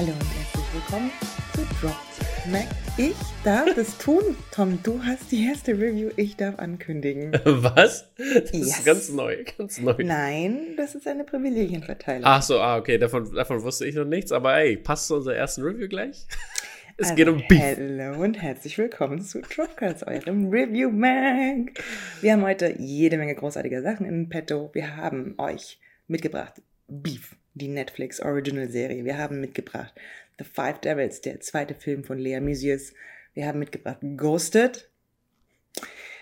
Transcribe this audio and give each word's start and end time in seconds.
Hallo 0.00 0.12
und 0.12 0.34
herzlich 0.34 0.64
willkommen 0.72 1.10
zu 1.52 1.60
Dropped 1.78 2.50
Mac. 2.50 2.66
Ich 2.96 3.14
darf 3.44 3.66
es 3.76 3.98
tun, 3.98 4.34
Tom. 4.50 4.78
Du 4.82 5.02
hast 5.04 5.30
die 5.30 5.44
erste 5.44 5.72
Review. 5.72 6.08
Ich 6.16 6.38
darf 6.38 6.58
ankündigen. 6.58 7.32
Was? 7.44 8.10
Das 8.16 8.50
Yes. 8.50 8.78
ist 8.78 8.84
ganz 8.86 9.10
neu, 9.10 9.44
ganz 9.58 9.78
neu. 9.78 9.96
Nein, 10.02 10.68
das 10.78 10.94
ist 10.94 11.06
eine 11.06 11.24
Privilegienverteilung. 11.24 12.22
Ach 12.24 12.40
so, 12.40 12.60
ah, 12.60 12.78
okay, 12.78 12.96
davon, 12.96 13.30
davon 13.34 13.62
wusste 13.62 13.84
ich 13.86 13.94
noch 13.94 14.06
nichts, 14.06 14.32
aber 14.32 14.56
ey, 14.56 14.78
passt 14.78 15.08
zu 15.08 15.16
unserer 15.16 15.34
ersten 15.34 15.60
Review 15.64 15.86
gleich? 15.88 16.26
Es 16.96 17.08
Also, 17.08 17.16
geht 17.16 17.28
um 17.28 17.42
Beef. 17.46 17.60
Hallo 17.60 18.22
und 18.22 18.40
herzlich 18.40 18.78
willkommen 18.78 19.20
zu 19.20 19.42
Dropcards, 19.42 20.02
eurem 20.02 20.48
Review 20.48 20.90
Mag. 20.90 21.78
Wir 22.22 22.32
haben 22.32 22.42
heute 22.42 22.74
jede 22.78 23.18
Menge 23.18 23.34
großartiger 23.34 23.82
Sachen 23.82 24.06
in 24.06 24.30
petto. 24.30 24.70
Wir 24.72 24.96
haben 24.96 25.34
euch 25.36 25.78
mitgebracht 26.08 26.62
Beef, 26.88 27.36
die 27.60 27.68
Netflix 27.68 28.20
Original 28.20 28.68
Serie. 28.68 29.04
Wir 29.04 29.18
haben 29.18 29.40
mitgebracht 29.40 29.94
The 30.38 30.44
Five 30.44 30.80
Devils, 30.80 31.20
der 31.20 31.40
zweite 31.40 31.74
Film 31.74 32.04
von 32.04 32.18
Lea 32.18 32.40
Mysius. 32.40 32.92
Wir 33.34 33.46
haben 33.46 33.58
mitgebracht 33.58 33.98
Ghosted. 34.16 34.88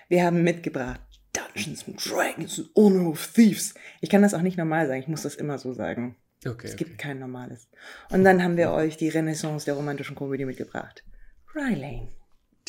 Wir 0.09 0.24
haben 0.24 0.43
mitgebracht 0.43 1.01
Dungeons 1.32 1.87
and 1.87 2.05
Dragons 2.05 2.59
and 2.59 2.70
Honor 2.74 3.10
of 3.10 3.32
Thieves. 3.32 3.74
Ich 4.01 4.10
kann 4.10 4.23
das 4.23 4.34
auch 4.34 4.43
nicht 4.43 4.59
normal 4.59 4.87
sagen, 4.87 5.01
ich 5.01 5.09
muss 5.09 5.23
das 5.23 5.37
immer 5.37 5.59
so 5.59 5.73
sagen. 5.73 6.16
Okay, 6.46 6.66
Es 6.69 6.74
okay. 6.74 6.84
gibt 6.84 6.98
kein 6.98 7.19
normales. 7.19 7.68
Und 8.10 8.24
dann 8.24 8.43
haben 8.43 8.57
wir 8.57 8.70
euch 8.73 8.96
die 8.96 9.09
Renaissance 9.09 9.65
der 9.65 9.74
romantischen 9.74 10.15
Komödie 10.16 10.45
mitgebracht. 10.45 11.05
Rylane. 11.55 12.09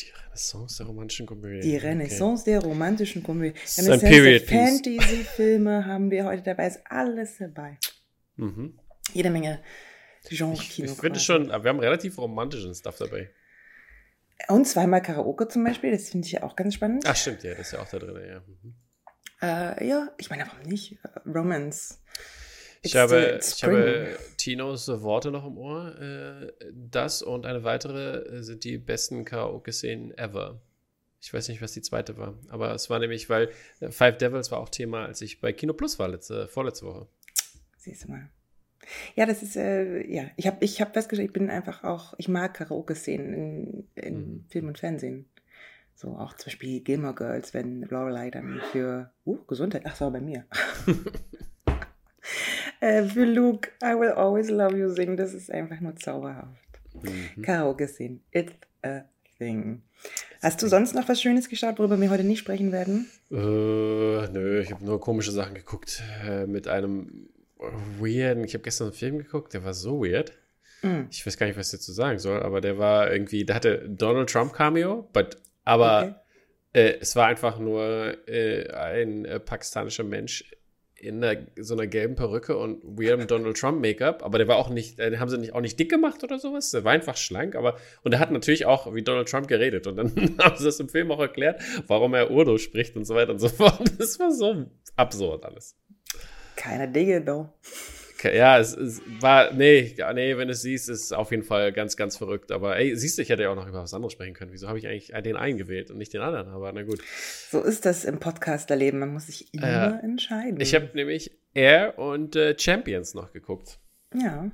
Die 0.00 0.10
Renaissance 0.24 0.78
der 0.78 0.86
romantischen 0.86 1.26
Komödie. 1.26 1.60
Die 1.60 1.76
Renaissance 1.76 2.44
der 2.44 2.60
romantischen 2.60 3.22
Komödie. 3.22 3.58
ist 3.62 3.88
ein 3.88 4.00
Period. 4.00 4.42
Fantasy-Filme 4.42 5.86
haben 5.86 6.10
wir 6.10 6.24
heute 6.24 6.42
dabei. 6.42 6.66
Ist 6.66 6.80
alles 6.88 7.38
dabei. 7.38 7.78
Mhm. 8.36 8.78
Jede 9.12 9.30
Menge 9.30 9.62
Ich, 10.28 10.38
Genre-Kino. 10.38 10.86
ich 10.86 10.98
finde 10.98 11.10
quasi. 11.10 11.24
schon, 11.24 11.50
aber 11.50 11.64
wir 11.64 11.68
haben 11.70 11.80
relativ 11.80 12.18
romantischen 12.18 12.74
Stuff 12.74 12.98
dabei. 12.98 13.30
Und 14.48 14.66
zweimal 14.66 15.02
Karaoke 15.02 15.48
zum 15.48 15.64
Beispiel. 15.64 15.90
Das 15.92 16.08
finde 16.08 16.26
ich 16.26 16.32
ja 16.32 16.42
auch 16.42 16.56
ganz 16.56 16.74
spannend. 16.74 17.04
Ach, 17.06 17.16
stimmt, 17.16 17.42
ja, 17.42 17.50
das 17.50 17.66
ist 17.66 17.72
ja 17.72 17.82
auch 17.82 17.88
da 17.88 17.98
drin, 17.98 18.16
ja. 18.26 18.40
Mhm. 18.40 18.74
Äh, 19.42 19.86
ja, 19.86 20.08
ich 20.18 20.30
meine, 20.30 20.46
warum 20.46 20.62
nicht? 20.66 20.98
Äh, 21.04 21.28
Romance. 21.28 21.98
Ich 22.82 22.96
habe, 22.96 23.38
ich 23.42 23.62
habe. 23.64 24.16
Tinos 24.38 24.88
Worte 24.88 25.30
noch 25.30 25.46
im 25.46 25.58
Ohr. 25.58 25.94
Äh, 26.00 26.52
das 26.72 27.22
und 27.22 27.44
eine 27.44 27.64
weitere 27.64 28.38
äh, 28.38 28.42
sind 28.42 28.64
die 28.64 28.78
besten 28.78 29.24
Karaoke-Szenen 29.26 30.16
ever. 30.16 30.62
Ich 31.20 31.34
weiß 31.34 31.48
nicht, 31.48 31.60
was 31.60 31.72
die 31.72 31.82
zweite 31.82 32.16
war. 32.16 32.38
Aber 32.48 32.72
es 32.74 32.88
war 32.88 32.98
nämlich, 32.98 33.28
weil 33.28 33.50
Five 33.90 34.16
Devils 34.16 34.50
war 34.50 34.58
auch 34.60 34.70
Thema, 34.70 35.04
als 35.04 35.20
ich 35.20 35.40
bei 35.42 35.52
Kino 35.52 35.74
Plus 35.74 35.98
war, 35.98 36.08
letzte, 36.08 36.48
vorletzte 36.48 36.86
Woche. 36.86 37.06
Siehst 37.80 38.04
du 38.04 38.10
mal. 38.10 38.28
Ja, 39.14 39.24
das 39.24 39.42
ist, 39.42 39.56
äh, 39.56 40.06
ja, 40.06 40.24
ich 40.36 40.46
habe 40.46 40.58
ich 40.60 40.80
hab 40.80 40.92
festgestellt, 40.92 41.28
ich 41.28 41.32
bin 41.32 41.48
einfach 41.48 41.82
auch, 41.82 42.14
ich 42.18 42.28
mag 42.28 42.52
Karaoke-Szenen 42.54 43.34
in, 43.34 43.88
in 43.94 44.14
Mhm. 44.14 44.44
Film 44.48 44.68
und 44.68 44.78
Fernsehen. 44.78 45.26
So 45.94 46.08
auch 46.16 46.34
zum 46.34 46.46
Beispiel 46.46 46.80
Gilmore 46.80 47.14
Girls, 47.14 47.54
wenn 47.54 47.82
Lorelei 47.82 48.30
dann 48.30 48.60
für, 48.72 49.10
uh, 49.24 49.38
Gesundheit, 49.46 49.82
ach, 49.86 49.98
war 50.00 50.10
bei 50.10 50.20
mir. 50.20 50.44
äh, 52.80 53.02
für 53.04 53.24
Luke, 53.24 53.70
I 53.82 53.98
will 53.98 54.10
always 54.10 54.50
love 54.50 54.76
you 54.76 54.90
singen, 54.90 55.16
das 55.16 55.32
ist 55.32 55.50
einfach 55.50 55.80
nur 55.80 55.96
zauberhaft. 55.96 56.68
Mhm. 57.02 57.42
Karaoke-Szenen, 57.42 58.22
it's 58.30 58.52
a 58.82 59.04
thing. 59.38 59.82
Hast 60.42 60.62
du 60.62 60.68
sonst 60.68 60.94
noch 60.94 61.08
was 61.08 61.20
Schönes 61.20 61.48
geschaut, 61.48 61.78
worüber 61.78 62.00
wir 62.00 62.10
heute 62.10 62.24
nicht 62.24 62.40
sprechen 62.40 62.72
werden? 62.72 63.10
Äh, 63.30 63.34
nö, 63.34 64.60
ich 64.60 64.70
habe 64.70 64.84
nur 64.84 65.00
komische 65.00 65.32
Sachen 65.32 65.54
geguckt. 65.54 66.02
Äh, 66.26 66.46
mit 66.46 66.66
einem 66.68 67.28
weirden, 67.98 68.44
ich 68.44 68.54
habe 68.54 68.62
gestern 68.62 68.88
einen 68.88 68.96
Film 68.96 69.18
geguckt, 69.18 69.54
der 69.54 69.64
war 69.64 69.74
so 69.74 70.02
weird. 70.02 70.32
Mm. 70.82 71.02
Ich 71.10 71.26
weiß 71.26 71.36
gar 71.36 71.46
nicht, 71.46 71.58
was 71.58 71.72
ich 71.72 71.78
dazu 71.78 71.92
sagen 71.92 72.18
soll, 72.18 72.42
aber 72.42 72.60
der 72.60 72.78
war 72.78 73.12
irgendwie, 73.12 73.44
der 73.44 73.56
hatte 73.56 73.88
Donald 73.88 74.30
Trump 74.30 74.52
Cameo, 74.52 75.08
but, 75.12 75.36
aber 75.64 76.22
äh, 76.72 76.94
es 77.00 77.16
war 77.16 77.26
einfach 77.26 77.58
nur 77.58 78.16
äh, 78.28 78.70
ein 78.72 79.24
äh, 79.24 79.40
pakistanischer 79.40 80.04
Mensch 80.04 80.44
in 81.00 81.24
einer, 81.24 81.40
so 81.56 81.74
einer 81.74 81.86
gelben 81.86 82.14
Perücke 82.14 82.58
und 82.58 82.82
weirdem 82.84 83.26
Donald 83.26 83.56
Trump 83.56 83.80
Make-up, 83.80 84.22
aber 84.22 84.38
der 84.38 84.48
war 84.48 84.56
auch 84.56 84.68
nicht, 84.68 84.98
äh, 84.98 85.10
den 85.10 85.18
haben 85.18 85.28
sie 85.28 85.38
nicht, 85.38 85.54
auch 85.54 85.60
nicht 85.60 85.78
dick 85.78 85.90
gemacht 85.90 86.22
oder 86.22 86.38
sowas, 86.38 86.70
der 86.70 86.84
war 86.84 86.92
einfach 86.92 87.16
schlank, 87.16 87.56
aber 87.56 87.76
und 88.02 88.12
er 88.12 88.20
hat 88.20 88.30
natürlich 88.30 88.66
auch 88.66 88.94
wie 88.94 89.02
Donald 89.02 89.28
Trump 89.28 89.48
geredet 89.48 89.86
und 89.86 89.96
dann 89.96 90.14
haben 90.38 90.56
sie 90.56 90.64
das 90.64 90.78
im 90.78 90.88
Film 90.88 91.10
auch 91.10 91.20
erklärt, 91.20 91.62
warum 91.86 92.14
er 92.14 92.30
Urdu 92.30 92.58
spricht 92.58 92.96
und 92.96 93.06
so 93.06 93.14
weiter 93.14 93.32
und 93.32 93.38
so 93.38 93.48
fort. 93.48 93.80
Das 93.98 94.18
war 94.18 94.30
so 94.30 94.66
absurd 94.96 95.44
alles. 95.44 95.76
Keine 96.60 96.88
Dinge, 96.88 97.24
though. 97.24 97.48
Okay, 98.18 98.36
Ja, 98.36 98.58
es, 98.58 98.76
es 98.76 99.00
war, 99.20 99.50
nee, 99.54 99.94
nee, 100.14 100.36
wenn 100.36 100.48
du 100.48 100.52
es 100.52 100.60
siehst, 100.60 100.90
ist 100.90 101.04
es 101.04 101.12
auf 101.12 101.30
jeden 101.30 101.42
Fall 101.42 101.72
ganz, 101.72 101.96
ganz 101.96 102.18
verrückt. 102.18 102.52
Aber 102.52 102.76
ey, 102.76 102.94
siehst 102.94 103.16
du, 103.16 103.22
ich 103.22 103.30
hätte 103.30 103.44
ja 103.44 103.50
auch 103.50 103.54
noch 103.54 103.66
über 103.66 103.82
was 103.82 103.94
anderes 103.94 104.12
sprechen 104.12 104.34
können. 104.34 104.52
Wieso 104.52 104.68
habe 104.68 104.78
ich 104.78 104.86
eigentlich 104.86 105.10
den 105.24 105.36
einen 105.36 105.56
gewählt 105.56 105.90
und 105.90 105.96
nicht 105.96 106.12
den 106.12 106.20
anderen? 106.20 106.48
Aber 106.48 106.70
na 106.72 106.82
gut. 106.82 107.00
So 107.50 107.62
ist 107.62 107.86
das 107.86 108.04
im 108.04 108.18
Podcasterleben, 108.20 109.00
man 109.00 109.12
muss 109.14 109.26
sich 109.28 109.54
immer 109.54 109.66
Ja. 109.66 110.00
entscheiden. 110.02 110.60
Ich 110.60 110.74
habe 110.74 110.90
nämlich 110.92 111.30
Air 111.54 111.98
und 111.98 112.36
äh, 112.36 112.54
Champions 112.58 113.14
noch 113.14 113.32
geguckt. 113.32 113.78
Ja. 114.14 114.50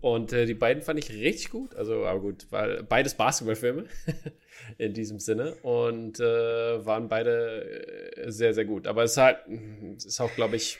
Und 0.00 0.32
äh, 0.32 0.46
die 0.46 0.54
beiden 0.54 0.82
fand 0.82 0.98
ich 0.98 1.10
richtig 1.10 1.50
gut. 1.50 1.74
Also, 1.74 2.06
aber 2.06 2.20
gut, 2.20 2.46
weil 2.50 2.84
beides 2.84 3.14
Basketballfilme 3.14 3.84
in 4.78 4.94
diesem 4.94 5.18
Sinne. 5.18 5.56
Und 5.56 6.20
äh, 6.20 6.86
waren 6.86 7.08
beide 7.08 8.16
äh, 8.16 8.30
sehr, 8.30 8.54
sehr 8.54 8.64
gut. 8.64 8.86
Aber 8.86 9.02
es 9.04 9.10
ist 9.12 9.16
halt, 9.18 9.38
es 9.96 10.06
ist 10.06 10.20
auch, 10.20 10.34
glaube 10.36 10.56
ich, 10.56 10.78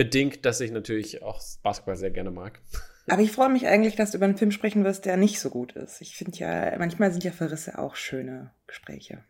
bedingt, 0.00 0.46
dass 0.46 0.62
ich 0.62 0.70
natürlich 0.70 1.22
auch 1.22 1.42
Basketball 1.62 1.94
sehr 1.94 2.10
gerne 2.10 2.30
mag. 2.30 2.58
Aber 3.06 3.20
ich 3.20 3.32
freue 3.32 3.50
mich 3.50 3.66
eigentlich, 3.66 3.96
dass 3.96 4.12
du 4.12 4.16
über 4.16 4.24
einen 4.24 4.38
Film 4.38 4.50
sprechen 4.50 4.82
wirst, 4.82 5.04
der 5.04 5.18
nicht 5.18 5.40
so 5.40 5.50
gut 5.50 5.72
ist. 5.72 6.00
Ich 6.00 6.16
finde 6.16 6.38
ja, 6.38 6.74
manchmal 6.78 7.10
sind 7.12 7.22
ja 7.22 7.32
Verrisse 7.32 7.78
auch 7.78 7.96
schöne 7.96 8.50
Gespräche. 8.66 9.24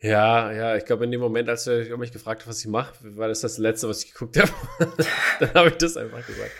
Ja, 0.00 0.52
ja, 0.52 0.76
ich 0.76 0.84
glaube, 0.84 1.04
in 1.04 1.12
dem 1.12 1.20
Moment, 1.22 1.48
als 1.48 1.64
du 1.64 1.96
mich 1.96 2.12
gefragt 2.12 2.42
hast, 2.42 2.48
was 2.48 2.60
ich 2.60 2.66
mache, 2.66 2.92
war 3.16 3.28
das 3.28 3.40
das 3.40 3.56
Letzte, 3.56 3.88
was 3.88 4.04
ich 4.04 4.12
geguckt 4.12 4.36
habe. 4.36 4.50
Dann 5.40 5.54
habe 5.54 5.68
ich 5.70 5.76
das 5.76 5.96
einfach 5.96 6.26
gesagt. 6.26 6.50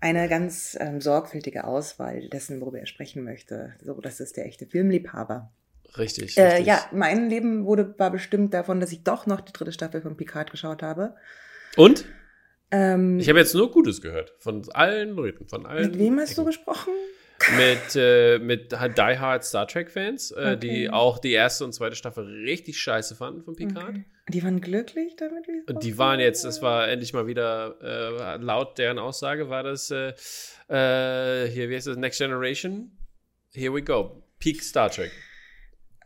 Eine 0.00 0.28
ganz 0.28 0.76
ähm, 0.78 1.00
sorgfältige 1.00 1.64
Auswahl 1.64 2.28
dessen, 2.28 2.60
worüber 2.60 2.78
er 2.78 2.86
sprechen 2.86 3.24
möchte. 3.24 3.72
So, 3.82 3.98
das 4.02 4.20
ist 4.20 4.36
der 4.36 4.44
echte 4.44 4.66
Filmliebhaber. 4.66 5.50
Richtig. 5.96 6.36
Äh, 6.36 6.42
richtig. 6.42 6.66
ja, 6.66 6.84
mein 6.92 7.30
Leben 7.30 7.64
wurde, 7.64 7.94
war 7.98 8.10
bestimmt 8.10 8.52
davon, 8.52 8.80
dass 8.80 8.92
ich 8.92 9.02
doch 9.02 9.24
noch 9.24 9.40
die 9.40 9.52
dritte 9.54 9.72
Staffel 9.72 10.02
von 10.02 10.18
Picard 10.18 10.50
geschaut 10.50 10.82
habe. 10.82 11.14
Und? 11.76 12.04
Ähm, 12.72 13.18
Ich 13.20 13.28
habe 13.28 13.38
jetzt 13.38 13.54
nur 13.54 13.70
Gutes 13.70 14.00
gehört. 14.00 14.34
Von 14.38 14.62
allen 14.72 15.10
Leuten, 15.14 15.46
von 15.46 15.66
allen. 15.66 15.90
mit 15.90 15.98
wem 16.00 16.18
hast 16.18 16.36
du 16.38 16.44
gesprochen? 16.44 16.92
Mit, 17.56 17.96
äh, 17.96 18.38
mit 18.38 18.78
halt 18.78 18.96
Die 18.96 19.18
Hard 19.18 19.44
Star 19.44 19.66
Trek-Fans, 19.66 20.30
äh, 20.30 20.34
Okay. 20.34 20.56
die 20.56 20.90
auch 20.90 21.18
die 21.18 21.32
erste 21.32 21.64
und 21.64 21.72
zweite 21.72 21.96
Staffel 21.96 22.24
richtig 22.44 22.78
scheiße 22.80 23.16
fanden 23.16 23.42
von 23.42 23.56
Picard. 23.56 23.88
Okay. 23.90 24.04
Die 24.28 24.42
waren 24.44 24.60
glücklich 24.60 25.16
damit? 25.16 25.48
wie 25.48 25.58
es 25.58 25.66
Und 25.66 25.82
die 25.82 25.98
waren 25.98 26.20
jetzt, 26.20 26.44
das 26.44 26.62
war 26.62 26.88
endlich 26.88 27.12
mal 27.12 27.26
wieder, 27.26 27.76
äh, 27.82 28.36
laut 28.42 28.78
deren 28.78 28.98
Aussage 29.00 29.50
war 29.50 29.64
das, 29.64 29.90
äh, 29.90 30.10
äh, 30.68 31.48
hier, 31.50 31.68
wie 31.68 31.74
heißt 31.74 31.88
das, 31.88 31.96
Next 31.96 32.18
Generation? 32.18 32.96
Here 33.52 33.74
we 33.74 33.82
go. 33.82 34.22
Peak 34.38 34.62
Star 34.62 34.88
Trek. 34.90 35.10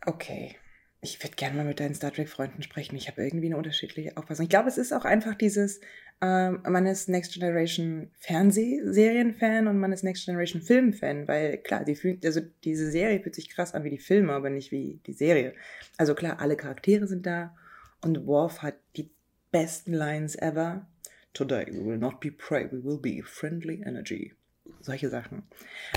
Okay. 0.07 0.55
Ich 1.01 1.23
würde 1.23 1.35
gerne 1.35 1.55
mal 1.55 1.65
mit 1.65 1.79
deinen 1.79 1.93
Star 1.93 2.11
Trek-Freunden 2.11 2.63
sprechen. 2.63 2.95
Ich 2.95 3.07
habe 3.07 3.23
irgendwie 3.23 3.45
eine 3.45 3.57
unterschiedliche 3.57 4.17
Auffassung. 4.17 4.43
Ich 4.43 4.49
glaube, 4.49 4.67
es 4.67 4.79
ist 4.79 4.93
auch 4.93 5.05
einfach 5.05 5.35
dieses, 5.35 5.79
ähm, 6.21 6.63
man 6.67 6.87
ist 6.87 7.07
Next 7.07 7.33
Generation 7.33 8.09
Fernsehserien-Fan 8.19 9.67
und 9.67 9.77
man 9.77 9.91
ist 9.91 10.03
Next 10.03 10.25
Generation 10.25 10.61
Film-Fan, 10.61 11.27
weil 11.27 11.59
klar, 11.59 11.85
die 11.85 12.19
also 12.25 12.41
diese 12.63 12.89
Serie 12.89 13.19
fühlt 13.19 13.35
sich 13.35 13.49
krass 13.49 13.75
an 13.75 13.83
wie 13.83 13.91
die 13.91 13.99
Filme, 13.99 14.33
aber 14.33 14.49
nicht 14.49 14.71
wie 14.71 14.99
die 15.05 15.13
Serie. 15.13 15.53
Also 15.97 16.15
klar, 16.15 16.39
alle 16.39 16.57
Charaktere 16.57 17.07
sind 17.07 17.27
da 17.27 17.55
und 18.01 18.25
Worf 18.25 18.63
hat 18.63 18.75
die 18.95 19.11
besten 19.51 19.93
Lines 19.93 20.35
ever. 20.35 20.87
Today 21.33 21.67
we 21.71 21.85
will 21.85 21.99
not 21.99 22.19
be 22.19 22.31
prey, 22.31 22.67
we 22.71 22.83
will 22.83 22.97
be 22.99 23.21
friendly 23.23 23.83
energy. 23.85 24.33
Solche 24.81 25.09
Sachen. 25.09 25.43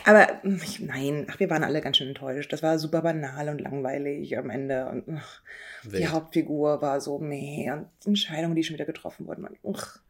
Aber 0.05 0.26
hm, 0.43 0.61
ich, 0.64 0.81
nein, 0.81 1.26
ach, 1.31 1.38
wir 1.40 1.50
waren 1.50 1.64
alle 1.64 1.81
ganz 1.81 1.96
schön 1.99 2.08
enttäuscht. 2.08 2.52
Das 2.52 2.62
war 2.62 2.78
super 2.78 3.02
banal 3.02 3.49
und 3.49 3.61
langweilig 3.61 4.37
am 4.38 4.50
Ende. 4.50 4.87
Und 4.88 5.05
ach, 5.19 5.43
die. 5.84 6.06
Hauptfigur 6.06 6.81
war 6.82 7.00
so 7.00 7.19
meh 7.19 7.70
und 7.72 7.87
Entscheidungen, 8.05 8.55
die 8.55 8.64
schon 8.64 8.75
wieder 8.75 8.84
getroffen 8.87 9.26
wurden. 9.26 9.43
Man, 9.43 9.56
ach, 9.75 10.00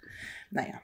naja, 0.50 0.80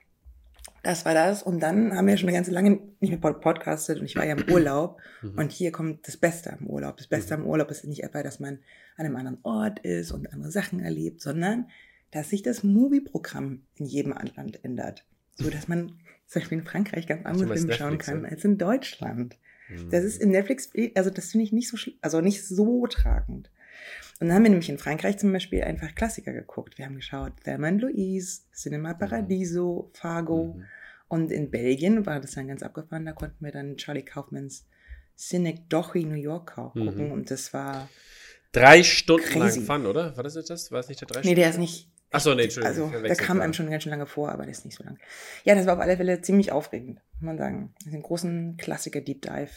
das 0.82 1.04
war 1.04 1.14
das. 1.14 1.42
Und 1.42 1.60
dann 1.60 1.96
haben 1.96 2.06
wir 2.06 2.16
schon 2.16 2.28
eine 2.28 2.36
ganze 2.36 2.50
lange 2.52 2.78
nicht 3.00 3.10
mehr 3.10 3.18
pod- 3.18 3.40
podcastet 3.40 3.98
und 3.98 4.04
ich 4.06 4.16
war 4.16 4.24
ja 4.24 4.34
im 4.36 4.48
Urlaub. 4.52 4.98
Mhm. 5.22 5.38
Und 5.38 5.52
hier 5.52 5.72
kommt 5.72 6.06
das 6.06 6.16
Beste 6.16 6.52
am 6.52 6.66
Urlaub. 6.66 6.96
Das 6.96 7.06
Beste 7.08 7.36
Mhm. 7.36 7.42
am 7.44 7.48
Urlaub 7.48 7.70
ist 7.70 7.84
nicht 7.84 8.04
etwa, 8.04 8.22
dass 8.22 8.40
man 8.40 8.58
an 8.96 9.06
einem 9.06 9.16
anderen 9.16 9.38
Ort 9.42 9.78
ist 9.80 10.12
und 10.12 10.32
andere 10.32 10.50
Sachen 10.50 10.80
erlebt, 10.80 11.20
sondern 11.20 11.68
dass 12.12 12.30
sich 12.30 12.42
das 12.42 12.62
Movie-Programm 12.62 13.62
in 13.76 13.86
jedem 13.86 14.12
Land 14.36 14.64
ändert. 14.64 15.04
So 15.34 15.50
dass 15.50 15.68
man 15.68 15.98
zum 16.26 16.40
Beispiel 16.40 16.58
in 16.58 16.64
Frankreich 16.64 17.06
ganz 17.06 17.24
andere 17.24 17.56
Filme 17.56 17.72
schauen 17.72 17.90
Netflix, 17.90 18.06
kann 18.06 18.24
ja? 18.24 18.30
als 18.30 18.44
in 18.44 18.58
Deutschland. 18.58 19.38
Mhm. 19.68 19.90
Das 19.90 20.04
ist 20.04 20.20
in 20.20 20.30
Netflix, 20.30 20.70
also 20.94 21.10
das 21.10 21.30
finde 21.30 21.44
ich 21.44 21.52
nicht 21.52 21.68
so, 21.68 21.76
also 22.00 22.20
nicht 22.20 22.46
so 22.46 22.86
tragend. 22.86 23.50
Und 24.18 24.28
dann 24.28 24.36
haben 24.36 24.44
wir 24.44 24.50
nämlich 24.50 24.70
in 24.70 24.78
Frankreich 24.78 25.18
zum 25.18 25.32
Beispiel 25.32 25.62
einfach 25.62 25.94
Klassiker 25.94 26.32
geguckt. 26.32 26.78
Wir 26.78 26.86
haben 26.86 26.96
geschaut 26.96 27.32
Thelma 27.44 27.68
Louise, 27.68 28.42
Cinema 28.52 28.94
Paradiso, 28.94 29.90
Fargo. 29.92 30.54
Mhm. 30.56 30.64
Und 31.08 31.30
in 31.30 31.50
Belgien 31.50 32.06
war 32.06 32.20
das 32.20 32.32
dann 32.32 32.48
ganz 32.48 32.62
abgefahren. 32.62 33.04
Da 33.04 33.12
konnten 33.12 33.44
wir 33.44 33.52
dann 33.52 33.76
Charlie 33.76 34.04
Kaufmans 34.04 34.66
Cynic 35.16 35.68
Dochi 35.68 36.04
New 36.04 36.14
York 36.14 36.54
gucken. 36.54 37.08
Mhm. 37.08 37.12
Und 37.12 37.30
das 37.30 37.52
war. 37.52 37.88
Drei 38.52 38.82
Stunden 38.82 39.26
crazy. 39.26 39.58
lang 39.58 39.66
Fun, 39.66 39.86
oder? 39.86 40.16
War 40.16 40.24
das 40.24 40.34
jetzt 40.34 40.48
das? 40.48 40.72
War 40.72 40.80
es 40.80 40.88
nicht 40.88 41.00
der 41.00 41.08
drei 41.08 41.20
Stunden? 41.20 41.28
Nee, 41.28 41.34
der 41.34 41.50
ist 41.50 41.58
nicht. 41.58 41.90
Achso, 42.16 42.34
nee, 42.34 42.44
Entschuldigung. 42.44 42.92
Also, 42.92 43.02
der 43.02 43.16
kam 43.16 43.40
einem 43.40 43.52
schon 43.52 43.70
ganz 43.70 43.82
schön 43.82 43.90
lange 43.90 44.06
vor, 44.06 44.30
aber 44.30 44.44
der 44.44 44.52
ist 44.52 44.64
nicht 44.64 44.76
so 44.76 44.84
lang. 44.84 44.98
Ja, 45.44 45.54
das 45.54 45.66
war 45.66 45.74
auf 45.74 45.80
alle 45.80 45.96
Fälle 45.96 46.20
ziemlich 46.22 46.52
aufregend, 46.52 47.00
muss 47.14 47.22
man 47.22 47.38
sagen. 47.38 47.74
Das 47.84 47.92
einen 47.92 48.02
großen 48.02 48.56
Klassiker-Deep 48.56 49.22
Dive 49.22 49.50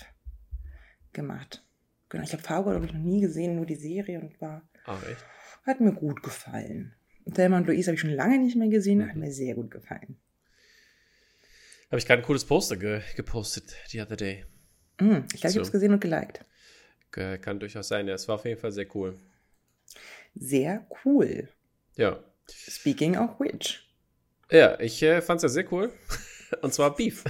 gemacht. 1.14 1.64
Genau, 2.10 2.24
ich 2.24 2.34
habe 2.34 2.44
Fargo, 2.44 2.72
glaube 2.72 2.86
ich, 2.86 2.94
noch 2.94 3.00
nie 3.00 3.22
gesehen, 3.22 3.56
nur 3.56 3.66
die 3.66 3.76
Serie 3.76 4.20
und 4.20 4.40
war. 4.42 4.68
Ach, 4.86 5.02
echt? 5.08 5.24
Hat 5.66 5.80
mir 5.80 5.94
gut 5.94 6.24
gefallen. 6.24 6.96
Thelma 7.34 7.58
und 7.58 7.68
Louise 7.68 7.88
habe 7.88 7.96
ich 7.96 8.02
schon 8.02 8.10
lange 8.10 8.40
nicht 8.40 8.56
mehr 8.56 8.70
gesehen, 8.70 9.08
hat 9.08 9.16
mir 9.16 9.32
sehr 9.32 9.56
gut 9.56 9.70
gefallen. 9.70 10.18
Habe 11.90 12.00
ich 12.00 12.06
gerade 12.06 12.22
ein 12.22 12.26
cooles 12.26 12.46
Poster 12.46 12.78
ge 12.78 13.02
gepostet, 13.16 13.76
the 13.88 14.02
other 14.02 14.16
day. 14.16 14.46
Mm, 15.00 15.26
ich 15.34 15.42
glaube, 15.42 15.42
so. 15.42 15.48
ich 15.48 15.56
habe 15.56 15.62
es 15.62 15.72
gesehen 15.72 15.94
und 15.94 16.02
geliked. 16.02 16.46
Kann 17.12 17.60
durchaus 17.60 17.88
sein, 17.88 18.08
ja. 18.08 18.14
Es 18.14 18.28
war 18.28 18.36
auf 18.36 18.46
jeden 18.46 18.60
Fall 18.60 18.72
sehr 18.72 18.88
cool. 18.96 19.18
Sehr 20.36 20.88
cool. 21.04 21.50
Ja. 21.96 22.24
Speaking 22.52 23.18
of 23.18 23.40
which. 23.40 23.88
Ja, 24.52 24.80
ich 24.80 25.02
äh, 25.04 25.22
fand 25.22 25.38
es 25.38 25.44
ja 25.44 25.50
sehr 25.50 25.72
cool. 25.72 25.92
und 26.62 26.74
zwar 26.74 26.96
Beef. 26.96 27.24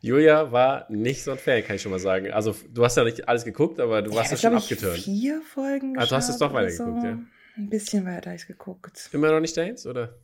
Julia 0.00 0.52
war 0.52 0.86
nicht 0.90 1.22
so 1.22 1.32
ein 1.32 1.38
Fan, 1.38 1.64
kann 1.64 1.76
ich 1.76 1.82
schon 1.82 1.90
mal 1.90 1.98
sagen. 1.98 2.30
Also, 2.30 2.54
du 2.72 2.84
hast 2.84 2.96
ja 2.96 3.04
nicht 3.04 3.26
alles 3.28 3.44
geguckt, 3.44 3.80
aber 3.80 4.02
du 4.02 4.14
warst 4.14 4.30
ja, 4.32 4.36
schon 4.36 4.54
abgeturnt. 4.54 4.98
Ich 4.98 5.04
vier 5.04 5.40
Folgen 5.42 5.98
Ah, 5.98 6.06
du 6.06 6.14
hast 6.14 6.28
es 6.28 6.38
doch 6.38 6.52
weitergeguckt, 6.52 7.00
so. 7.00 7.06
ja. 7.06 7.18
Ein 7.56 7.70
bisschen 7.70 8.04
weiter 8.04 8.30
habe 8.30 8.36
ich 8.36 8.46
geguckt. 8.46 9.08
Immer 9.12 9.30
noch 9.30 9.40
nicht 9.40 9.56
deins, 9.56 9.86
oder? 9.86 10.18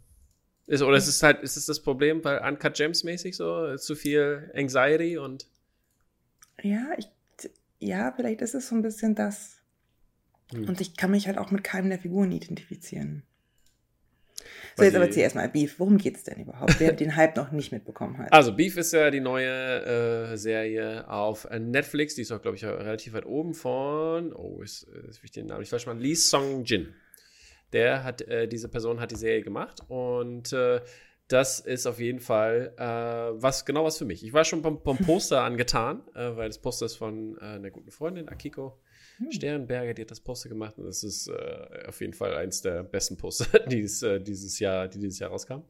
Ist, 0.67 0.83
oder 0.83 0.97
ist 0.97 1.07
es 1.07 1.23
halt, 1.23 1.43
ist 1.43 1.57
es 1.57 1.67
das 1.67 1.81
Problem 1.81 2.23
bei 2.23 2.47
Uncut 2.47 2.75
Gems 2.75 3.05
mäßig 3.05 3.37
so? 3.37 3.77
Zu 3.77 3.95
viel 3.95 4.51
Anxiety 4.55 5.19
und. 5.19 5.47
Ja, 6.63 6.89
ich, 6.99 7.09
ja, 7.79 8.13
vielleicht 8.15 8.43
ist 8.43 8.55
es 8.55 8.69
so 8.69 8.75
ein 8.75 8.83
bisschen 8.83 9.15
das. 9.15 9.57
Hm. 10.53 10.69
Und 10.69 10.81
ich 10.81 10.97
kann 10.97 11.11
mich 11.11 11.27
halt 11.27 11.39
auch 11.39 11.51
mit 11.51 11.65
keinem 11.65 11.89
der 11.89 11.99
Figuren 11.99 12.33
identifizieren. 12.33 13.23
So, 14.77 14.85
jetzt 14.85 14.95
aber 14.95 15.07
erzähl 15.07 15.23
erstmal, 15.23 15.49
Beef, 15.49 15.79
worum 15.79 15.99
geht's 15.99 16.25
denn 16.25 16.41
überhaupt, 16.41 16.79
wer 16.79 16.93
den 16.93 17.17
Hype 17.17 17.37
noch 17.37 17.51
nicht 17.53 17.73
mitbekommen 17.73 18.19
hat? 18.19 18.33
Also, 18.33 18.55
Beef 18.55 18.77
ist 18.77 18.93
ja 18.93 19.11
die 19.11 19.21
neue 19.21 20.33
äh, 20.33 20.37
Serie 20.37 21.09
auf 21.09 21.49
Netflix, 21.51 22.15
die 22.15 22.23
ist 22.23 22.33
auch, 22.33 22.43
glaube 22.43 22.57
ich, 22.57 22.65
relativ 22.65 23.13
weit 23.13 23.27
oben 23.27 23.55
von, 23.55 24.33
oh, 24.33 24.61
ist, 24.63 24.85
ist 25.09 25.21
ich 25.23 25.31
den 25.31 25.47
Namen 25.47 25.61
nicht 25.61 25.71
falsch 25.71 25.87
machen, 25.87 26.01
Lee 26.01 26.15
Song 26.15 26.65
Jin. 26.65 26.95
Der 27.73 28.03
hat, 28.03 28.23
äh, 28.23 28.49
diese 28.49 28.69
Person 28.69 29.01
hat 29.01 29.13
die 29.13 29.17
Serie 29.17 29.43
gemacht 29.43 29.81
und 29.89 30.53
äh, 30.53 30.81
das 31.31 31.61
ist 31.61 31.87
auf 31.87 32.01
jeden 32.01 32.19
Fall 32.19 32.75
äh, 32.77 32.83
was 33.41 33.65
genau 33.65 33.85
was 33.85 33.99
für 33.99 34.05
mich. 34.05 34.25
Ich 34.25 34.33
war 34.33 34.45
schon 34.45 34.63
vom, 34.63 34.83
vom 34.83 34.99
Poster 34.99 35.43
angetan, 35.45 36.03
äh, 36.15 36.37
weil 36.37 36.49
das 36.49 36.59
Poster 36.59 36.87
ist 36.87 36.97
von 36.97 37.39
äh, 37.39 37.45
einer 37.45 37.71
guten 37.71 37.91
Freundin, 37.93 38.29
Akiko 38.29 38.79
hm. 39.19 39.31
Sternberger, 39.31 39.95
die 39.95 40.03
hat 40.03 40.11
das 40.11 40.21
Poster 40.21 40.49
gemacht 40.49 40.77
und 40.79 40.87
das 40.87 41.05
ist 41.05 41.29
äh, 41.29 41.87
auf 41.87 42.01
jeden 42.01 42.15
Fall 42.15 42.35
eins 42.35 42.63
der 42.63 42.83
besten 42.83 43.17
Poster, 43.17 43.59
die 43.69 43.83
äh, 43.83 44.21
dieses 44.21 44.59
Jahr, 44.59 44.89
die 44.89 44.99
dieses 44.99 45.21
Jahr 45.21 45.31
rauskam. 45.31 45.63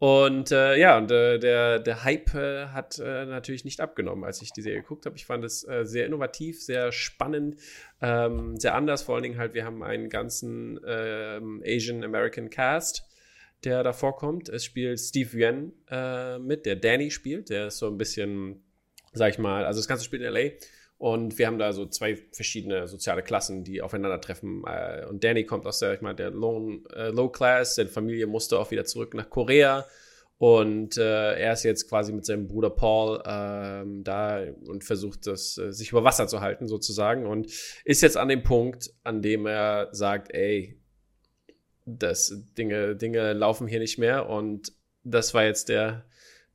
Und 0.00 0.52
äh, 0.52 0.76
ja, 0.76 0.96
und 0.96 1.10
der, 1.10 1.80
der 1.80 2.04
Hype 2.04 2.32
hat 2.32 2.98
natürlich 2.98 3.64
nicht 3.64 3.80
abgenommen, 3.80 4.22
als 4.22 4.40
ich 4.42 4.52
die 4.52 4.62
Serie 4.62 4.82
geguckt 4.82 5.06
habe. 5.06 5.16
Ich 5.16 5.26
fand 5.26 5.44
es 5.44 5.62
sehr 5.62 6.06
innovativ, 6.06 6.62
sehr 6.62 6.92
spannend, 6.92 7.56
ähm, 8.00 8.56
sehr 8.60 8.76
anders. 8.76 9.02
Vor 9.02 9.16
allen 9.16 9.24
Dingen 9.24 9.38
halt, 9.38 9.54
wir 9.54 9.64
haben 9.64 9.82
einen 9.82 10.08
ganzen 10.08 10.78
ähm, 10.86 11.64
Asian 11.66 12.04
American 12.04 12.48
Cast, 12.48 13.07
der 13.64 13.82
da 13.82 13.92
vorkommt. 13.92 14.48
Es 14.48 14.64
spielt 14.64 15.00
Steve 15.00 15.36
Yuen 15.36 15.72
äh, 15.90 16.38
mit, 16.38 16.66
der 16.66 16.76
Danny 16.76 17.10
spielt. 17.10 17.50
Der 17.50 17.68
ist 17.68 17.78
so 17.78 17.86
ein 17.86 17.98
bisschen, 17.98 18.62
sag 19.12 19.30
ich 19.30 19.38
mal, 19.38 19.64
also 19.64 19.80
das 19.80 19.88
Ganze 19.88 20.04
spielt 20.04 20.22
in 20.22 20.32
LA 20.32 20.50
und 20.98 21.38
wir 21.38 21.46
haben 21.46 21.58
da 21.58 21.72
so 21.72 21.86
zwei 21.86 22.16
verschiedene 22.32 22.88
soziale 22.88 23.22
Klassen, 23.22 23.62
die 23.62 23.82
aufeinandertreffen. 23.82 24.64
Äh, 24.66 25.06
und 25.06 25.22
Danny 25.22 25.44
kommt 25.44 25.64
aus 25.64 25.78
der, 25.78 25.94
ich 25.94 26.00
meine, 26.00 26.16
der 26.16 26.30
Low, 26.30 26.80
äh, 26.92 27.10
Low 27.10 27.28
Class, 27.28 27.76
seine 27.76 27.88
Familie 27.88 28.26
musste 28.26 28.58
auch 28.58 28.72
wieder 28.72 28.84
zurück 28.84 29.14
nach 29.14 29.30
Korea. 29.30 29.86
Und 30.38 30.96
äh, 30.98 31.34
er 31.34 31.52
ist 31.52 31.64
jetzt 31.64 31.88
quasi 31.88 32.12
mit 32.12 32.24
seinem 32.24 32.46
Bruder 32.46 32.70
Paul 32.70 33.20
ähm, 33.26 34.04
da 34.04 34.44
und 34.66 34.84
versucht 34.84 35.26
das, 35.26 35.58
äh, 35.58 35.72
sich 35.72 35.90
über 35.90 36.04
Wasser 36.04 36.28
zu 36.28 36.40
halten, 36.40 36.68
sozusagen. 36.68 37.26
Und 37.26 37.52
ist 37.84 38.02
jetzt 38.02 38.16
an 38.16 38.28
dem 38.28 38.42
Punkt, 38.42 38.90
an 39.02 39.22
dem 39.22 39.46
er 39.46 39.88
sagt, 39.92 40.32
ey, 40.32 40.77
das 41.96 42.42
Dinge, 42.56 42.96
Dinge 42.96 43.32
laufen 43.32 43.66
hier 43.66 43.78
nicht 43.78 43.98
mehr. 43.98 44.28
Und 44.28 44.72
das 45.04 45.32
war 45.32 45.44
jetzt 45.44 45.68
der, 45.68 46.04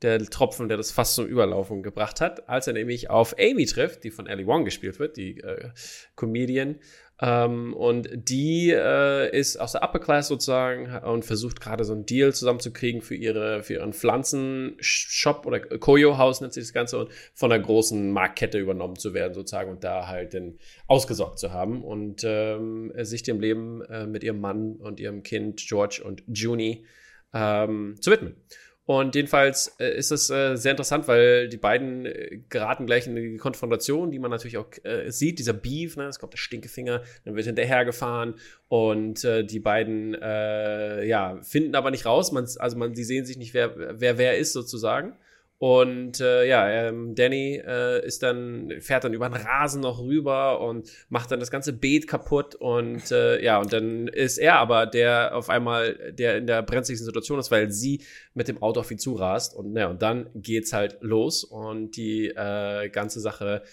der 0.01 0.23
Tropfen, 0.25 0.67
der 0.67 0.77
das 0.77 0.91
fast 0.91 1.15
zum 1.15 1.25
Überlaufen 1.25 1.81
gebracht 1.81 2.21
hat, 2.21 2.47
als 2.47 2.67
er 2.67 2.73
nämlich 2.73 3.09
auf 3.09 3.35
Amy 3.39 3.65
trifft, 3.65 4.03
die 4.03 4.11
von 4.11 4.27
Ellie 4.27 4.45
Wong 4.45 4.65
gespielt 4.65 4.99
wird, 4.99 5.17
die 5.17 5.39
äh, 5.39 5.69
Comedian. 6.15 6.79
Ähm, 7.21 7.73
und 7.73 8.09
die 8.11 8.71
äh, 8.71 9.37
ist 9.37 9.57
aus 9.57 9.73
der 9.73 9.83
Upper 9.83 9.99
Class 9.99 10.27
sozusagen 10.27 10.93
und 11.05 11.23
versucht 11.23 11.61
gerade 11.61 11.83
so 11.83 11.93
einen 11.93 12.05
Deal 12.05 12.33
zusammenzukriegen 12.33 13.01
für, 13.01 13.15
ihre, 13.15 13.61
für 13.61 13.73
ihren 13.73 13.93
Pflanzenshop 13.93 15.45
oder 15.45 15.59
Koyo-Haus 15.59 16.41
nennt 16.41 16.53
sich 16.53 16.63
das 16.63 16.73
Ganze 16.73 16.97
und 16.97 17.11
von 17.33 17.51
einer 17.51 17.63
großen 17.63 18.11
Marktkette 18.11 18.57
übernommen 18.57 18.95
zu 18.95 19.13
werden 19.13 19.33
sozusagen 19.35 19.69
und 19.69 19.83
da 19.83 20.07
halt 20.07 20.33
dann 20.33 20.57
ausgesorgt 20.87 21.37
zu 21.37 21.53
haben 21.53 21.83
und 21.83 22.23
ähm, 22.23 22.91
sich 22.97 23.21
dem 23.21 23.39
Leben 23.39 23.83
äh, 23.83 24.07
mit 24.07 24.23
ihrem 24.23 24.41
Mann 24.41 24.75
und 24.77 24.99
ihrem 24.99 25.21
Kind 25.21 25.63
George 25.67 26.01
und 26.03 26.23
Junie 26.27 26.85
ähm, 27.31 27.95
zu 28.01 28.09
widmen. 28.09 28.35
Und 28.85 29.15
jedenfalls 29.15 29.75
äh, 29.79 29.95
ist 29.97 30.11
es 30.11 30.29
äh, 30.29 30.57
sehr 30.57 30.71
interessant, 30.71 31.07
weil 31.07 31.47
die 31.47 31.57
beiden 31.57 32.05
äh, 32.05 32.41
geraten 32.49 32.85
gleich 32.85 33.07
in 33.07 33.15
die 33.15 33.37
Konfrontation, 33.37 34.11
die 34.11 34.19
man 34.19 34.29
natürlich 34.29 34.57
auch 34.57 34.67
äh, 34.83 35.09
sieht, 35.09 35.39
dieser 35.39 35.53
Beef, 35.53 35.95
ne, 35.95 36.07
es 36.07 36.19
kommt 36.19 36.33
der 36.33 36.37
Stinkefinger, 36.37 37.01
dann 37.23 37.35
wird 37.35 37.45
hinterhergefahren 37.45 38.35
und 38.67 39.23
äh, 39.23 39.45
die 39.45 39.61
beiden, 39.61 40.15
äh, 40.15 41.05
ja, 41.05 41.39
finden 41.43 41.75
aber 41.75 41.91
nicht 41.91 42.05
raus, 42.05 42.33
man, 42.33 42.45
also 42.57 42.77
man, 42.77 42.93
sie 42.93 43.05
sehen 43.05 43.25
sich 43.25 43.37
nicht, 43.37 43.53
wer, 43.53 44.01
wer 44.01 44.17
wer 44.17 44.37
ist 44.37 44.51
sozusagen. 44.51 45.15
Und 45.63 46.19
äh, 46.19 46.45
ja, 46.45 46.67
ähm, 46.67 47.15
Danny 47.15 47.55
äh, 47.65 48.05
ist 48.05 48.21
dann, 48.21 48.69
fährt 48.81 49.05
dann 49.05 49.13
über 49.13 49.29
den 49.29 49.41
Rasen 49.41 49.79
noch 49.79 49.97
rüber 49.97 50.59
und 50.59 50.91
macht 51.07 51.31
dann 51.31 51.39
das 51.39 51.51
ganze 51.51 51.71
Beet 51.71 52.05
kaputt. 52.05 52.53
Und 52.53 53.09
äh, 53.11 53.41
ja, 53.41 53.61
und 53.61 53.71
dann 53.71 54.09
ist 54.09 54.39
er 54.39 54.55
aber 54.55 54.85
der 54.87 55.33
auf 55.33 55.49
einmal, 55.49 56.11
der 56.11 56.35
in 56.35 56.47
der 56.47 56.63
brenzligsten 56.63 57.05
Situation 57.05 57.39
ist, 57.39 57.49
weil 57.49 57.71
sie 57.71 58.01
mit 58.33 58.49
dem 58.49 58.61
Auto 58.61 58.81
auf 58.81 58.91
ihn 58.91 58.99
zurast. 58.99 59.55
Und 59.55 59.73
ja, 59.77 59.87
und 59.87 60.01
dann 60.01 60.29
geht's 60.35 60.73
halt 60.73 60.97
los 60.99 61.45
und 61.45 61.95
die 61.95 62.27
äh, 62.27 62.89
ganze 62.89 63.21
Sache 63.21 63.63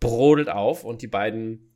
brodelt 0.00 0.48
auf 0.48 0.82
und 0.82 1.02
die 1.02 1.08
beiden 1.08 1.73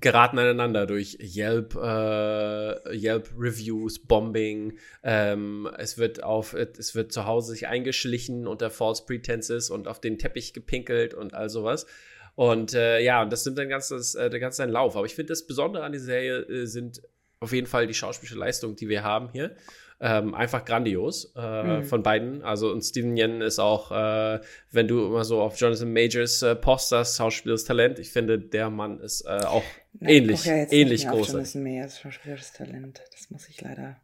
geraten 0.00 0.38
aneinander 0.38 0.86
durch 0.86 1.18
Yelp, 1.20 1.74
äh, 1.74 2.96
Yelp 2.96 3.30
Reviews, 3.38 3.98
Bombing. 3.98 4.78
Ähm, 5.02 5.68
es 5.78 5.98
wird 5.98 6.22
auf, 6.22 6.54
es 6.54 6.94
wird 6.94 7.12
zu 7.12 7.26
Hause 7.26 7.52
sich 7.52 7.66
eingeschlichen 7.66 8.46
unter 8.46 8.70
False 8.70 9.04
Pretenses 9.04 9.70
und 9.70 9.88
auf 9.88 10.00
den 10.00 10.18
Teppich 10.18 10.52
gepinkelt 10.52 11.14
und 11.14 11.34
all 11.34 11.48
sowas. 11.48 11.86
Und 12.34 12.74
äh, 12.74 13.00
ja, 13.00 13.22
und 13.22 13.32
das 13.32 13.44
nimmt 13.44 13.58
dann 13.58 13.68
ganzes, 13.68 14.14
äh, 14.14 14.30
der 14.30 14.38
ganze 14.38 14.64
Lauf. 14.66 14.96
Aber 14.96 15.06
ich 15.06 15.14
finde, 15.14 15.32
das 15.32 15.46
Besondere 15.46 15.82
an 15.82 15.92
dieser 15.92 16.04
Serie 16.06 16.38
äh, 16.42 16.66
sind 16.66 17.02
auf 17.40 17.52
jeden 17.52 17.66
Fall 17.66 17.86
die 17.86 17.94
schauspielische 17.94 18.38
Leistung, 18.38 18.76
die 18.76 18.88
wir 18.88 19.02
haben 19.02 19.30
hier 19.30 19.56
ähm, 20.00 20.34
einfach 20.34 20.64
grandios 20.64 21.32
äh, 21.36 21.62
mhm. 21.62 21.84
von 21.84 22.02
beiden. 22.02 22.42
Also 22.42 22.70
und 22.70 22.82
Steven 22.82 23.16
Yen 23.16 23.40
ist 23.40 23.58
auch, 23.58 23.90
äh, 23.90 24.40
wenn 24.70 24.86
du 24.86 25.04
immer 25.06 25.24
so 25.24 25.40
auf 25.40 25.58
Jonathan 25.58 25.92
Majors 25.92 26.42
äh, 26.42 26.54
posters, 26.54 27.16
schauspielerisches 27.16 27.66
Talent, 27.66 27.98
ich 27.98 28.10
finde, 28.10 28.38
der 28.38 28.70
Mann 28.70 29.00
ist 29.00 29.22
äh, 29.22 29.44
auch 29.44 29.64
Na, 30.00 30.10
ähnlich, 30.10 30.44
ja 30.44 30.54
ähnlich 30.70 31.06
groß. 31.06 31.32
Jonathan 31.32 31.62
Majors 31.62 32.00
schauspielerisches 32.00 32.52
Talent, 32.52 33.02
das 33.12 33.30
muss 33.30 33.48
ich 33.48 33.60
leider. 33.60 34.00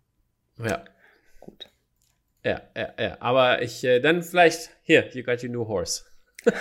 Ja. 0.58 0.84
Gut. 1.40 1.68
Ja, 2.42 2.62
ja, 2.76 2.94
ja. 2.98 3.16
Aber 3.20 3.62
ich, 3.62 3.84
äh, 3.84 4.00
dann 4.00 4.22
vielleicht, 4.22 4.70
hier, 4.82 5.08
you 5.12 5.22
got 5.22 5.42
your 5.42 5.50
new 5.50 5.66
horse. 5.66 6.04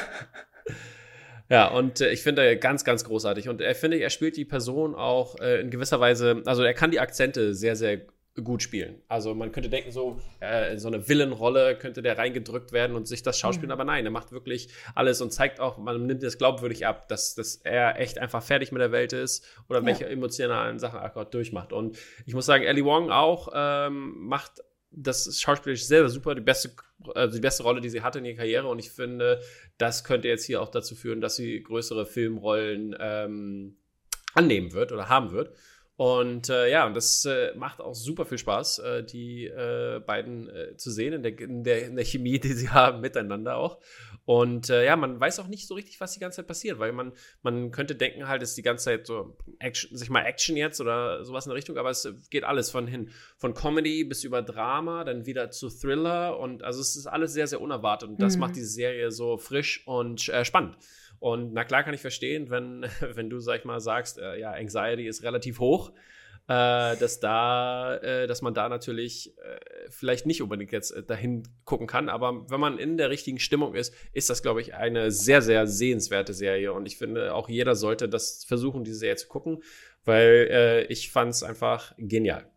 Ja, 1.50 1.68
und 1.68 2.02
äh, 2.02 2.10
ich 2.12 2.24
finde 2.24 2.58
ganz, 2.58 2.84
ganz 2.84 3.04
großartig. 3.04 3.50
Und 3.50 3.62
er 3.62 3.75
finde, 3.75 3.98
er 3.98 4.10
spielt 4.10 4.38
die 4.38 4.46
Person 4.46 4.96
auch 4.96 5.40
äh, 5.40 5.62
in 5.62 5.70
gewisser 5.70 6.00
Weise, 6.00 6.42
also 6.46 6.63
er 6.63 6.74
kann 6.74 6.90
die 6.90 7.00
Akzente 7.00 7.54
sehr, 7.54 7.75
sehr 7.75 8.02
gut 8.42 8.63
spielen. 8.63 9.00
Also 9.08 9.36
man 9.36 9.52
könnte 9.52 9.70
denken, 9.70 9.92
so, 9.92 10.20
äh, 10.40 10.78
so 10.78 10.88
eine 10.88 11.08
Villenrolle 11.08 11.78
könnte 11.78 12.02
der 12.02 12.18
reingedrückt 12.18 12.72
werden 12.72 12.96
und 12.96 13.08
sich 13.08 13.22
das 13.22 13.38
schauspielen, 13.38 13.68
mhm. 13.68 13.74
aber 13.74 13.84
nein, 13.84 14.06
er 14.06 14.12
macht 14.12 14.32
wirklich 14.32 14.70
alles 14.96 15.22
und 15.22 15.32
zeigt 15.32 15.60
auch, 15.60 15.78
man 15.78 16.08
nimmt 16.08 16.24
es 16.24 16.40
glaubwürdig 16.40 16.88
ab, 16.88 17.08
dass, 17.10 17.36
dass 17.36 17.58
er 17.58 18.00
echt 18.00 18.18
einfach 18.18 18.42
fertig 18.42 18.72
mit 18.72 18.82
der 18.82 18.92
Welt 18.92 19.13
ist 19.13 19.46
oder 19.70 19.82
ja. 19.82 19.86
welche 19.86 20.08
emotionalen 20.08 20.80
Sachen 20.80 21.00
er 21.00 21.10
gerade 21.10 21.30
durchmacht. 21.30 21.72
Und 21.74 21.98
ich 22.25 22.34
muss 22.34 22.48
sagen, 22.48 22.63
Ellie 22.63 22.86
Wong 22.86 23.12
auch 23.12 23.50
ähm, 23.54 24.16
macht 24.18 24.63
das 24.90 25.40
schauspielerisch 25.40 25.86
sehr, 25.86 26.02
sehr 26.02 26.10
super, 26.10 26.34
die 26.34 26.42
beste, 26.42 26.72
also 27.13 27.36
die 27.36 27.42
beste 27.42 27.63
Rolle, 27.63 27.82
die 27.82 27.90
sie 27.90 28.02
hatte 28.02 28.20
in 28.20 28.25
ihrer 28.25 28.38
Karriere 28.38 28.68
und 28.68 28.80
ich 28.80 28.90
finde, 28.90 29.42
das 29.78 30.04
könnte 30.04 30.28
jetzt 30.28 30.46
hier 30.46 30.62
auch 30.62 30.70
dazu 30.70 30.96
führen, 30.96 31.22
dass 31.22 31.36
sie 31.36 31.62
größere 31.62 32.06
Filmrollen 32.08 32.96
ähm, 33.00 33.78
annehmen 34.34 34.74
wird 34.74 34.92
oder 34.92 35.10
haben 35.10 35.32
wird. 35.32 35.56
Und 35.96 36.50
äh, 36.50 36.72
ja, 36.72 36.88
und 36.88 36.96
das 36.96 37.24
äh, 37.26 37.54
macht 37.56 37.80
auch 37.80 37.94
super 37.94 38.26
viel 38.26 38.40
Spaß, 38.40 38.80
äh, 38.80 39.04
die 39.04 39.46
äh, 39.46 40.00
beiden 40.00 40.50
äh, 40.50 40.76
zu 40.76 40.90
sehen 40.90 41.14
in 41.14 41.22
der, 41.22 41.40
in, 41.40 41.64
der, 41.64 41.86
in 41.86 41.96
der 41.96 42.06
Chemie, 42.06 42.40
die 42.40 42.54
sie 42.54 42.70
haben 42.72 43.00
miteinander 43.00 43.58
auch. 43.58 43.80
Und 44.26 44.72
äh, 44.72 44.86
ja, 44.86 44.96
man 44.96 45.20
weiß 45.20 45.40
auch 45.40 45.48
nicht 45.48 45.68
so 45.68 45.76
richtig, 45.76 46.00
was 46.02 46.14
die 46.14 46.20
ganze 46.20 46.38
Zeit 46.38 46.48
passiert, 46.48 46.80
weil 46.80 46.94
man, 46.94 47.12
man 47.44 47.70
könnte 47.70 47.94
denken 47.94 48.28
halt, 48.28 48.42
ist 48.42 48.58
die 48.58 48.64
ganze 48.64 48.86
Zeit 48.86 49.06
so 49.06 49.38
Action, 49.60 49.96
sich 49.96 50.10
mal 50.10 50.24
Action 50.24 50.58
jetzt 50.58 50.82
oder 50.82 51.24
sowas 51.26 51.46
in 51.46 51.50
der 51.50 51.58
Richtung, 51.58 51.78
aber 51.78 51.92
es 51.92 52.08
geht 52.32 52.44
alles 52.44 52.72
von 52.72 52.88
hin, 52.88 53.12
von 53.38 53.54
Comedy 53.54 54.04
bis 54.04 54.24
über 54.24 54.42
Drama, 54.42 55.04
dann 55.04 55.28
wieder 55.28 55.52
zu 55.52 55.70
Thriller 55.70 56.40
und 56.40 56.64
also 56.64 56.82
es 56.82 56.96
ist 56.96 57.06
alles 57.06 57.34
sehr, 57.34 57.46
sehr 57.46 57.62
unerwartet 57.62 58.10
und 58.10 58.22
das 58.22 58.36
mhm. 58.36 58.42
macht 58.42 58.56
diese 58.56 58.70
Serie 58.70 59.12
so 59.12 59.38
frisch 59.38 59.86
und 59.86 60.22
spannend. 60.22 60.78
Und 61.24 61.53
na 61.53 61.63
klar 61.63 61.84
kann 61.84 61.94
ich 61.94 62.01
verstehen, 62.01 62.50
wenn, 62.50 62.86
wenn 63.13 63.30
du, 63.30 63.39
sag 63.39 63.60
ich 63.60 63.63
mal, 63.63 63.80
sagst, 63.80 64.20
äh, 64.20 64.38
ja, 64.38 64.51
Anxiety 64.51 65.08
ist 65.08 65.24
relativ 65.24 65.60
hoch, 65.60 65.94
äh, 66.50 66.98
dass 66.98 67.22
da, 67.22 67.96
äh, 67.96 68.27
dass 68.27 68.42
man 68.42 68.53
da 68.53 68.68
natürlich 68.68 69.34
äh, 69.38 69.89
vielleicht 69.89 70.25
nicht 70.25 70.42
unbedingt 70.42 70.74
jetzt 70.74 70.92
äh, 70.92 71.01
dahin 71.01 71.44
gucken 71.63 71.88
kann. 71.88 72.10
Aber 72.10 72.50
wenn 72.50 72.60
man 72.60 72.77
in 72.77 72.98
der 72.98 73.10
richtigen 73.10 73.39
Stimmung 73.39 73.74
ist, 73.74 73.96
ist 74.12 74.30
das, 74.30 74.44
glaube 74.44 74.60
ich, 74.60 74.74
eine 74.74 75.12
sehr, 75.12 75.42
sehr 75.42 75.65
sehenswerte 75.65 76.34
Serie. 76.34 76.74
Und 76.74 76.88
ich 76.88 76.98
finde, 76.98 77.34
auch 77.34 77.48
jeder 77.48 77.75
sollte 77.75 78.10
das 78.10 78.44
versuchen, 78.44 78.84
diese 78.84 78.98
Serie 78.98 79.15
zu 79.15 79.30
gucken, 79.30 79.63
weil 80.03 80.50
äh, 80.51 80.84
ich 80.88 81.10
fand 81.10 81.32
es 81.32 81.42
einfach 81.42 81.96
genial. 81.98 82.51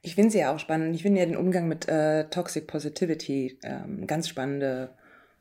Ich 0.00 0.14
finde 0.14 0.30
sie 0.30 0.38
ja 0.38 0.54
auch 0.54 0.58
spannend. 0.58 0.96
Ich 0.96 1.02
finde 1.02 1.20
ja 1.20 1.26
den 1.26 1.36
Umgang 1.36 1.68
mit 1.68 1.86
Toxic 2.30 2.66
Positivity 2.66 3.58
ähm, 3.62 4.06
ganz 4.06 4.30
spannende 4.30 4.94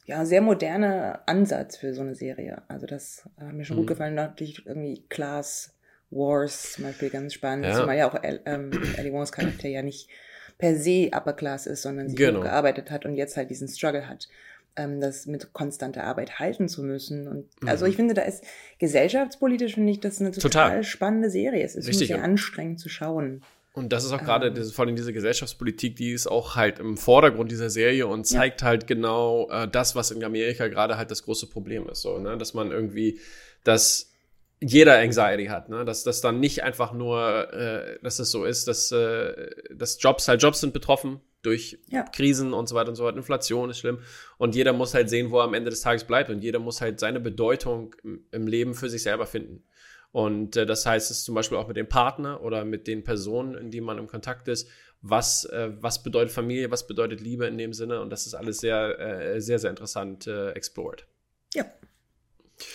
ja, 0.05 0.25
sehr 0.25 0.41
moderner 0.41 1.21
Ansatz 1.25 1.77
für 1.77 1.93
so 1.93 2.01
eine 2.01 2.15
Serie. 2.15 2.63
Also 2.67 2.87
das 2.87 3.29
hat 3.39 3.53
mir 3.53 3.65
schon 3.65 3.77
mhm. 3.77 3.81
gut 3.81 3.87
gefallen. 3.89 4.15
Natürlich 4.15 4.65
irgendwie 4.65 5.03
Class 5.09 5.73
Wars 6.09 6.73
zum 6.73 6.85
Beispiel 6.85 7.09
ganz 7.09 7.33
spannend. 7.33 7.65
Ja. 7.65 7.79
Zumal 7.79 7.97
ja 7.97 8.09
auch 8.09 8.19
ähm, 8.23 8.71
Ellie 8.97 9.13
Wars 9.13 9.31
Charakter 9.31 9.67
ja 9.67 9.81
nicht 9.81 10.09
per 10.57 10.75
se 10.75 11.09
Upper 11.13 11.33
Class 11.33 11.65
ist, 11.65 11.81
sondern 11.81 12.09
sie 12.09 12.15
genau. 12.15 12.41
gearbeitet 12.41 12.91
hat 12.91 13.05
und 13.05 13.15
jetzt 13.15 13.37
halt 13.37 13.49
diesen 13.49 13.67
Struggle 13.67 14.07
hat, 14.07 14.27
ähm, 14.75 15.01
das 15.01 15.25
mit 15.25 15.53
konstanter 15.53 16.03
Arbeit 16.03 16.39
halten 16.39 16.67
zu 16.67 16.83
müssen. 16.83 17.27
Und 17.27 17.61
mhm. 17.61 17.67
also 17.67 17.85
ich 17.85 17.95
finde, 17.95 18.13
da 18.13 18.23
ist 18.23 18.43
gesellschaftspolitisch 18.79 19.75
finde 19.75 19.91
ich 19.91 19.99
das 19.99 20.19
eine 20.19 20.31
total, 20.31 20.49
total. 20.49 20.83
spannende 20.83 21.29
Serie. 21.29 21.63
Es 21.63 21.75
ist 21.75 21.87
Richtig, 21.87 22.09
sehr 22.09 22.17
ja. 22.17 22.23
anstrengend 22.23 22.79
zu 22.79 22.89
schauen. 22.89 23.43
Und 23.73 23.93
das 23.93 24.03
ist 24.03 24.11
auch 24.11 24.21
gerade 24.21 24.47
ähm, 24.47 24.65
vor 24.65 24.85
allem 24.85 24.97
diese 24.97 25.13
Gesellschaftspolitik, 25.13 25.95
die 25.95 26.11
ist 26.11 26.27
auch 26.27 26.55
halt 26.55 26.79
im 26.79 26.97
Vordergrund 26.97 27.51
dieser 27.51 27.69
Serie 27.69 28.05
und 28.05 28.25
zeigt 28.25 28.61
ja. 28.61 28.67
halt 28.67 28.85
genau 28.85 29.49
äh, 29.49 29.67
das, 29.67 29.95
was 29.95 30.11
in 30.11 30.23
Amerika 30.23 30.67
gerade 30.67 30.97
halt 30.97 31.09
das 31.09 31.23
große 31.23 31.47
Problem 31.47 31.87
ist. 31.87 32.01
So, 32.01 32.17
ne? 32.17 32.37
Dass 32.37 32.53
man 32.53 32.71
irgendwie, 32.71 33.19
dass 33.63 34.11
jeder 34.59 34.99
Anxiety 34.99 35.45
hat, 35.45 35.69
ne? 35.69 35.85
Dass 35.85 36.03
das 36.03 36.19
dann 36.19 36.39
nicht 36.39 36.63
einfach 36.63 36.91
nur, 36.91 37.53
äh, 37.53 37.97
dass 38.03 38.19
es 38.19 38.29
so 38.29 38.43
ist, 38.43 38.67
dass, 38.67 38.91
äh, 38.91 39.49
dass 39.73 40.01
Jobs 40.01 40.27
halt 40.27 40.43
Jobs 40.43 40.59
sind 40.59 40.73
betroffen 40.73 41.21
durch 41.41 41.79
ja. 41.87 42.03
Krisen 42.03 42.53
und 42.53 42.67
so 42.67 42.75
weiter 42.75 42.89
und 42.89 42.95
so 42.95 43.03
fort. 43.03 43.15
Inflation 43.15 43.69
ist 43.69 43.79
schlimm. 43.79 43.99
Und 44.37 44.53
jeder 44.53 44.73
muss 44.73 44.93
halt 44.93 45.09
sehen, 45.09 45.31
wo 45.31 45.39
er 45.39 45.45
am 45.45 45.53
Ende 45.53 45.69
des 45.69 45.81
Tages 45.81 46.03
bleibt. 46.03 46.29
Und 46.29 46.43
jeder 46.43 46.59
muss 46.59 46.81
halt 46.81 46.99
seine 46.99 47.19
Bedeutung 47.19 47.95
im, 48.03 48.25
im 48.31 48.47
Leben 48.47 48.75
für 48.75 48.89
sich 48.89 49.01
selber 49.01 49.25
finden. 49.25 49.63
Und 50.11 50.57
äh, 50.57 50.65
das 50.65 50.85
heißt 50.85 51.09
es 51.09 51.23
zum 51.23 51.35
Beispiel 51.35 51.57
auch 51.57 51.67
mit 51.67 51.77
dem 51.77 51.87
Partner 51.87 52.41
oder 52.41 52.65
mit 52.65 52.87
den 52.87 53.03
Personen, 53.03 53.55
in 53.55 53.71
die 53.71 53.81
man 53.81 53.97
im 53.97 54.07
Kontakt 54.07 54.47
ist. 54.47 54.67
Was, 55.01 55.45
äh, 55.45 55.71
was 55.79 56.03
bedeutet 56.03 56.31
Familie, 56.31 56.69
was 56.69 56.85
bedeutet 56.85 57.21
Liebe 57.21 57.47
in 57.47 57.57
dem 57.57 57.73
Sinne? 57.73 58.01
Und 58.01 58.09
das 58.11 58.27
ist 58.27 58.35
alles 58.35 58.59
sehr, 58.59 58.99
äh, 58.99 59.41
sehr, 59.41 59.57
sehr 59.57 59.69
interessant 59.69 60.27
äh, 60.27 60.51
explored. 60.51 61.07
Ja. 61.53 61.65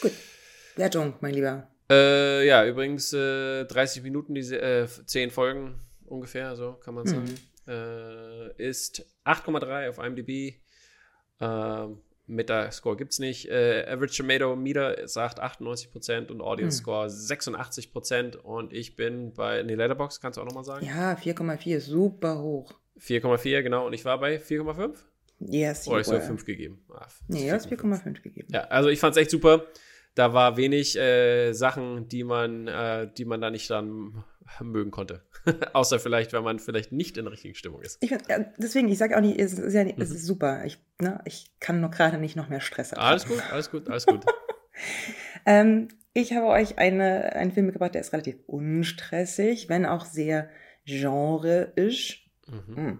Gut. 0.00 0.12
Wertung, 0.76 1.14
mein 1.20 1.34
Lieber. 1.34 1.68
Äh, 1.88 2.46
ja, 2.46 2.66
übrigens 2.66 3.10
30 3.10 3.68
äh, 3.76 4.00
Minuten, 4.02 4.34
diese 4.34 4.60
äh, 4.60 4.86
10 4.86 5.30
Folgen 5.30 5.80
ungefähr, 6.04 6.56
so 6.56 6.72
kann 6.72 6.94
man 6.94 7.04
mhm. 7.04 7.08
sagen. 7.08 7.34
Mhm. 7.66 8.50
ist 8.58 9.06
8,3 9.24 9.88
auf 9.88 9.98
IMDb. 9.98 10.54
Ähm, 11.40 12.00
Metascore 12.26 12.96
gibt 12.96 13.12
es 13.12 13.18
nicht. 13.18 13.48
Äh, 13.48 13.86
Average 13.88 14.18
Tomato 14.18 14.56
Meter 14.56 15.06
sagt 15.08 15.42
98% 15.42 16.30
und 16.30 16.40
Audience 16.40 16.78
hm. 16.78 16.82
Score 16.82 17.06
86%. 17.06 18.36
Und 18.36 18.72
ich 18.72 18.96
bin 18.96 19.32
bei, 19.32 19.62
nee, 19.62 19.74
Letterbox 19.74 20.20
kannst 20.20 20.36
du 20.36 20.42
auch 20.42 20.46
nochmal 20.46 20.64
sagen? 20.64 20.86
Ja, 20.86 21.14
4,4, 21.14 21.80
super 21.80 22.40
hoch. 22.40 22.74
4,4, 23.00 23.62
genau. 23.62 23.86
Und 23.86 23.92
ich 23.92 24.04
war 24.04 24.18
bei 24.18 24.36
4,5? 24.36 24.94
Yes, 25.38 25.86
Oder 25.86 26.00
ich 26.00 26.06
so 26.06 26.18
5 26.18 26.44
gegeben? 26.44 26.82
Ah, 26.88 27.06
nee, 27.28 27.48
du 27.48 27.54
hast 27.54 27.70
4,5 27.70 28.22
gegeben. 28.22 28.48
Ja, 28.50 28.62
also 28.64 28.88
ich 28.88 28.98
fand 28.98 29.16
es 29.16 29.20
echt 29.20 29.30
super. 29.30 29.66
Da 30.16 30.32
war 30.32 30.56
wenig 30.56 30.98
äh, 30.98 31.52
Sachen, 31.52 32.08
die 32.08 32.24
man, 32.24 32.66
äh, 32.66 33.06
die 33.16 33.26
man 33.26 33.40
da 33.40 33.50
nicht 33.50 33.70
dann 33.70 34.24
mögen 34.60 34.90
konnte. 34.90 35.22
Außer 35.74 36.00
vielleicht, 36.00 36.32
wenn 36.32 36.42
man 36.42 36.58
vielleicht 36.58 36.90
nicht 36.90 37.18
in 37.18 37.26
der 37.26 37.32
richtigen 37.32 37.54
Stimmung 37.54 37.82
ist. 37.82 38.02
Ich, 38.02 38.14
deswegen, 38.56 38.88
ich 38.88 38.96
sage 38.96 39.14
auch 39.16 39.20
nicht, 39.20 39.38
es 39.38 39.52
ist, 39.58 39.74
ja 39.74 39.84
nicht, 39.84 39.98
mhm. 39.98 40.02
es 40.02 40.10
ist 40.10 40.24
super. 40.24 40.64
Ich, 40.64 40.78
ne, 41.00 41.20
ich 41.26 41.52
kann 41.60 41.80
nur 41.82 41.90
gerade 41.90 42.16
nicht 42.16 42.34
noch 42.34 42.48
mehr 42.48 42.60
Stress 42.60 42.92
haben. 42.92 43.02
Alles 43.02 43.26
gut, 43.26 43.42
alles 43.52 43.70
gut, 43.70 43.90
alles 43.90 44.06
gut. 44.06 44.24
ähm, 45.46 45.88
ich 46.14 46.32
habe 46.32 46.46
euch 46.46 46.78
eine, 46.78 47.34
einen 47.34 47.52
Film 47.52 47.66
mitgebracht, 47.66 47.94
der 47.94 48.00
ist 48.00 48.14
relativ 48.14 48.36
unstressig, 48.46 49.68
wenn 49.68 49.84
auch 49.84 50.06
sehr 50.06 50.48
genreisch. 50.86 52.30
Mhm. 52.46 52.74
Mhm. 52.74 52.98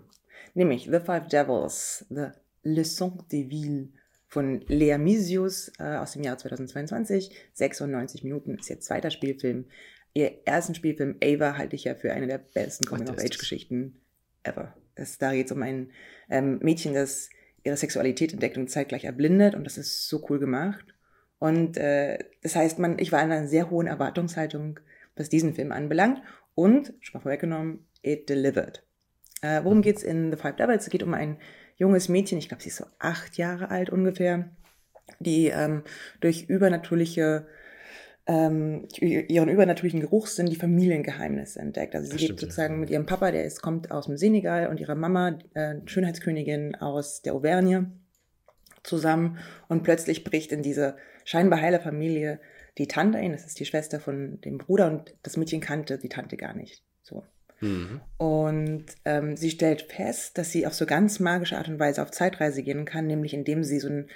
Nämlich 0.52 0.84
The 0.84 1.00
Five 1.00 1.28
Devils, 1.28 2.04
The 2.10 2.26
Leçon 2.62 3.16
des 3.32 3.48
Villes 3.48 3.88
von 4.28 4.60
Lea 4.68 4.98
Misius 4.98 5.72
äh, 5.78 5.96
aus 5.96 6.12
dem 6.12 6.22
Jahr 6.22 6.38
2022. 6.38 7.30
96 7.54 8.24
Minuten 8.24 8.58
ist 8.58 8.70
ihr 8.70 8.80
zweiter 8.80 9.10
Spielfilm 9.10 9.66
ihr 10.16 10.32
ersten 10.46 10.74
Spielfilm 10.74 11.16
Ava 11.22 11.58
halte 11.58 11.76
ich 11.76 11.84
ja 11.84 11.94
für 11.94 12.12
eine 12.12 12.26
der 12.26 12.38
besten 12.38 12.86
Coming-of-Age-Geschichten 12.86 14.00
ever. 14.44 14.74
Es, 14.94 15.18
da 15.18 15.32
geht 15.32 15.46
es 15.46 15.52
um 15.52 15.62
ein 15.62 15.90
ähm, 16.30 16.58
Mädchen, 16.62 16.94
das 16.94 17.28
ihre 17.64 17.76
Sexualität 17.76 18.32
entdeckt 18.32 18.56
und 18.56 18.70
zeitgleich 18.70 19.04
erblindet 19.04 19.54
und 19.54 19.64
das 19.64 19.76
ist 19.76 20.08
so 20.08 20.24
cool 20.30 20.38
gemacht. 20.38 20.86
Und 21.38 21.76
äh, 21.76 22.18
das 22.42 22.56
heißt, 22.56 22.78
man, 22.78 22.98
ich 22.98 23.12
war 23.12 23.22
in 23.22 23.30
einer 23.30 23.46
sehr 23.46 23.68
hohen 23.68 23.86
Erwartungshaltung, 23.86 24.80
was 25.16 25.28
diesen 25.28 25.52
Film 25.52 25.70
anbelangt 25.70 26.22
und, 26.54 26.94
schon 27.00 27.18
mal 27.18 27.22
vorweggenommen, 27.22 27.86
it 28.00 28.26
delivered. 28.30 28.82
Äh, 29.42 29.64
worum 29.64 29.82
es 29.82 30.02
in 30.02 30.30
The 30.30 30.38
Five 30.38 30.56
Devils? 30.56 30.84
Es 30.84 30.90
geht 30.90 31.02
um 31.02 31.12
ein 31.12 31.36
junges 31.76 32.08
Mädchen, 32.08 32.38
ich 32.38 32.48
glaube, 32.48 32.62
sie 32.62 32.70
ist 32.70 32.76
so 32.76 32.86
acht 32.98 33.36
Jahre 33.36 33.70
alt 33.70 33.90
ungefähr, 33.90 34.48
die 35.20 35.48
ähm, 35.48 35.82
durch 36.20 36.44
übernatürliche 36.48 37.46
ähm, 38.26 38.88
ihren 38.98 39.48
übernatürlichen 39.48 40.00
Geruchssinn 40.00 40.46
die 40.46 40.56
Familiengeheimnisse 40.56 41.60
entdeckt. 41.60 41.94
Also 41.94 42.10
sie 42.10 42.16
geht 42.16 42.40
sozusagen 42.40 42.80
mit 42.80 42.90
ihrem 42.90 43.06
Papa, 43.06 43.30
der 43.30 43.44
ist, 43.44 43.62
kommt 43.62 43.92
aus 43.92 44.06
dem 44.06 44.16
Senegal 44.16 44.66
und 44.66 44.80
ihrer 44.80 44.96
Mama, 44.96 45.38
äh, 45.54 45.76
Schönheitskönigin 45.84 46.74
aus 46.74 47.22
der 47.22 47.34
Auvergne, 47.34 47.92
zusammen 48.82 49.38
und 49.68 49.82
plötzlich 49.82 50.24
bricht 50.24 50.52
in 50.52 50.62
diese 50.62 50.96
scheinbar 51.24 51.60
heile 51.60 51.80
Familie 51.80 52.40
die 52.78 52.88
Tante 52.88 53.18
ein, 53.18 53.32
das 53.32 53.46
ist 53.46 53.58
die 53.58 53.64
Schwester 53.64 54.00
von 54.00 54.40
dem 54.42 54.58
Bruder 54.58 54.86
und 54.88 55.14
das 55.22 55.36
Mädchen 55.36 55.60
kannte 55.60 55.98
die 55.98 56.08
Tante 56.08 56.36
gar 56.36 56.54
nicht. 56.54 56.82
So. 57.02 57.24
Mhm. 57.60 58.00
Und 58.18 58.84
ähm, 59.04 59.36
sie 59.36 59.50
stellt 59.50 59.82
fest, 59.82 60.38
dass 60.38 60.50
sie 60.50 60.66
auf 60.66 60.74
so 60.74 60.86
ganz 60.86 61.20
magische 61.20 61.56
Art 61.56 61.68
und 61.68 61.78
Weise 61.78 62.02
auf 62.02 62.10
Zeitreise 62.10 62.62
gehen 62.62 62.84
kann, 62.84 63.06
nämlich 63.06 63.34
indem 63.34 63.64
sie 63.64 63.80
so 63.80 63.88
ein 63.88 64.08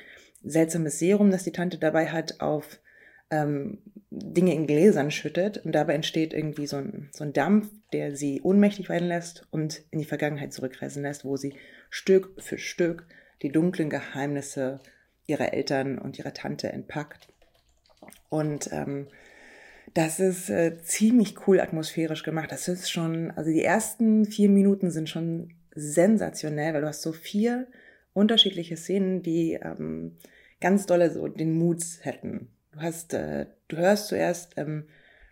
seltsames 0.42 0.98
Serum, 0.98 1.30
das 1.30 1.44
die 1.44 1.52
Tante 1.52 1.78
dabei 1.78 2.06
hat, 2.06 2.40
auf 2.40 2.80
ähm, 3.30 3.78
Dinge 4.10 4.54
in 4.54 4.66
Gläsern 4.66 5.10
schüttet 5.10 5.58
und 5.58 5.72
dabei 5.72 5.94
entsteht 5.94 6.34
irgendwie 6.34 6.66
so 6.66 6.76
ein, 6.76 7.10
so 7.12 7.24
ein 7.24 7.32
Dampf, 7.32 7.68
der 7.92 8.16
sie 8.16 8.40
ohnmächtig 8.42 8.88
werden 8.88 9.08
lässt 9.08 9.46
und 9.50 9.82
in 9.90 10.00
die 10.00 10.04
Vergangenheit 10.04 10.52
zurückreisen 10.52 11.02
lässt, 11.02 11.24
wo 11.24 11.36
sie 11.36 11.54
Stück 11.90 12.42
für 12.42 12.58
Stück 12.58 13.06
die 13.42 13.52
dunklen 13.52 13.88
Geheimnisse 13.88 14.80
ihrer 15.26 15.52
Eltern 15.52 15.98
und 15.98 16.18
ihrer 16.18 16.34
Tante 16.34 16.72
entpackt. 16.72 17.28
Und 18.28 18.70
ähm, 18.72 19.06
das 19.94 20.20
ist 20.20 20.50
äh, 20.50 20.78
ziemlich 20.82 21.46
cool 21.46 21.60
atmosphärisch 21.60 22.22
gemacht. 22.22 22.52
Das 22.52 22.68
ist 22.68 22.90
schon, 22.90 23.30
also 23.32 23.50
die 23.50 23.64
ersten 23.64 24.24
vier 24.24 24.48
Minuten 24.48 24.90
sind 24.90 25.08
schon 25.08 25.54
sensationell, 25.74 26.74
weil 26.74 26.82
du 26.82 26.88
hast 26.88 27.02
so 27.02 27.12
vier 27.12 27.66
unterschiedliche 28.12 28.76
Szenen, 28.76 29.22
die 29.22 29.54
ähm, 29.54 30.16
ganz 30.60 30.86
dolle 30.86 31.10
so 31.10 31.28
den 31.28 31.58
Moods 31.58 32.00
hätten. 32.02 32.48
Du 32.72 32.80
hast, 32.80 33.14
äh, 33.14 33.46
du 33.68 33.76
hörst 33.76 34.08
zuerst 34.08 34.54
ähm, 34.56 34.84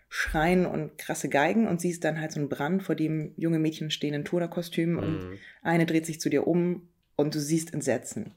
Schreien 0.09 0.65
und 0.65 0.97
krasse 0.97 1.29
Geigen 1.29 1.69
und 1.69 1.81
siehst 1.81 2.03
dann 2.05 2.21
halt 2.21 2.33
so 2.33 2.41
einen 2.41 2.49
Brand, 2.49 2.83
vor 2.83 2.95
dem 2.95 3.35
junge 3.37 3.59
Mädchen 3.59 3.91
stehen 3.91 4.15
in 4.15 4.25
Turnerkostümen 4.25 4.97
mhm. 4.97 5.03
und 5.03 5.39
eine 5.63 5.87
dreht 5.87 6.07
sich 6.07 6.21
zu 6.21 6.31
dir 6.31 6.47
um 6.47 6.89
und 7.15 7.35
du 7.35 7.41
siehst 7.41 7.75
Entsetzen. 7.75 8.35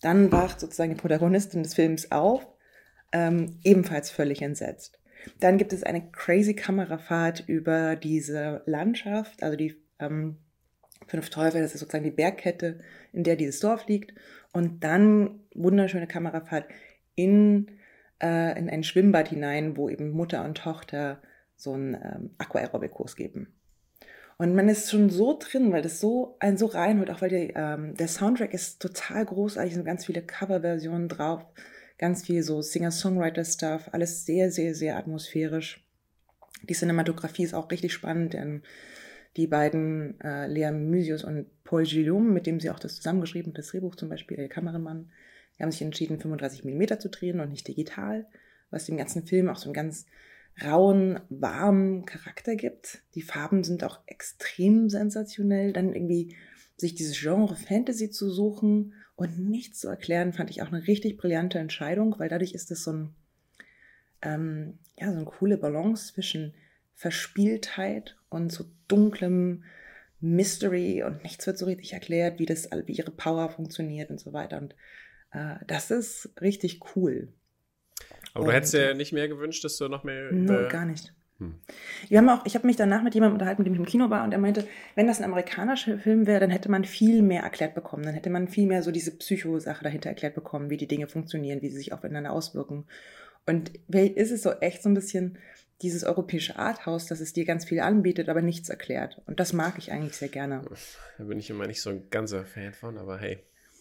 Dann 0.00 0.32
wacht 0.32 0.60
sozusagen 0.60 0.90
die 0.90 1.00
Protagonistin 1.00 1.62
des 1.62 1.74
Films 1.74 2.10
auf, 2.10 2.46
ähm, 3.12 3.58
ebenfalls 3.62 4.10
völlig 4.10 4.42
entsetzt. 4.42 4.98
Dann 5.40 5.58
gibt 5.58 5.72
es 5.72 5.82
eine 5.82 6.10
crazy 6.10 6.54
Kamerafahrt 6.54 7.44
über 7.46 7.96
diese 7.96 8.62
Landschaft, 8.66 9.42
also 9.42 9.56
die 9.56 9.76
ähm, 9.98 10.38
Fünf 11.06 11.28
Teufel, 11.28 11.60
das 11.60 11.74
ist 11.74 11.80
sozusagen 11.80 12.04
die 12.04 12.10
Bergkette, 12.10 12.80
in 13.12 13.24
der 13.24 13.36
dieses 13.36 13.60
Dorf 13.60 13.86
liegt. 13.88 14.14
Und 14.52 14.84
dann 14.84 15.40
wunderschöne 15.54 16.06
Kamerafahrt 16.06 16.66
in 17.14 17.68
äh, 18.22 18.58
in 18.58 18.70
ein 18.70 18.82
Schwimmbad 18.82 19.28
hinein, 19.28 19.76
wo 19.76 19.88
eben 19.88 20.10
Mutter 20.10 20.44
und 20.44 20.56
Tochter 20.56 21.20
so 21.56 21.72
einen 21.72 21.94
ähm, 21.94 22.30
Aquaerobic-Kurs 22.38 23.16
geben. 23.16 23.52
Und 24.36 24.54
man 24.54 24.68
ist 24.68 24.90
schon 24.90 25.10
so 25.10 25.38
drin, 25.38 25.72
weil 25.72 25.82
das 25.82 26.00
so 26.00 26.36
einen 26.40 26.56
so 26.56 26.66
reinholt, 26.66 27.10
auch 27.10 27.22
weil 27.22 27.28
die, 27.28 27.52
ähm, 27.54 27.94
der 27.94 28.08
Soundtrack 28.08 28.52
ist 28.52 28.80
total 28.82 29.24
großartig, 29.24 29.74
sind 29.74 29.84
ganz 29.84 30.06
viele 30.06 30.22
Coverversionen 30.22 31.08
drauf, 31.08 31.44
ganz 31.98 32.24
viel 32.24 32.42
so 32.42 32.60
Singer-Songwriter-Stuff, 32.60 33.90
alles 33.92 34.26
sehr, 34.26 34.50
sehr, 34.50 34.74
sehr 34.74 34.96
atmosphärisch. 34.96 35.84
Die 36.62 36.74
Cinematografie 36.74 37.44
ist 37.44 37.54
auch 37.54 37.70
richtig 37.70 37.92
spannend, 37.92 38.34
denn 38.34 38.62
die 39.36 39.46
beiden, 39.46 40.20
äh, 40.20 40.46
Lea 40.46 40.70
Mysius 40.70 41.24
und 41.24 41.46
Paul 41.64 41.84
Guillaume, 41.84 42.30
mit 42.30 42.46
dem 42.46 42.60
sie 42.60 42.70
auch 42.70 42.78
das 42.78 42.96
zusammengeschrieben 42.96 43.52
das 43.52 43.68
Drehbuch 43.68 43.96
zum 43.96 44.08
Beispiel, 44.08 44.36
der 44.36 44.48
Kameramann, 44.48 45.10
die 45.56 45.62
haben 45.62 45.70
sich 45.70 45.82
entschieden, 45.82 46.20
35 46.20 46.64
mm 46.64 46.98
zu 46.98 47.08
drehen 47.08 47.40
und 47.40 47.50
nicht 47.50 47.66
digital, 47.66 48.26
was 48.70 48.86
dem 48.86 48.96
ganzen 48.96 49.26
Film 49.26 49.48
auch 49.48 49.56
so 49.56 49.66
einen 49.66 49.74
ganz 49.74 50.06
rauen, 50.64 51.20
warmen 51.30 52.04
Charakter 52.04 52.56
gibt. 52.56 53.02
Die 53.14 53.22
Farben 53.22 53.64
sind 53.64 53.84
auch 53.84 54.00
extrem 54.06 54.88
sensationell. 54.88 55.72
Dann 55.72 55.92
irgendwie 55.92 56.36
sich 56.76 56.94
dieses 56.94 57.18
Genre 57.18 57.56
Fantasy 57.56 58.10
zu 58.10 58.30
suchen 58.30 58.94
und 59.16 59.38
nicht 59.38 59.76
zu 59.76 59.88
erklären, 59.88 60.32
fand 60.32 60.50
ich 60.50 60.62
auch 60.62 60.72
eine 60.72 60.86
richtig 60.86 61.16
brillante 61.16 61.58
Entscheidung, 61.58 62.18
weil 62.18 62.28
dadurch 62.28 62.52
ist 62.52 62.70
es 62.70 62.84
so 62.84 62.92
ein, 62.92 63.14
ähm, 64.22 64.78
ja, 64.98 65.10
so 65.10 65.16
eine 65.16 65.24
coole 65.24 65.56
Balance 65.56 66.12
zwischen 66.12 66.54
Verspieltheit 66.94 68.16
und 68.28 68.50
so 68.50 68.64
dunklem 68.88 69.64
Mystery 70.20 71.02
und 71.02 71.22
nichts 71.22 71.46
wird 71.46 71.58
so 71.58 71.66
richtig 71.66 71.92
erklärt, 71.92 72.38
wie 72.38 72.46
das, 72.46 72.68
wie 72.86 72.92
ihre 72.92 73.10
Power 73.10 73.50
funktioniert 73.50 74.10
und 74.10 74.18
so 74.18 74.32
weiter. 74.32 74.58
Und 74.58 74.74
äh, 75.32 75.56
das 75.66 75.90
ist 75.90 76.30
richtig 76.40 76.80
cool. 76.96 77.28
Aber 78.32 78.44
und, 78.44 78.50
du 78.50 78.56
hättest 78.56 78.74
dir 78.74 78.94
nicht 78.94 79.12
mehr 79.12 79.28
gewünscht, 79.28 79.64
dass 79.64 79.76
du 79.76 79.88
noch 79.88 80.02
mehr. 80.02 80.32
No, 80.32 80.68
gar 80.68 80.86
nicht. 80.86 81.12
Hm. 81.44 81.54
Wir 82.08 82.18
haben 82.18 82.28
auch, 82.28 82.44
ich 82.46 82.54
habe 82.54 82.66
mich 82.66 82.76
danach 82.76 83.02
mit 83.02 83.14
jemandem 83.14 83.34
unterhalten, 83.34 83.62
mit 83.62 83.66
dem 83.66 83.74
ich 83.74 83.80
im 83.80 83.86
Kino 83.86 84.10
war, 84.10 84.24
und 84.24 84.32
er 84.32 84.38
meinte, 84.38 84.66
wenn 84.94 85.06
das 85.06 85.18
ein 85.18 85.24
amerikanischer 85.24 85.98
Film 85.98 86.26
wäre, 86.26 86.40
dann 86.40 86.50
hätte 86.50 86.70
man 86.70 86.84
viel 86.84 87.22
mehr 87.22 87.42
erklärt 87.42 87.74
bekommen. 87.74 88.04
Dann 88.04 88.14
hätte 88.14 88.30
man 88.30 88.48
viel 88.48 88.66
mehr 88.66 88.82
so 88.82 88.90
diese 88.90 89.16
Psychosache 89.16 89.84
dahinter 89.84 90.10
erklärt 90.10 90.34
bekommen, 90.34 90.70
wie 90.70 90.76
die 90.76 90.88
Dinge 90.88 91.08
funktionieren, 91.08 91.62
wie 91.62 91.70
sie 91.70 91.76
sich 91.76 91.92
aufeinander 91.92 92.32
auswirken. 92.32 92.86
Und 93.46 93.72
ist 93.88 94.30
es 94.30 94.42
so 94.42 94.52
echt 94.52 94.82
so 94.82 94.88
ein 94.88 94.94
bisschen 94.94 95.38
dieses 95.82 96.04
europäische 96.04 96.58
Arthouse, 96.58 97.06
dass 97.06 97.20
es 97.20 97.32
dir 97.32 97.44
ganz 97.44 97.64
viel 97.64 97.80
anbietet, 97.80 98.28
aber 98.28 98.42
nichts 98.42 98.68
erklärt. 98.68 99.20
Und 99.26 99.40
das 99.40 99.52
mag 99.52 99.74
ich 99.78 99.92
eigentlich 99.92 100.16
sehr 100.16 100.28
gerne. 100.28 100.62
Da 101.18 101.24
bin 101.24 101.38
ich 101.38 101.50
immer 101.50 101.66
nicht 101.66 101.82
so 101.82 101.90
ein 101.90 102.04
ganzer 102.10 102.44
Fan 102.44 102.72
von, 102.72 102.96
aber 102.96 103.18
hey. 103.18 103.38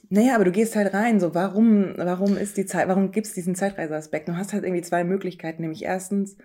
Naja, 0.10 0.36
aber 0.36 0.44
du 0.44 0.52
gehst 0.52 0.76
halt 0.76 0.94
rein, 0.94 1.20
so 1.20 1.34
warum, 1.34 1.94
warum 1.96 2.36
ist 2.36 2.58
die 2.58 2.66
Zeit, 2.66 2.88
warum 2.90 3.12
gibt 3.12 3.28
es 3.28 3.34
diesen 3.34 3.56
Zeitreiseaspekt? 3.56 4.28
Du 4.28 4.36
hast 4.36 4.52
halt 4.52 4.64
irgendwie 4.64 4.82
zwei 4.82 5.04
Möglichkeiten, 5.04 5.62
nämlich 5.62 5.84
erstens, 5.84 6.36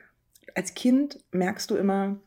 als 0.58 0.74
Kind 0.74 1.20
merkst 1.30 1.70
du 1.70 1.76
immer, 1.76 2.18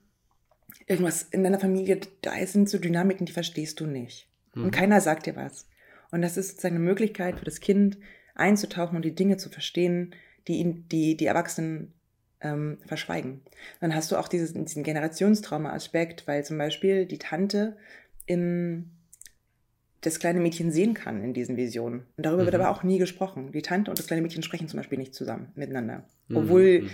irgendwas 0.87 1.23
in 1.23 1.43
deiner 1.43 1.59
Familie, 1.59 1.99
da 2.21 2.31
sind 2.45 2.69
so 2.69 2.79
Dynamiken, 2.79 3.25
die 3.25 3.33
verstehst 3.33 3.81
du 3.81 3.85
nicht. 3.85 4.29
Mhm. 4.55 4.63
Und 4.63 4.71
keiner 4.71 5.01
sagt 5.01 5.25
dir 5.25 5.35
was. 5.35 5.67
Und 6.11 6.21
das 6.21 6.37
ist 6.37 6.51
sozusagen 6.51 6.77
eine 6.77 6.85
Möglichkeit 6.85 7.39
für 7.39 7.43
das 7.43 7.59
Kind 7.59 7.97
einzutauchen 8.33 8.95
und 8.95 9.03
die 9.03 9.15
Dinge 9.15 9.35
zu 9.35 9.49
verstehen, 9.49 10.15
die 10.47 10.59
ihn, 10.59 10.87
die, 10.87 11.17
die 11.17 11.25
Erwachsenen 11.25 11.93
ähm, 12.39 12.77
verschweigen. 12.85 13.41
Dann 13.81 13.93
hast 13.93 14.13
du 14.13 14.15
auch 14.15 14.29
dieses, 14.29 14.53
diesen 14.53 14.83
Generationstrauma-Aspekt, 14.83 16.25
weil 16.25 16.45
zum 16.45 16.57
Beispiel 16.57 17.05
die 17.05 17.19
Tante 17.19 17.75
in 18.25 18.91
das 19.99 20.19
kleine 20.19 20.39
Mädchen 20.39 20.71
sehen 20.71 20.93
kann 20.93 21.21
in 21.21 21.33
diesen 21.33 21.57
Visionen. 21.57 22.05
Und 22.15 22.25
darüber 22.25 22.43
mhm. 22.43 22.45
wird 22.45 22.55
aber 22.55 22.69
auch 22.69 22.83
nie 22.83 22.97
gesprochen. 22.97 23.51
Die 23.51 23.61
Tante 23.61 23.91
und 23.91 23.99
das 23.99 24.07
kleine 24.07 24.21
Mädchen 24.21 24.41
sprechen 24.41 24.69
zum 24.69 24.77
Beispiel 24.77 24.97
nicht 24.97 25.13
zusammen 25.13 25.51
miteinander. 25.55 26.05
Mhm. 26.29 26.37
Obwohl 26.37 26.83
mhm. 26.83 26.89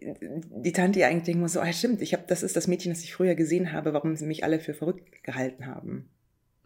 Die 0.00 0.72
Tante 0.72 1.00
ja 1.00 1.08
eigentlich 1.08 1.24
denken 1.24 1.40
muss, 1.40 1.52
so, 1.52 1.60
ah, 1.60 1.72
stimmt, 1.72 2.02
ich 2.02 2.14
hab, 2.14 2.26
das 2.26 2.42
ist 2.42 2.56
das 2.56 2.66
Mädchen, 2.66 2.92
das 2.92 3.04
ich 3.04 3.14
früher 3.14 3.34
gesehen 3.34 3.72
habe, 3.72 3.92
warum 3.92 4.16
sie 4.16 4.26
mich 4.26 4.44
alle 4.44 4.60
für 4.60 4.74
verrückt 4.74 5.22
gehalten 5.22 5.66
haben. 5.66 6.08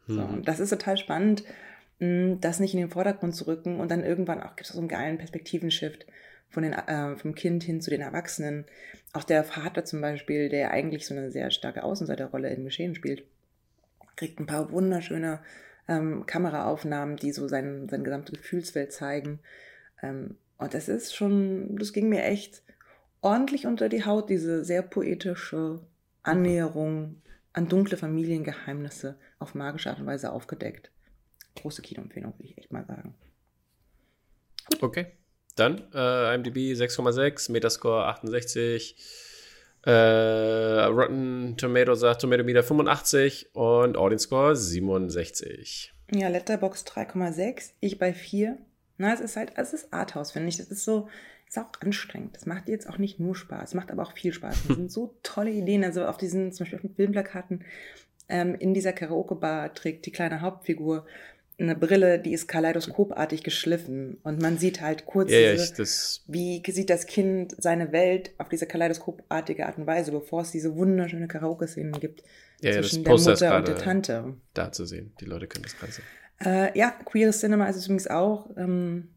So, 0.06 0.22
mhm. 0.22 0.34
und 0.34 0.48
das 0.48 0.60
ist 0.60 0.70
total 0.70 0.96
spannend, 0.96 1.44
das 1.98 2.60
nicht 2.60 2.74
in 2.74 2.80
den 2.80 2.90
Vordergrund 2.90 3.34
zu 3.34 3.46
rücken 3.46 3.80
und 3.80 3.90
dann 3.90 4.04
irgendwann 4.04 4.40
auch 4.40 4.56
gibt 4.56 4.68
es 4.68 4.74
so 4.74 4.78
einen 4.78 4.88
geilen 4.88 5.18
Perspektivenshift 5.18 6.06
von 6.48 6.62
den, 6.62 6.72
äh, 6.72 7.16
vom 7.16 7.34
Kind 7.34 7.64
hin 7.64 7.80
zu 7.80 7.90
den 7.90 8.00
Erwachsenen. 8.00 8.64
Auch 9.12 9.24
der 9.24 9.44
Vater 9.44 9.84
zum 9.84 10.00
Beispiel, 10.00 10.48
der 10.48 10.70
eigentlich 10.70 11.06
so 11.06 11.14
eine 11.14 11.30
sehr 11.30 11.50
starke 11.50 11.82
Außenseiterrolle 11.82 12.50
im 12.50 12.64
Geschehen 12.64 12.94
spielt, 12.94 13.24
kriegt 14.16 14.40
ein 14.40 14.46
paar 14.46 14.70
wunderschöne 14.70 15.40
ähm, 15.88 16.24
Kameraaufnahmen, 16.24 17.16
die 17.16 17.32
so 17.32 17.48
sein, 17.48 17.88
seine 17.90 18.04
gesamte 18.04 18.32
Gefühlswelt 18.32 18.92
zeigen. 18.92 19.40
Ähm, 20.02 20.36
und 20.56 20.74
das 20.74 20.88
ist 20.88 21.14
schon, 21.14 21.76
das 21.76 21.92
ging 21.92 22.08
mir 22.08 22.24
echt 22.24 22.62
ordentlich 23.20 23.66
unter 23.66 23.88
die 23.88 24.04
Haut, 24.04 24.30
diese 24.30 24.64
sehr 24.64 24.82
poetische 24.82 25.80
Annäherung 26.22 27.22
an 27.52 27.68
dunkle 27.68 27.96
Familiengeheimnisse 27.96 29.18
auf 29.38 29.54
magische 29.54 29.90
Art 29.90 30.00
und 30.00 30.06
Weise 30.06 30.32
aufgedeckt. 30.32 30.90
Große 31.56 31.82
Kinoempfehlung, 31.82 32.34
würde 32.34 32.44
ich 32.44 32.58
echt 32.58 32.72
mal 32.72 32.84
sagen. 32.84 33.14
Gut. 34.70 34.82
Okay. 34.82 35.06
Dann 35.56 35.82
äh, 35.92 36.34
IMDb 36.34 36.56
6,6, 36.74 37.50
Metascore 37.50 38.06
68, 38.06 38.96
äh, 39.82 40.84
Rotten 40.84 41.56
Tomato 41.56 41.94
sagt 41.94 42.20
Tomato 42.20 42.44
Meter 42.44 42.62
85 42.62 43.54
und 43.54 43.96
Audience 43.96 44.24
Score 44.24 44.54
67. 44.54 45.92
Ja, 46.12 46.28
Letterbox 46.28 46.84
3,6, 46.84 47.72
ich 47.80 47.98
bei 47.98 48.12
4. 48.12 48.58
Na, 48.98 49.12
es 49.12 49.20
ist 49.20 49.36
halt, 49.36 49.52
es 49.56 49.72
ist 49.72 49.92
Arthouse, 49.92 50.32
finde 50.32 50.48
ich. 50.48 50.56
Das 50.56 50.68
ist 50.68 50.84
so, 50.84 51.08
ist 51.48 51.58
auch 51.58 51.70
anstrengend. 51.80 52.36
Das 52.36 52.46
macht 52.46 52.68
jetzt 52.68 52.88
auch 52.88 52.98
nicht 52.98 53.18
nur 53.18 53.34
Spaß, 53.34 53.74
macht 53.74 53.90
aber 53.90 54.02
auch 54.02 54.12
viel 54.12 54.32
Spaß. 54.32 54.66
Das 54.68 54.76
sind 54.76 54.92
so 54.92 55.14
tolle 55.22 55.50
Ideen. 55.50 55.84
Also 55.84 56.04
auf 56.04 56.18
diesen, 56.18 56.52
zum 56.52 56.64
Beispiel 56.64 56.76
auf 56.76 56.82
den 56.82 56.94
Filmplakaten, 56.94 57.64
ähm, 58.28 58.54
in 58.54 58.74
dieser 58.74 58.92
Karaoke-Bar 58.92 59.74
trägt 59.74 60.06
die 60.06 60.12
kleine 60.12 60.40
Hauptfigur 60.42 61.06
eine 61.60 61.74
Brille, 61.74 62.20
die 62.20 62.32
ist 62.32 62.46
kaleidoskopartig 62.46 63.42
geschliffen 63.42 64.18
und 64.22 64.40
man 64.40 64.58
sieht 64.58 64.80
halt 64.80 65.06
kurz, 65.06 65.30
ja, 65.32 65.52
diese, 65.52 65.82
ja, 65.82 66.32
wie 66.32 66.62
sieht 66.70 66.88
das 66.88 67.06
Kind 67.06 67.56
seine 67.58 67.90
Welt 67.90 68.30
auf 68.38 68.48
diese 68.48 68.66
kaleidoskopartige 68.66 69.66
Art 69.66 69.76
und 69.76 69.86
Weise, 69.86 70.12
bevor 70.12 70.42
es 70.42 70.52
diese 70.52 70.76
wunderschöne 70.76 71.26
Karaoke-Szenen 71.26 71.98
gibt 71.98 72.22
ja, 72.60 72.74
zwischen 72.74 73.02
der 73.02 73.12
Mutter 73.12 73.56
und 73.56 73.68
der 73.68 73.76
Tante. 73.76 74.34
Da 74.54 74.70
zu 74.70 74.84
sehen, 74.84 75.12
die 75.20 75.24
Leute 75.24 75.48
können 75.48 75.64
das 75.64 75.76
gerade 75.76 75.92
sehen. 75.92 76.04
Äh, 76.44 76.78
ja, 76.78 76.90
Queer 76.90 77.32
Cinema 77.32 77.68
ist 77.68 77.76
es 77.76 77.86
übrigens 77.86 78.06
auch, 78.06 78.50
ähm, 78.56 79.08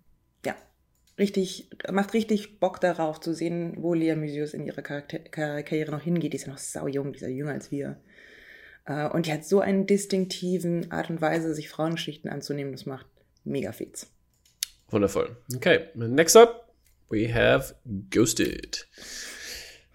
richtig, 1.18 1.70
macht 1.92 2.14
richtig 2.14 2.60
Bock 2.60 2.80
darauf 2.82 3.20
zu 3.20 3.34
sehen, 3.34 3.76
wo 3.78 3.94
Lea 3.94 4.16
Mysius 4.16 4.54
in 4.54 4.66
ihrer 4.66 4.82
Charakter 4.82 5.20
Karriere 5.20 5.92
noch 5.92 6.02
hingeht. 6.02 6.34
Die 6.34 6.38
ist 6.38 6.46
ja 6.46 6.52
noch 6.52 6.58
sau 6.58 6.88
jung, 6.88 7.12
die 7.12 7.18
ist 7.18 7.24
ja 7.24 7.28
jünger 7.28 7.54
als 7.54 7.72
wir. 7.72 8.02
Äh, 8.86 9.08
und 9.10 9.26
die 9.26 9.34
hat 9.34 9.46
so 9.46 9.60
einen 9.60 9.88
distinktiven 9.88 10.92
Art 10.92 11.10
und 11.10 11.22
Weise, 11.22 11.54
sich 11.54 11.70
Frauengeschichten 11.70 12.30
anzunehmen. 12.30 12.72
Das 12.72 12.86
macht 12.86 13.08
mega 13.44 13.72
Fets. 13.72 14.12
Wundervoll. 14.90 15.38
Okay, 15.56 15.88
next 15.96 16.36
up, 16.36 16.74
we 17.10 17.34
have 17.34 17.76
Ghosted. 18.10 18.88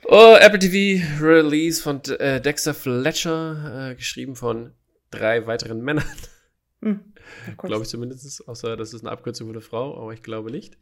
Oh, 0.05 0.37
Apple 0.40 0.59
TV 0.59 1.05
Release 1.20 1.83
von 1.83 2.00
äh, 2.05 2.40
Dexter 2.40 2.74
Fletcher, 2.74 3.90
äh, 3.90 3.94
geschrieben 3.96 4.37
von 4.37 4.72
drei 5.11 5.46
weiteren 5.46 5.83
Männern. 5.83 6.05
Hm, 6.83 7.00
glaube 7.58 7.82
ich 7.82 7.88
zumindest, 7.88 8.48
außer 8.48 8.76
dass 8.76 8.92
es 8.92 9.02
eine 9.02 9.10
Abkürzung 9.10 9.46
für 9.46 9.54
eine 9.54 9.60
Frau, 9.60 10.00
aber 10.00 10.12
ich 10.12 10.22
glaube 10.22 10.50
nicht. 10.50 10.76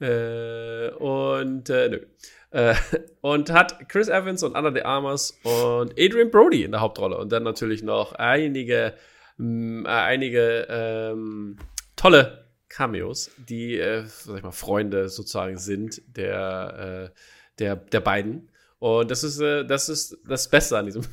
Äh, 0.00 0.90
und 0.98 1.70
äh, 1.70 1.88
nö. 1.88 2.06
Äh, 2.50 2.74
und 3.20 3.50
hat 3.50 3.88
Chris 3.88 4.08
Evans 4.08 4.42
und 4.42 4.56
Anna 4.56 4.70
de 4.70 4.82
Armas 4.82 5.38
und 5.44 5.92
Adrian 5.92 6.30
Brody 6.30 6.64
in 6.64 6.72
der 6.72 6.80
Hauptrolle. 6.80 7.16
Und 7.16 7.30
dann 7.30 7.44
natürlich 7.44 7.82
noch 7.82 8.12
einige, 8.12 8.94
mh, 9.36 9.46
mm, 9.46 9.86
äh, 9.86 9.88
einige 9.88 10.66
ähm, 10.68 11.56
tolle 11.96 12.46
Cameos, 12.68 13.30
die, 13.48 13.78
äh, 13.78 14.04
sag 14.06 14.38
ich 14.38 14.42
mal, 14.42 14.50
Freunde 14.50 15.08
sozusagen 15.08 15.58
sind 15.58 16.02
der, 16.06 17.10
äh, 17.12 17.18
der, 17.58 17.76
der 17.76 18.00
beiden. 18.00 18.50
Und 18.78 19.10
das 19.10 19.22
ist, 19.22 19.40
äh, 19.40 19.64
das 19.64 19.88
ist 19.88 20.18
das 20.26 20.48
Beste 20.48 20.78
an 20.78 20.86
diesem 20.86 21.04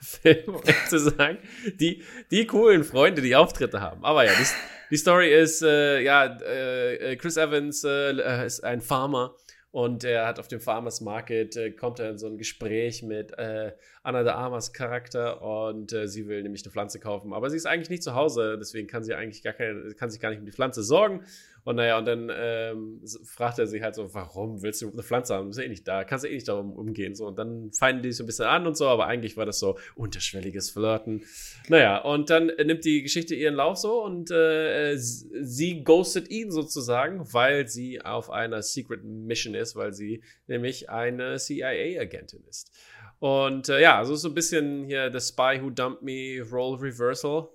Film, 0.00 0.60
zu 0.88 0.98
sagen. 0.98 1.38
Die, 1.80 2.02
die 2.30 2.46
coolen 2.46 2.84
Freunde, 2.84 3.22
die 3.22 3.36
Auftritte 3.36 3.80
haben. 3.80 4.04
Aber 4.04 4.24
ja, 4.24 4.32
die, 4.32 4.46
die 4.90 4.96
Story 4.96 5.32
ist, 5.32 5.62
äh, 5.62 6.00
ja, 6.00 6.38
äh, 6.40 7.16
Chris 7.16 7.36
Evans 7.36 7.84
äh, 7.84 8.46
ist 8.46 8.64
ein 8.64 8.80
Farmer 8.80 9.34
und 9.70 10.04
er 10.04 10.26
hat 10.26 10.38
auf 10.38 10.48
dem 10.48 10.60
Farmers 10.60 11.00
Market, 11.00 11.56
äh, 11.56 11.70
kommt 11.72 11.98
er 11.98 12.10
in 12.10 12.18
so 12.18 12.26
ein 12.26 12.38
Gespräch 12.38 13.02
mit 13.02 13.36
äh, 13.38 13.72
Anna 14.08 14.22
de 14.22 14.32
Armas 14.32 14.72
Charakter 14.72 15.42
und 15.42 15.92
äh, 15.92 16.08
sie 16.08 16.26
will 16.26 16.42
nämlich 16.42 16.64
eine 16.64 16.72
Pflanze 16.72 16.98
kaufen. 16.98 17.34
Aber 17.34 17.50
sie 17.50 17.58
ist 17.58 17.66
eigentlich 17.66 17.90
nicht 17.90 18.02
zu 18.02 18.14
Hause, 18.14 18.56
deswegen 18.58 18.88
kann 18.88 19.04
sie 19.04 19.14
eigentlich 19.14 19.42
gar 19.42 19.52
keine, 19.52 19.94
kann 19.94 20.08
sich 20.08 20.18
gar 20.18 20.30
nicht 20.30 20.38
um 20.38 20.46
die 20.46 20.52
Pflanze 20.52 20.82
sorgen. 20.82 21.26
Und 21.64 21.76
naja, 21.76 21.98
und 21.98 22.06
dann 22.06 22.32
ähm, 22.34 23.02
fragt 23.24 23.58
er 23.58 23.66
sie 23.66 23.82
halt 23.82 23.94
so, 23.94 24.14
warum 24.14 24.62
willst 24.62 24.80
du 24.80 24.90
eine 24.90 25.02
Pflanze 25.02 25.34
haben? 25.34 25.50
Ist 25.50 25.58
eh 25.58 25.68
nicht 25.68 25.86
da, 25.86 26.04
kannst 26.04 26.24
du 26.24 26.28
eh 26.30 26.34
nicht 26.34 26.48
darum 26.48 26.72
umgehen. 26.72 27.14
So, 27.14 27.26
und 27.26 27.38
dann 27.38 27.70
feinden 27.72 28.02
die 28.02 28.12
so 28.12 28.24
ein 28.24 28.26
bisschen 28.26 28.46
an 28.46 28.66
und 28.66 28.78
so, 28.78 28.88
aber 28.88 29.06
eigentlich 29.06 29.36
war 29.36 29.44
das 29.44 29.58
so 29.58 29.78
unterschwelliges 29.94 30.70
Flirten. 30.70 31.24
Naja, 31.68 31.98
und 31.98 32.30
dann 32.30 32.46
nimmt 32.46 32.86
die 32.86 33.02
Geschichte 33.02 33.34
ihren 33.34 33.56
Lauf 33.56 33.76
so 33.76 34.02
und 34.02 34.30
äh, 34.30 34.96
sie 34.96 35.84
ghostet 35.84 36.30
ihn 36.30 36.50
sozusagen, 36.50 37.30
weil 37.34 37.68
sie 37.68 38.00
auf 38.00 38.30
einer 38.30 38.62
Secret 38.62 39.04
Mission 39.04 39.54
ist, 39.54 39.76
weil 39.76 39.92
sie 39.92 40.22
nämlich 40.46 40.88
eine 40.88 41.36
CIA-Agentin 41.36 42.44
ist. 42.48 42.72
Und 43.18 43.68
äh, 43.68 43.80
ja, 43.80 43.98
also 43.98 44.14
so 44.14 44.28
ein 44.28 44.34
bisschen 44.34 44.84
hier 44.84 45.10
The 45.12 45.20
Spy 45.20 45.60
Who 45.60 45.70
Dumped 45.70 46.02
Me, 46.02 46.40
Role 46.50 46.80
Reversal. 46.80 47.48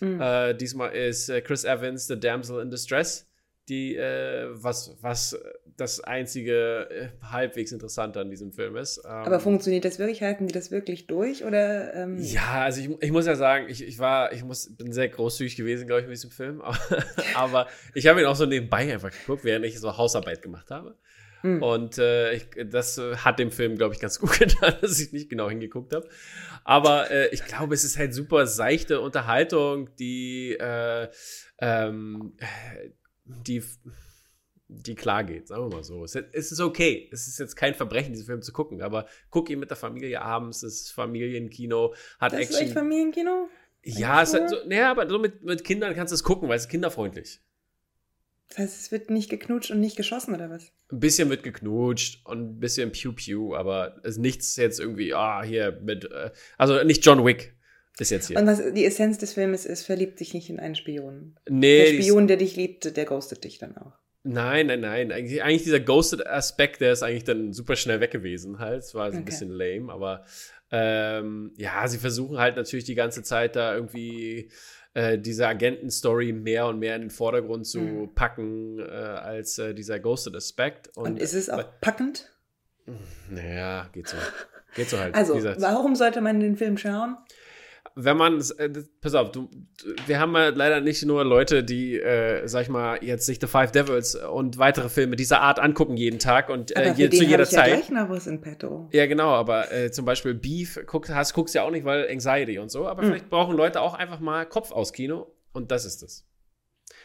Mhm. 0.00 0.20
Äh, 0.20 0.54
diesmal 0.54 0.94
ist 0.94 1.28
äh, 1.28 1.40
Chris 1.40 1.64
Evans, 1.64 2.06
The 2.06 2.18
Damsel 2.18 2.60
in 2.60 2.70
Distress 2.70 3.28
die, 3.68 3.96
äh, 3.96 4.48
was, 4.50 4.96
was 5.00 5.38
das 5.76 6.00
einzige 6.00 6.88
äh, 6.90 7.08
halbwegs 7.22 7.70
Interessante 7.70 8.20
an 8.20 8.30
diesem 8.30 8.52
Film 8.52 8.76
ist. 8.76 8.98
Ähm, 9.04 9.10
Aber 9.10 9.40
funktioniert 9.40 9.84
das 9.84 9.98
wirklich? 9.98 10.22
Halten 10.22 10.46
die 10.46 10.52
das 10.52 10.70
wirklich 10.70 11.06
durch? 11.06 11.44
Oder, 11.44 11.94
ähm? 11.94 12.18
Ja, 12.18 12.62
also 12.62 12.80
ich, 12.80 12.90
ich 13.00 13.12
muss 13.12 13.26
ja 13.26 13.36
sagen, 13.36 13.66
ich, 13.68 13.82
ich 13.82 13.98
war, 13.98 14.32
ich 14.32 14.42
muss, 14.42 14.74
bin 14.76 14.92
sehr 14.92 15.08
großzügig 15.08 15.56
gewesen, 15.56 15.86
glaube 15.86 16.02
ich, 16.02 16.06
mit 16.06 16.16
diesem 16.16 16.30
Film. 16.30 16.60
Aber, 16.62 16.78
aber 17.34 17.66
ich 17.94 18.06
habe 18.06 18.20
ihn 18.20 18.26
auch 18.26 18.36
so 18.36 18.46
nebenbei 18.46 18.92
einfach 18.92 19.10
geguckt, 19.10 19.44
während 19.44 19.64
ich 19.66 19.78
so 19.78 19.96
Hausarbeit 19.96 20.42
gemacht 20.42 20.70
habe. 20.70 20.96
Mhm. 21.42 21.62
Und 21.62 21.98
äh, 21.98 22.34
ich, 22.34 22.46
das 22.66 22.98
hat 22.98 23.38
dem 23.38 23.50
Film, 23.50 23.76
glaube 23.76 23.94
ich, 23.94 24.00
ganz 24.00 24.18
gut 24.18 24.32
getan, 24.38 24.74
dass 24.80 24.98
ich 24.98 25.12
nicht 25.12 25.28
genau 25.28 25.48
hingeguckt 25.48 25.94
habe. 25.94 26.08
Aber 26.64 27.10
äh, 27.10 27.28
ich 27.28 27.44
glaube, 27.44 27.74
es 27.74 27.84
ist 27.84 27.98
halt 27.98 28.12
super 28.14 28.46
seichte 28.46 29.00
Unterhaltung, 29.00 29.94
die 29.96 30.52
äh, 30.52 31.08
ähm, 31.58 32.34
die, 33.24 33.62
die 34.68 34.94
klar 34.94 35.24
geht, 35.24 35.48
sagen 35.48 35.64
wir 35.64 35.76
mal 35.76 35.84
so. 35.84 36.04
Es, 36.04 36.14
ist 36.14 36.60
okay. 36.60 37.08
Es 37.12 37.26
ist 37.26 37.38
jetzt 37.38 37.56
kein 37.56 37.74
Verbrechen, 37.74 38.12
diesen 38.12 38.26
Film 38.26 38.42
zu 38.42 38.52
gucken, 38.52 38.82
aber 38.82 39.06
guck 39.30 39.50
ihn 39.50 39.58
mit 39.58 39.70
der 39.70 39.76
Familie 39.76 40.22
abends, 40.22 40.62
es 40.62 40.82
ist 40.82 40.92
Familienkino, 40.92 41.94
hat 42.18 42.32
das 42.32 42.40
Action. 42.40 42.56
Ist 42.56 42.62
echt 42.62 42.72
Familienkino? 42.74 43.48
Ja, 43.84 44.16
hat 44.16 44.28
so, 44.28 44.56
naja, 44.66 44.90
aber 44.90 45.08
so 45.08 45.18
mit, 45.18 45.42
mit 45.42 45.64
Kindern 45.64 45.94
kannst 45.94 46.10
du 46.10 46.14
es 46.14 46.24
gucken, 46.24 46.48
weil 46.48 46.56
es 46.56 46.64
ist 46.64 46.68
kinderfreundlich. 46.68 47.40
Das 48.48 48.58
heißt, 48.58 48.80
es 48.80 48.92
wird 48.92 49.10
nicht 49.10 49.28
geknutscht 49.28 49.70
und 49.70 49.80
nicht 49.80 49.96
geschossen, 49.96 50.34
oder 50.34 50.48
was? 50.48 50.72
Ein 50.90 51.00
bisschen 51.00 51.28
wird 51.28 51.42
geknutscht 51.42 52.24
und 52.24 52.38
ein 52.38 52.60
bisschen 52.60 52.92
Pew-Pew, 52.92 53.54
aber 53.54 53.96
es 54.02 54.12
ist 54.12 54.18
nichts 54.18 54.56
jetzt 54.56 54.80
irgendwie, 54.80 55.12
ah, 55.12 55.42
hier 55.42 55.78
mit, 55.82 56.10
äh, 56.10 56.30
also 56.56 56.82
nicht 56.82 57.04
John 57.04 57.24
Wick. 57.24 57.54
Bis 57.98 58.10
jetzt 58.10 58.28
hier. 58.28 58.38
Und 58.38 58.46
was 58.46 58.62
die 58.74 58.84
Essenz 58.84 59.18
des 59.18 59.32
Filmes 59.32 59.66
ist, 59.66 59.82
verliebt 59.82 60.20
dich 60.20 60.32
nicht 60.32 60.48
in 60.48 60.60
einen 60.60 60.76
Spion. 60.76 61.34
Nee. 61.48 61.96
Der 61.96 62.02
Spion, 62.02 62.28
der 62.28 62.36
dich 62.36 62.54
liebt, 62.54 62.96
der 62.96 63.04
ghostet 63.04 63.42
dich 63.42 63.58
dann 63.58 63.76
auch. 63.76 63.92
Nein, 64.22 64.68
nein, 64.68 64.80
nein. 64.80 65.10
Eigentlich, 65.10 65.42
eigentlich 65.42 65.64
dieser 65.64 65.80
Ghosted-Aspekt, 65.80 66.80
der 66.80 66.92
ist 66.92 67.02
eigentlich 67.02 67.24
dann 67.24 67.52
super 67.52 67.74
schnell 67.74 68.00
weg 68.00 68.12
gewesen 68.12 68.60
halt. 68.60 68.84
Es 68.84 68.94
war 68.94 69.10
so 69.10 69.16
ein 69.16 69.22
okay. 69.22 69.30
bisschen 69.30 69.50
lame, 69.50 69.92
aber 69.92 70.24
ähm, 70.70 71.52
ja, 71.56 71.88
sie 71.88 71.98
versuchen 71.98 72.38
halt 72.38 72.56
natürlich 72.56 72.84
die 72.84 72.94
ganze 72.94 73.22
Zeit 73.22 73.56
da 73.56 73.74
irgendwie 73.74 74.50
äh, 74.98 75.16
diese 75.16 75.46
Agenten-Story 75.46 76.32
mehr 76.32 76.66
und 76.66 76.80
mehr 76.80 76.96
in 76.96 77.02
den 77.02 77.10
Vordergrund 77.10 77.66
zu 77.66 77.78
mhm. 77.78 78.14
packen, 78.14 78.80
äh, 78.80 78.82
als 78.82 79.56
äh, 79.58 79.72
dieser 79.72 80.00
Ghosted-Aspekt. 80.00 80.88
Und, 80.96 81.06
und, 81.06 81.18
ist 81.20 81.34
es 81.34 81.48
auch 81.48 81.64
packend? 81.80 82.32
Naja, 83.30 83.88
geht 83.92 84.08
so. 84.08 84.16
Geht 84.74 84.90
so 84.90 84.98
halt. 84.98 85.14
Also, 85.16 85.34
warum 85.60 85.94
sollte 85.94 86.20
man 86.20 86.40
den 86.40 86.56
Film 86.56 86.76
schauen? 86.78 87.16
Wenn 87.94 88.16
man, 88.16 88.40
äh, 88.58 88.70
pass 89.00 89.14
auf, 89.14 89.32
du, 89.32 89.48
wir 90.06 90.20
haben 90.20 90.34
ja 90.34 90.48
leider 90.48 90.80
nicht 90.80 91.04
nur 91.04 91.24
Leute, 91.24 91.64
die, 91.64 91.98
äh, 91.98 92.46
sag 92.46 92.62
ich 92.62 92.68
mal, 92.68 93.02
jetzt 93.02 93.26
sich 93.26 93.38
The 93.40 93.46
Five 93.46 93.72
Devils 93.72 94.14
und 94.14 94.58
weitere 94.58 94.88
Filme 94.88 95.16
dieser 95.16 95.40
Art 95.40 95.58
angucken 95.58 95.96
jeden 95.96 96.18
Tag 96.18 96.48
und 96.48 96.76
äh, 96.76 96.92
je, 96.92 97.10
zu 97.10 97.24
jeder 97.24 97.44
Zeit. 97.44 97.68
Ja, 97.68 97.74
gleich 97.76 97.90
noch 97.90 98.08
was 98.08 98.26
in 98.26 98.40
petto. 98.40 98.88
ja, 98.92 99.06
genau, 99.06 99.30
aber 99.30 99.72
äh, 99.72 99.90
zum 99.90 100.04
Beispiel 100.04 100.34
Beef 100.34 100.80
guck, 100.86 101.08
hast, 101.08 101.34
guckst 101.34 101.54
ja 101.54 101.62
auch 101.62 101.70
nicht, 101.70 101.84
weil 101.84 102.08
Anxiety 102.08 102.58
und 102.58 102.70
so, 102.70 102.86
aber 102.86 103.02
mhm. 103.02 103.06
vielleicht 103.06 103.30
brauchen 103.30 103.56
Leute 103.56 103.80
auch 103.80 103.94
einfach 103.94 104.20
mal 104.20 104.46
Kopf 104.46 104.72
aus 104.72 104.92
Kino 104.92 105.34
und 105.52 105.70
das 105.70 105.84
ist 105.84 106.02
es. 106.02 106.24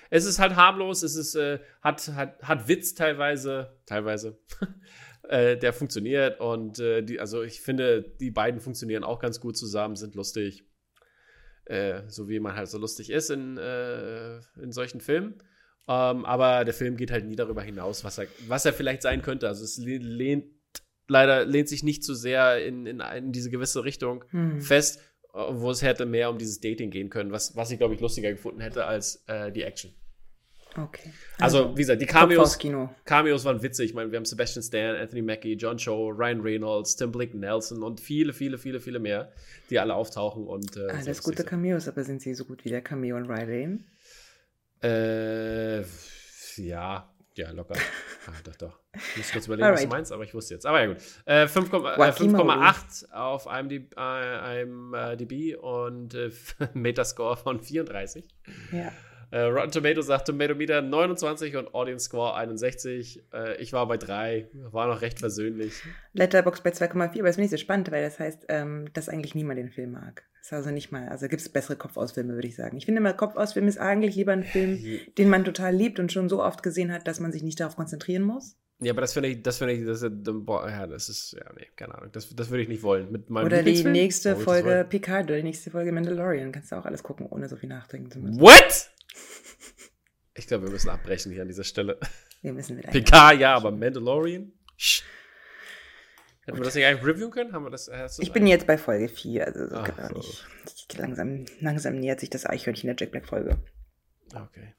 Es 0.09 0.25
ist 0.25 0.39
halt 0.39 0.55
harmlos, 0.55 1.01
es 1.01 1.15
ist, 1.15 1.35
äh, 1.35 1.59
hat, 1.81 2.07
hat, 2.09 2.41
hat 2.43 2.67
Witz 2.67 2.93
teilweise, 2.93 3.77
teilweise. 3.85 4.37
Äh, 5.29 5.57
der 5.57 5.71
funktioniert 5.71 6.41
und 6.41 6.79
äh, 6.79 7.01
die, 7.01 7.17
also 7.17 7.43
ich 7.43 7.61
finde, 7.61 8.01
die 8.19 8.29
beiden 8.29 8.59
funktionieren 8.59 9.05
auch 9.05 9.19
ganz 9.19 9.39
gut 9.39 9.55
zusammen, 9.55 9.95
sind 9.95 10.15
lustig. 10.15 10.65
Äh, 11.65 12.01
so 12.07 12.27
wie 12.27 12.39
man 12.39 12.55
halt 12.55 12.67
so 12.67 12.77
lustig 12.77 13.09
ist 13.09 13.29
in, 13.29 13.57
äh, 13.57 14.37
in 14.61 14.71
solchen 14.71 14.99
Filmen. 14.99 15.35
Ähm, 15.87 16.25
aber 16.25 16.65
der 16.65 16.73
Film 16.73 16.97
geht 16.97 17.11
halt 17.11 17.25
nie 17.25 17.35
darüber 17.35 17.61
hinaus, 17.61 18.03
was 18.03 18.17
er, 18.17 18.27
was 18.47 18.65
er 18.65 18.73
vielleicht 18.73 19.01
sein 19.01 19.21
könnte. 19.21 19.47
Also 19.47 19.63
es 19.63 19.77
lehnt 19.77 20.45
leider 21.07 21.45
lehnt 21.45 21.69
sich 21.69 21.83
nicht 21.83 22.03
zu 22.03 22.13
so 22.13 22.21
sehr 22.21 22.65
in, 22.65 22.85
in, 22.85 22.99
in, 22.99 23.31
diese 23.31 23.49
gewisse 23.49 23.83
Richtung 23.83 24.23
hm. 24.29 24.61
fest, 24.61 24.99
äh, 25.33 25.37
wo 25.49 25.71
es 25.71 25.81
hätte 25.81 26.05
mehr 26.05 26.29
um 26.29 26.37
dieses 26.37 26.59
Dating 26.59 26.91
gehen 26.91 27.09
können, 27.09 27.31
was, 27.31 27.55
was 27.55 27.71
ich, 27.71 27.77
glaube 27.77 27.93
ich, 27.93 28.01
lustiger 28.01 28.31
gefunden 28.31 28.61
hätte 28.61 28.85
als 28.85 29.23
äh, 29.27 29.51
die 29.51 29.63
Action. 29.63 29.93
Okay. 30.75 31.11
Also, 31.39 31.65
also, 31.65 31.77
wie 31.77 31.81
gesagt, 31.81 32.01
die 32.01 32.05
Cameos, 32.07 32.57
Cameos 33.05 33.45
waren 33.45 33.61
witzig. 33.61 33.89
Ich 33.89 33.93
meine, 33.93 34.11
wir 34.11 34.17
haben 34.17 34.25
Sebastian 34.25 34.63
Stan, 34.63 34.95
Anthony 34.95 35.21
Mackie, 35.21 35.53
John 35.53 35.77
Cho, 35.77 36.09
Ryan 36.09 36.41
Reynolds, 36.41 36.95
Tim 36.95 37.11
Blake 37.11 37.37
Nelson 37.37 37.83
und 37.83 37.99
viele, 37.99 38.33
viele, 38.33 38.57
viele, 38.57 38.79
viele 38.79 38.99
mehr, 38.99 39.31
die 39.69 39.79
alle 39.79 39.93
auftauchen. 39.93 40.47
Und, 40.47 40.75
äh, 40.77 40.89
Alles 40.89 41.21
gute 41.21 41.37
sind. 41.37 41.49
Cameos, 41.49 41.87
aber 41.87 42.03
sind 42.03 42.21
sie 42.21 42.33
so 42.33 42.45
gut 42.45 42.65
wie 42.65 42.69
der 42.69 42.81
Cameo 42.81 43.17
in 43.17 43.25
Ryan 43.25 43.85
Äh, 44.81 45.81
ja, 46.57 47.13
ja, 47.35 47.51
locker. 47.51 47.75
ah, 48.27 48.31
doch, 48.43 48.55
doch. 48.55 48.79
Ich 48.93 49.17
muss 49.17 49.31
kurz 49.31 49.45
überlegen, 49.47 49.65
Alright. 49.65 49.77
was 49.77 49.89
du 49.89 49.95
meinst, 49.95 50.11
aber 50.11 50.23
ich 50.23 50.33
wusste 50.33 50.55
jetzt. 50.55 50.65
Aber 50.65 50.81
ja, 50.81 50.87
gut. 50.87 50.97
Äh, 51.25 51.45
5,8 51.45 53.05
äh, 53.05 53.13
auf 53.13 53.47
IMDb, 53.47 53.91
äh, 55.31 55.55
und 55.55 56.13
äh, 56.13 56.31
Metascore 56.73 57.37
von 57.37 57.59
34. 57.59 58.27
Ja. 58.71 58.91
Äh, 59.33 59.45
Rotten 59.45 59.71
Tomatoes 59.71 60.05
sagt 60.05 60.27
Tomatometer 60.27 60.83
29 60.83 61.55
und 61.55 61.73
Audience 61.73 62.05
Score 62.05 62.35
61. 62.35 63.23
Äh, 63.33 63.59
ich 63.59 63.73
war 63.73 63.87
bei 63.87 63.97
3, 63.97 64.47
war 64.71 64.85
noch 64.85 65.01
recht 65.01 65.17
versöhnlich. 65.17 65.73
Letterbox 66.13 66.61
bei 66.61 66.69
2,4, 66.69 66.93
aber 66.93 67.23
das 67.23 67.37
finde 67.37 67.45
ich 67.45 67.49
so 67.49 67.57
spannend, 67.57 67.91
weil 67.91 68.03
das 68.03 68.19
heißt, 68.19 68.45
ähm, 68.49 68.93
dass 68.93 69.09
eigentlich 69.09 69.33
niemand 69.33 69.57
den 69.57 69.71
Film 69.71 69.93
mag. 69.93 70.21
Das 70.37 70.49
ist 70.49 70.53
also 70.53 70.69
nicht 70.69 70.91
mal, 70.91 71.09
also 71.09 71.27
gibt 71.29 71.41
es 71.41 71.49
bessere 71.49 71.75
Kopfausfilme, 71.75 72.35
würde 72.35 72.47
ich 72.47 72.55
sagen. 72.55 72.77
Ich 72.77 72.85
finde 72.85 73.01
mal, 73.01 73.13
Kopfausfilm 73.13 73.67
ist 73.67 73.79
eigentlich 73.79 74.15
lieber 74.15 74.33
ein 74.33 74.43
Film, 74.43 74.79
den 75.17 75.29
man 75.29 75.43
total 75.43 75.73
liebt 75.73 75.99
und 75.99 76.11
schon 76.11 76.29
so 76.29 76.43
oft 76.43 76.61
gesehen 76.61 76.91
hat, 76.91 77.07
dass 77.07 77.19
man 77.19 77.31
sich 77.31 77.41
nicht 77.41 77.59
darauf 77.59 77.75
konzentrieren 77.75 78.21
muss. 78.21 78.55
Ja, 78.81 78.91
aber 78.91 79.01
das 79.01 79.13
finde 79.13 79.29
ich, 79.29 79.41
das 79.41 79.57
finde 79.57 79.73
ich, 79.73 79.85
das, 79.85 80.05
boah, 80.11 80.69
ja, 80.69 80.85
das 80.85 81.09
ist, 81.09 81.33
ja, 81.33 81.51
nee, 81.57 81.67
keine 81.75 81.95
Ahnung. 81.95 82.09
Das, 82.11 82.35
das 82.35 82.49
würde 82.51 82.63
ich 82.63 82.69
nicht 82.69 82.83
wollen. 82.83 83.11
Mit 83.11 83.29
meinem 83.29 83.45
oder 83.45 83.63
die 83.63 83.83
nächste 83.83 84.35
Folge 84.35 84.85
Picard 84.87 85.25
oder 85.25 85.37
die 85.37 85.43
nächste 85.43 85.71
Folge 85.71 85.91
Mandalorian. 85.91 86.51
Kannst 86.51 86.71
du 86.71 86.75
auch 86.75 86.85
alles 86.85 87.01
gucken, 87.01 87.25
ohne 87.27 87.47
so 87.47 87.55
viel 87.55 87.69
nachdenken 87.69 88.11
zu 88.11 88.19
müssen. 88.19 88.39
What? 88.39 88.91
Ich 90.35 90.47
glaube, 90.47 90.65
wir 90.65 90.71
müssen 90.71 90.89
abbrechen 90.89 91.31
hier 91.31 91.43
an 91.43 91.47
dieser 91.47 91.63
Stelle. 91.63 91.99
Wir 92.41 92.53
müssen 92.53 92.77
wieder. 92.77 92.89
PK, 92.89 93.33
ja, 93.33 93.55
aber 93.55 93.71
Mandalorian? 93.71 94.51
Hätten 96.45 96.57
Gut. 96.57 96.59
wir 96.59 96.65
das 96.65 96.75
nicht 96.75 96.85
eigentlich 96.85 97.05
reviewen 97.05 97.31
können? 97.31 97.53
Haben 97.53 97.65
wir 97.65 97.69
das, 97.69 97.89
ich 98.19 98.33
bin 98.33 98.47
jetzt 98.47 98.67
bei 98.67 98.77
Folge 98.77 99.07
4. 99.07 99.47
Also 99.47 99.75
Ach, 99.75 100.09
so. 100.09 100.17
nicht. 100.17 100.97
Langsam, 100.97 101.45
langsam 101.61 101.95
nähert 101.95 102.19
sich 102.19 102.29
das 102.29 102.45
Eichhörnchen 102.45 102.87
der 102.87 102.95
Jack 102.99 103.11
Black-Folge. 103.11 103.59
Okay. 104.33 104.73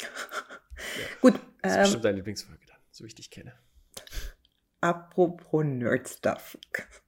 ja. 0.00 0.06
Gut. 1.20 1.34
Das 1.60 1.72
ist 1.72 1.76
ähm, 1.76 1.82
bestimmt 1.82 2.04
deine 2.04 2.16
Lieblingsfolge 2.16 2.64
dann, 2.66 2.78
so 2.90 3.04
wie 3.04 3.08
ich 3.08 3.14
dich 3.14 3.30
kenne. 3.30 3.52
Apropos 4.80 5.62
Nerd-Stuff. 5.62 6.56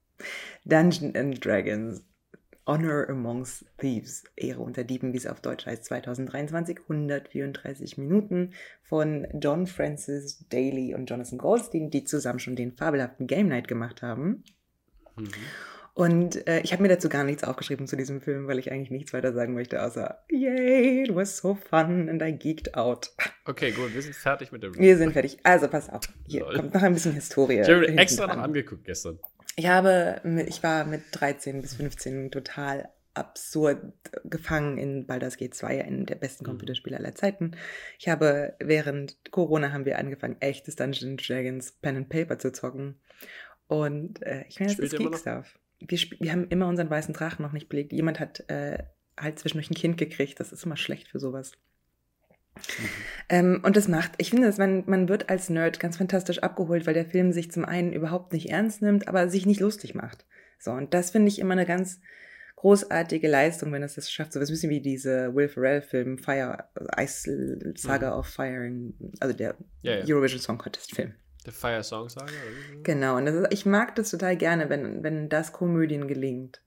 Dungeons 0.65 1.17
and 1.17 1.45
Dragons 1.45 2.05
Honor 2.67 3.09
Amongst 3.09 3.65
Thieves, 3.79 4.25
Ehre 4.37 4.61
unter 4.61 4.85
Dieben, 4.85 5.13
wie 5.13 5.17
es 5.17 5.27
auf 5.27 5.41
Deutsch 5.41 5.67
heißt, 5.67 5.85
2023, 5.87 6.79
134 6.81 7.99
Minuten 7.99 8.53
von 8.83 9.27
John 9.41 9.67
Francis 9.67 10.47
Daly 10.49 10.95
und 10.95 11.07
Jonathan 11.07 11.39
Goldstein, 11.39 11.91
die 11.91 12.05
zusammen 12.05 12.39
schon 12.39 12.57
den 12.57 12.73
fabelhaften 12.73 13.27
Game 13.27 13.49
Night 13.49 13.69
gemacht 13.69 14.03
haben. 14.03 14.45
Mhm. 15.17 15.29
Und 15.95 16.47
äh, 16.49 16.61
ich 16.61 16.73
habe 16.73 16.83
mir 16.83 16.89
dazu 16.89 17.11
gar 17.11 17.23
nichts 17.23 17.45
aufgeschrieben 17.45 17.87
zu 17.87 17.97
diesem 17.97 18.23
Film, 18.23 18.47
weil 18.47 18.59
ich 18.59 18.73
eigentlich 18.73 18.91
nichts 18.91 19.13
weiter 19.13 19.35
sagen 19.35 19.53
möchte, 19.53 19.83
außer 19.83 20.25
Yay, 20.31 21.03
it 21.05 21.15
was 21.15 21.37
so 21.37 21.55
fun 21.55 22.09
and 22.09 22.23
I 22.23 22.33
geeked 22.33 22.75
out. 22.75 23.13
Okay, 23.45 23.73
gut, 23.73 23.93
wir 23.93 24.01
sind 24.01 24.15
fertig 24.15 24.53
mit 24.53 24.63
dem 24.63 24.71
Review. 24.71 24.83
Wir 24.83 24.97
sind 24.97 25.13
fertig. 25.13 25.39
Also 25.43 25.69
pass 25.69 25.91
auf, 25.91 26.03
hier 26.27 26.43
Lol. 26.43 26.57
kommt 26.57 26.75
noch 26.75 26.83
ein 26.83 26.95
bisschen 26.95 27.13
Historie. 27.13 27.61
Ich 27.61 27.69
habe 27.69 27.89
extra 27.89 28.27
noch 28.27 28.43
angeguckt 28.43 28.85
gestern. 28.85 29.19
Ich 29.57 29.67
habe, 29.67 30.21
ich 30.47 30.63
war 30.63 30.85
mit 30.85 31.03
13 31.13 31.61
bis 31.61 31.75
15 31.75 32.31
total 32.31 32.89
absurd 33.15 33.93
gefangen 34.25 34.79
in 34.79 35.07
Baldur's 35.07 35.37
Gate 35.37 35.55
2, 35.55 35.85
einem 35.85 36.07
der 36.07 36.15
besten 36.15 36.45
mhm. 36.45 36.51
Computerspiele 36.51 36.97
aller 36.97 37.15
Zeiten. 37.15 37.53
Ich 37.99 38.09
habe 38.09 38.55
während 38.59 39.19
Corona 39.31 39.73
haben 39.73 39.85
wir 39.85 39.99
angefangen, 39.99 40.37
echtes 40.41 40.77
Dungeons 40.77 41.23
Dragons 41.27 41.73
Pen 41.73 41.97
and 41.97 42.09
Paper 42.09 42.39
zu 42.39 42.53
zocken. 42.53 43.01
Und 43.67 44.23
äh, 44.23 44.45
ich 44.49 44.61
meine, 44.61 44.75
das 44.75 44.79
ist 44.79 44.97
Geek-Stuff. 44.97 45.59
wir, 45.81 45.99
wir 46.21 46.33
haben 46.33 46.49
immer 46.49 46.69
unseren 46.69 46.91
weißen 46.91 47.15
Drachen 47.15 47.43
noch 47.43 47.53
nicht 47.53 47.69
belegt. 47.69 47.93
Jemand 47.93 48.21
hat 48.21 48.49
äh, 48.49 48.85
halt 49.19 49.39
zwischendurch 49.39 49.71
ein 49.71 49.75
Kind 49.75 49.99
gekriegt. 49.99 50.41
Das 50.41 50.53
ist 50.53 50.65
immer 50.65 50.77
schlecht 50.77 51.09
für 51.09 51.19
sowas. 51.19 51.53
Mhm. 52.57 52.89
Ähm, 53.29 53.61
und 53.65 53.77
das 53.77 53.89
macht, 53.89 54.13
ich 54.19 54.31
finde, 54.31 54.47
dass 54.47 54.59
man, 54.59 54.85
man 54.87 55.09
wird 55.09 55.31
als 55.31 55.49
Nerd 55.51 55.81
ganz 55.81 55.97
fantastisch 55.97 56.41
abgeholt, 56.41 56.87
weil 56.87 56.95
der 56.95 57.07
Film 57.07 57.33
sich 57.33 57.51
zum 57.51 57.65
einen 57.65 57.93
überhaupt 57.93 58.33
nicht 58.33 58.51
ernst 58.51 58.83
nimmt, 58.83 59.09
aber 59.09 59.29
sich 59.29 59.47
nicht 59.47 59.61
lustig 59.61 59.95
macht. 59.95 60.25
So, 60.59 60.73
und 60.73 60.95
das 60.95 61.11
finde 61.11 61.29
ich 61.29 61.39
immer 61.39 61.53
eine 61.53 61.67
ganz 61.67 62.01
großartige 62.63 63.27
Leistung, 63.27 63.73
wenn 63.73 63.83
es 63.83 63.97
das 63.97 64.11
schafft. 64.11 64.33
So 64.33 64.41
was 64.41 64.49
ein 64.49 64.53
bisschen 64.53 64.71
wie 64.71 64.81
diese 64.81 65.35
Will 65.35 65.49
Ferrell-Film 65.49 66.19
Fire, 66.19 66.69
Ice 66.97 67.59
Saga 67.75 68.13
mhm. 68.13 68.19
of 68.19 68.27
Fire, 68.29 68.71
also 69.19 69.37
der 69.37 69.57
ja, 69.83 69.97
ja. 69.97 70.05
Eurovision 70.07 70.41
Song 70.41 70.59
Contest-Film. 70.59 71.15
Der 71.45 71.53
Fire 71.53 71.83
Song 71.83 72.09
Saga? 72.09 72.31
Genau, 72.85 73.17
und 73.17 73.27
ist, 73.27 73.49
ich 73.51 73.67
mag 73.67 73.97
das 73.97 74.11
total 74.11 74.37
gerne, 74.37 74.71
wenn, 74.71 75.03
wenn 75.03 75.29
das 75.29 75.53
Komödien 75.53 76.07
gelingt, 76.07 76.63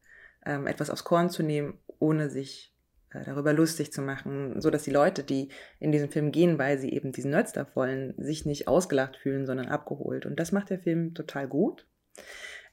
ähm, 0.45 0.67
etwas 0.67 0.89
aufs 0.89 1.06
Korn 1.06 1.30
zu 1.30 1.43
nehmen, 1.43 1.80
ohne 2.00 2.30
sich 2.30 2.74
äh, 2.74 2.75
darüber 3.12 3.54
lustig 3.54 3.94
zu 3.94 4.02
machen, 4.02 4.60
so 4.60 4.70
dass 4.70 4.84
die 4.84 4.91
Leute, 4.91 5.24
die 5.24 5.50
in 5.80 5.91
diesen 5.91 6.10
Film 6.10 6.32
gehen, 6.32 6.58
weil 6.58 6.78
sie 6.78 6.91
eben 6.91 7.12
diesen 7.12 7.32
Nerdstuff 7.32 7.76
wollen, 7.76 8.13
sich 8.18 8.46
nicht 8.46 8.68
ausgelacht 8.68 9.18
fühlen, 9.18 9.46
sondern 9.46 9.68
abgeholt. 9.68 10.26
Und 10.26 10.39
das 10.39 10.52
macht 10.52 10.70
der 10.70 10.80
Film 10.80 11.13
total 11.13 11.48
gut. 11.48 11.86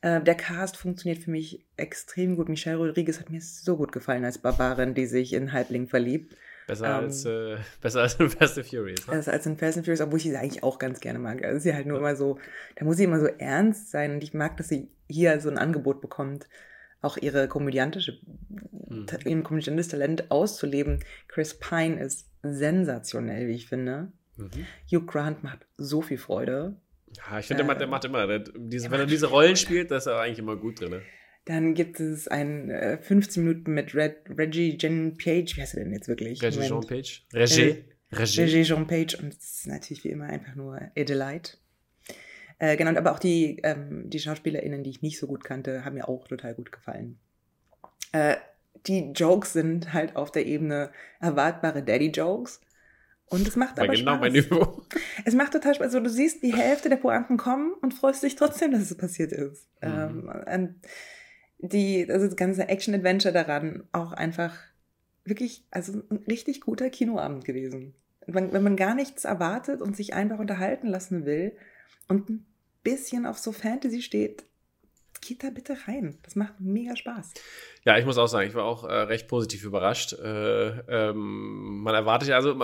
Äh, 0.01 0.21
der 0.21 0.35
Cast 0.35 0.77
funktioniert 0.77 1.23
für 1.23 1.31
mich 1.31 1.65
extrem 1.77 2.37
gut. 2.37 2.49
Michelle 2.49 2.77
Rodriguez 2.77 3.21
hat 3.21 3.31
mir 3.31 3.41
so 3.41 3.77
gut 3.77 3.93
gefallen 3.93 4.25
als 4.25 4.39
Barbarin, 4.39 4.95
die 4.95 5.07
sich 5.07 5.33
in 5.33 5.53
Halbling 5.53 5.87
verliebt. 5.87 6.37
Besser, 6.67 6.87
ähm, 6.87 7.05
als, 7.05 7.25
äh, 7.25 7.57
besser 7.81 8.03
als 8.03 8.15
in 8.15 8.29
Fast 8.29 8.59
and 8.59 8.67
Furious. 8.67 9.07
Ne? 9.07 9.15
Besser 9.15 9.33
als 9.33 9.47
in 9.47 9.57
Fast 9.57 9.77
and 9.77 9.87
Furious, 9.87 10.01
obwohl 10.01 10.19
ich 10.19 10.25
sie 10.25 10.37
eigentlich 10.37 10.63
auch 10.65 10.79
ganz 10.79 11.01
gerne 11.01 11.21
mag. 11.21 11.45
Also 11.45 11.61
sie 11.61 11.75
halt 11.75 11.87
nur 11.87 11.99
immer 11.99 12.17
so, 12.17 12.39
da 12.77 12.85
muss 12.85 12.97
sie 12.97 13.05
immer 13.05 13.21
so 13.21 13.27
ernst 13.27 13.91
sein 13.91 14.13
und 14.13 14.25
ich 14.25 14.35
mag, 14.35 14.57
dass 14.57 14.69
sie 14.69 14.89
hier 15.09 15.41
so 15.41 15.49
ein 15.49 15.59
Angebot 15.59 16.01
bekommt, 16.01 16.49
auch 17.03 17.17
ihre 17.17 17.49
komödiantische, 17.49 18.19
mhm. 18.89 19.07
ihr 19.25 19.43
komödiantisches 19.43 19.91
Talent 19.91 20.31
auszuleben. 20.31 21.01
Chris 21.29 21.59
Pine 21.59 22.01
ist 22.01 22.31
sensationell, 22.43 23.49
wie 23.49 23.55
ich 23.55 23.67
finde. 23.67 24.13
Mhm. 24.37 24.67
Hugh 24.91 25.07
Grant 25.07 25.43
macht 25.43 25.67
so 25.77 26.01
viel 26.01 26.19
Freude. 26.19 26.77
Ja, 27.17 27.39
ich 27.39 27.47
finde, 27.47 27.65
äh, 27.65 27.79
der 27.79 27.87
macht 27.87 28.05
immer, 28.05 28.27
der, 28.27 28.39
diese, 28.57 28.91
wenn 28.91 29.01
er 29.01 29.07
diese 29.07 29.27
Rollen 29.27 29.57
spielt, 29.57 29.91
da 29.91 29.99
ist 29.99 30.07
er 30.07 30.21
eigentlich 30.21 30.39
immer 30.39 30.57
gut 30.57 30.81
drin. 30.81 30.91
Ne? 30.91 31.03
Dann 31.45 31.75
gibt 31.75 31.99
es 32.01 32.29
ein 32.29 32.71
äh, 32.71 32.99
15 32.99 33.45
Minuten 33.45 33.75
mit 33.75 33.95
Red, 33.95 34.17
Reggie 34.39 34.79
Jean 34.79 35.17
Page. 35.17 35.57
Wie 35.57 35.61
heißt 35.61 35.75
er 35.75 35.85
denn 35.85 35.93
jetzt 35.93 36.09
wirklich? 36.09 36.43
Reggie 36.43 36.61
Jean 36.61 36.87
Page? 36.87 37.27
Reggie? 37.35 37.85
Äh, 38.11 38.17
Reggie 38.17 38.63
Jean 38.63 38.87
Page. 38.87 39.17
Und 39.17 39.35
es 39.35 39.59
ist 39.59 39.67
natürlich 39.67 40.05
wie 40.05 40.11
immer 40.11 40.27
einfach 40.27 40.55
nur 40.55 40.77
a 40.77 41.05
delight. 41.05 41.59
Äh, 42.63 42.77
genau, 42.77 42.97
aber 42.97 43.11
auch 43.11 43.19
die, 43.19 43.59
ähm, 43.65 44.09
die 44.09 44.21
SchauspielerInnen, 44.21 44.85
die 44.85 44.91
ich 44.91 45.03
nicht 45.03 45.19
so 45.19 45.27
gut 45.27 45.43
kannte, 45.43 45.85
haben 45.85 45.95
mir 45.95 46.09
auch 46.09 46.29
total 46.29 46.55
gut 46.55 46.71
gefallen. 46.71 47.19
Äh, 48.13 48.37
die 48.87 49.11
Jokes 49.11 49.53
sind 49.53 49.93
halt 49.93 50.15
auf 50.15 50.31
der 50.31 50.47
Ebene 50.47 50.93
erwartbare 51.19 51.83
Daddy-Jokes. 51.83 52.61
Und 53.27 53.49
es 53.49 53.57
macht 53.57 53.79
War 53.79 53.85
aber 53.85 53.95
genau 53.95 54.13
Spaß. 54.13 54.21
mein 54.21 54.33
Niveau. 54.33 54.83
Es 55.25 55.35
macht 55.35 55.53
total 55.53 55.75
Spaß. 55.75 55.87
Also 55.87 55.99
du 55.99 56.09
siehst 56.09 56.45
die 56.45 56.55
Hälfte 56.55 56.89
der 56.89 56.99
Pointen 56.99 57.37
kommen 57.37 57.73
und 57.83 57.95
freust 57.95 58.23
dich 58.23 58.37
trotzdem, 58.37 58.71
dass 58.71 58.83
es 58.83 58.97
passiert 58.97 59.33
ist. 59.33 59.67
Mhm. 59.83 60.31
Ähm, 60.47 60.75
die, 61.59 62.07
also 62.09 62.27
das 62.27 62.37
ganze 62.37 62.69
Action-Adventure 62.69 63.35
daran 63.35 63.89
auch 63.91 64.13
einfach 64.13 64.57
wirklich, 65.25 65.67
also 65.73 66.01
ein 66.11 66.19
richtig 66.29 66.61
guter 66.61 66.91
Kinoabend 66.91 67.45
gewesen. 67.45 67.97
Wenn, 68.29 68.53
wenn 68.53 68.63
man 68.63 68.77
gar 68.77 68.95
nichts 68.95 69.25
erwartet 69.25 69.83
und 69.83 69.97
sich 69.97 70.15
einfach 70.15 70.39
unterhalten 70.39 70.87
lassen 70.87 71.25
will 71.25 71.57
und 72.07 72.31
ein 72.31 72.47
bisschen 72.83 73.27
auf 73.27 73.39
so 73.39 73.53
Fantasy 73.53 74.03
steht, 74.03 74.45
geht 75.23 75.43
da 75.43 75.51
bitte 75.51 75.77
rein. 75.87 76.19
Das 76.23 76.37
macht 76.37 76.61
mega 76.61 76.97
Spaß. 76.97 77.33
Ja, 77.85 77.97
ich 77.99 78.05
muss 78.05 78.19
auch 78.19 78.27
sagen, 78.27 78.49
ich 78.49 78.55
war 78.55 78.65
auch 78.65 78.85
äh, 78.85 78.93
recht 78.93 79.29
positiv 79.29 79.65
überrascht. 79.65 80.13
Äh, 80.15 80.69
ähm, 81.11 81.83
man 81.83 81.95
erwartet 81.95 82.29
ja, 82.29 82.37
also 82.37 82.55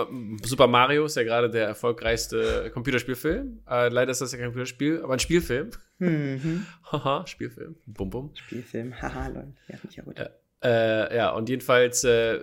Super 0.43 0.67
Mario 0.67 1.05
ist 1.05 1.15
ja 1.15 1.23
gerade 1.23 1.49
der 1.49 1.67
erfolgreichste 1.67 2.69
Computerspielfilm. 2.73 3.61
Äh, 3.67 3.89
leider 3.89 4.11
ist 4.11 4.21
das 4.21 4.31
ja 4.31 4.37
kein 4.37 4.47
Computerspiel, 4.47 5.01
aber 5.01 5.13
ein 5.13 5.19
Spielfilm. 5.19 5.71
Mhm. 5.97 6.65
Haha, 6.91 7.25
Spielfilm. 7.27 7.75
Bum 7.85 8.09
bum. 8.09 8.31
Spielfilm, 8.35 8.93
haha, 9.01 9.27
Leute. 9.27 9.53
Ja, 9.67 9.77
mich 9.83 10.01
auch 10.01 10.05
gut. 10.05 10.19
Ja. 10.63 10.69
Äh, 10.69 11.15
ja, 11.15 11.29
und 11.31 11.47
jedenfalls 11.47 12.03
äh, 12.03 12.39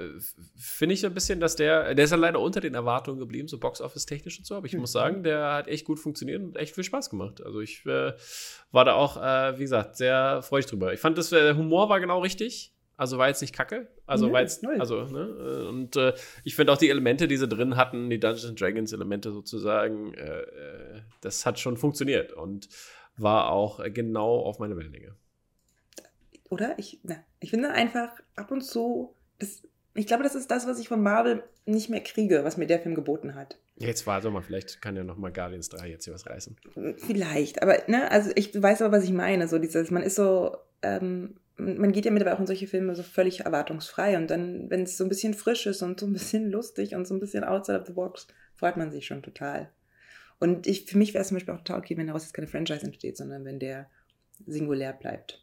finde 0.56 0.94
ich 0.94 1.00
so 1.00 1.06
ein 1.06 1.14
bisschen, 1.14 1.38
dass 1.38 1.56
der, 1.56 1.94
der 1.94 2.04
ist 2.04 2.10
ja 2.10 2.16
leider 2.16 2.40
unter 2.40 2.60
den 2.60 2.74
Erwartungen 2.74 3.18
geblieben, 3.18 3.46
so 3.46 3.58
Box-Office-technisch 3.58 4.38
und 4.38 4.46
so, 4.46 4.54
aber 4.54 4.66
ich 4.66 4.72
mhm. 4.72 4.80
muss 4.80 4.92
sagen, 4.92 5.22
der 5.22 5.52
hat 5.52 5.68
echt 5.68 5.84
gut 5.84 6.00
funktioniert 6.00 6.42
und 6.42 6.56
echt 6.56 6.74
viel 6.74 6.84
Spaß 6.84 7.10
gemacht. 7.10 7.44
Also 7.44 7.60
ich 7.60 7.84
äh, 7.84 8.14
war 8.72 8.84
da 8.84 8.94
auch, 8.94 9.16
äh, 9.18 9.58
wie 9.58 9.62
gesagt, 9.62 9.96
sehr 9.96 10.42
freudig 10.42 10.66
drüber. 10.66 10.94
Ich 10.94 11.00
fand, 11.00 11.18
das, 11.18 11.30
der 11.30 11.56
Humor 11.56 11.88
war 11.88 12.00
genau 12.00 12.20
richtig. 12.20 12.72
Also 12.98 13.18
war 13.18 13.28
jetzt 13.28 13.42
nicht 13.42 13.54
kacke. 13.54 13.88
Also 14.06 14.32
war 14.32 14.40
jetzt, 14.40 14.66
also, 14.66 15.04
ne? 15.04 15.36
Äh, 15.38 15.68
und 15.68 15.96
äh, 15.96 16.14
ich 16.44 16.56
finde 16.56 16.72
auch 16.72 16.78
die 16.78 16.88
Elemente, 16.88 17.28
die 17.28 17.36
sie 17.36 17.46
drin 17.46 17.76
hatten, 17.76 18.08
die 18.08 18.18
Dungeons 18.18 18.58
Dragons 18.58 18.92
Elemente 18.94 19.32
sozusagen, 19.32 20.14
das 21.20 21.44
hat 21.44 21.58
schon 21.58 21.76
funktioniert 21.76 22.32
und 22.32 22.68
war 23.18 23.50
auch 23.50 23.80
genau 23.92 24.38
auf 24.38 24.58
meine 24.58 24.78
Wellenlänge 24.78 25.14
oder? 26.56 26.78
Ich, 26.78 27.00
na, 27.02 27.16
ich 27.38 27.50
finde 27.50 27.70
einfach 27.70 28.10
ab 28.34 28.50
und 28.50 28.62
zu, 28.62 29.14
das, 29.38 29.62
ich 29.94 30.06
glaube, 30.06 30.22
das 30.22 30.34
ist 30.34 30.50
das, 30.50 30.66
was 30.66 30.78
ich 30.78 30.88
von 30.88 31.02
Marvel 31.02 31.44
nicht 31.66 31.90
mehr 31.90 32.02
kriege, 32.02 32.44
was 32.44 32.56
mir 32.56 32.66
der 32.66 32.80
Film 32.80 32.94
geboten 32.94 33.34
hat. 33.34 33.58
Jetzt 33.76 34.06
warte 34.06 34.30
mal, 34.30 34.40
vielleicht 34.40 34.80
kann 34.80 34.96
ja 34.96 35.04
noch 35.04 35.18
mal 35.18 35.30
Guardians 35.30 35.68
3 35.68 35.88
jetzt 35.88 36.04
hier 36.04 36.14
was 36.14 36.26
reißen. 36.26 36.56
Vielleicht, 36.96 37.62
aber, 37.62 37.76
ne, 37.88 38.10
also 38.10 38.30
ich 38.34 38.60
weiß 38.60 38.80
aber, 38.80 38.96
was 38.96 39.04
ich 39.04 39.12
meine. 39.12 39.48
So 39.48 39.58
dieses, 39.58 39.90
man 39.90 40.02
ist 40.02 40.14
so, 40.14 40.56
ähm, 40.80 41.36
man 41.58 41.92
geht 41.92 42.06
ja 42.06 42.10
mittlerweile 42.10 42.36
auch 42.36 42.40
in 42.40 42.46
solche 42.46 42.68
Filme 42.68 42.94
so 42.94 43.02
völlig 43.02 43.40
erwartungsfrei 43.40 44.16
und 44.16 44.30
dann, 44.30 44.70
wenn 44.70 44.84
es 44.84 44.96
so 44.96 45.04
ein 45.04 45.10
bisschen 45.10 45.34
frisch 45.34 45.66
ist 45.66 45.82
und 45.82 46.00
so 46.00 46.06
ein 46.06 46.14
bisschen 46.14 46.50
lustig 46.50 46.94
und 46.94 47.06
so 47.06 47.14
ein 47.14 47.20
bisschen 47.20 47.44
outside 47.44 47.80
of 47.80 47.86
the 47.86 47.92
box, 47.92 48.28
freut 48.54 48.78
man 48.78 48.90
sich 48.90 49.06
schon 49.06 49.22
total. 49.22 49.70
Und 50.38 50.66
ich, 50.66 50.86
für 50.86 50.98
mich 50.98 51.12
wäre 51.12 51.22
es 51.22 51.28
zum 51.28 51.36
Beispiel 51.36 51.54
auch 51.54 51.58
total 51.58 51.80
okay, 51.80 51.96
wenn 51.96 52.06
daraus 52.06 52.22
jetzt 52.22 52.34
keine 52.34 52.48
Franchise 52.48 52.84
entsteht, 52.84 53.16
sondern 53.16 53.44
wenn 53.44 53.58
der 53.58 53.88
singulär 54.46 54.92
bleibt. 54.92 55.42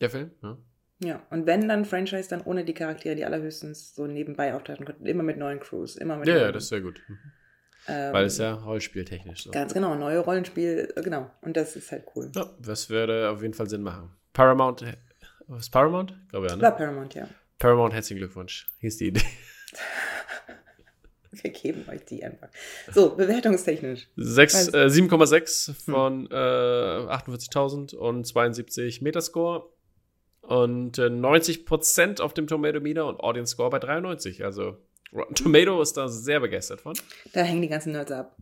Der 0.00 0.10
Film? 0.10 0.30
Ja. 0.42 0.58
Ja, 1.00 1.22
und 1.30 1.46
wenn 1.46 1.68
dann 1.68 1.84
Franchise, 1.84 2.28
dann 2.28 2.42
ohne 2.42 2.64
die 2.64 2.74
Charaktere, 2.74 3.14
die 3.14 3.24
allerhöchstens 3.24 3.94
so 3.94 4.08
nebenbei 4.08 4.54
auftauchen 4.54 4.84
könnten. 4.84 5.06
Immer 5.06 5.22
mit 5.22 5.38
neuen 5.38 5.60
Crews, 5.60 5.96
immer 5.96 6.16
mit 6.16 6.26
Ja, 6.26 6.36
ja, 6.36 6.52
das 6.52 6.64
ist 6.64 6.68
sehr 6.70 6.80
gut. 6.80 7.00
Mhm. 7.06 7.18
Ähm, 7.86 8.12
Weil 8.12 8.26
es 8.26 8.38
ja 8.38 8.54
Rollenspieltechnisch 8.54 9.44
so. 9.44 9.50
Ganz 9.50 9.72
genau, 9.72 9.94
neue 9.94 10.18
Rollenspiel, 10.18 10.92
äh, 10.94 11.02
genau. 11.02 11.30
Und 11.40 11.56
das 11.56 11.76
ist 11.76 11.92
halt 11.92 12.04
cool. 12.14 12.30
Ja, 12.34 12.50
das 12.60 12.90
würde 12.90 13.30
auf 13.30 13.42
jeden 13.42 13.54
Fall 13.54 13.68
Sinn 13.68 13.82
machen. 13.82 14.10
Paramount, 14.32 14.84
was 15.46 15.70
Paramount? 15.70 16.14
Glaube 16.30 16.48
ja, 16.48 16.56
ne? 16.56 16.62
War 16.62 16.76
Paramount, 16.76 17.14
ja. 17.14 17.28
Paramount, 17.58 17.94
herzlichen 17.94 18.18
Glückwunsch. 18.18 18.68
Hier 18.78 18.88
ist 18.88 19.00
die 19.00 19.08
Idee. 19.08 19.22
Wir 21.30 21.50
geben 21.50 21.84
euch 21.88 22.04
die 22.04 22.24
einfach. 22.24 22.48
So, 22.92 23.14
bewertungstechnisch. 23.14 24.08
äh, 24.16 24.22
7,6 24.22 25.74
von 25.74 26.22
hm. 26.22 26.26
äh, 26.30 26.34
48.000 26.34 27.94
und 27.94 28.26
72 28.26 29.02
Metascore. 29.02 29.68
Und 30.48 30.96
äh, 30.96 31.08
90% 31.08 32.22
auf 32.22 32.32
dem 32.32 32.46
Tomato 32.46 32.80
Meter 32.80 33.06
und 33.06 33.20
Audience 33.20 33.52
Score 33.52 33.68
bei 33.68 33.78
93. 33.78 34.46
Also 34.46 34.78
Rotten 35.12 35.34
Tomato 35.34 35.82
ist 35.82 35.98
da 35.98 36.08
sehr 36.08 36.40
begeistert 36.40 36.80
von. 36.80 36.94
Da 37.34 37.42
hängen 37.42 37.60
die 37.60 37.68
ganzen 37.68 37.92
Nerds 37.92 38.10
ab. 38.10 38.34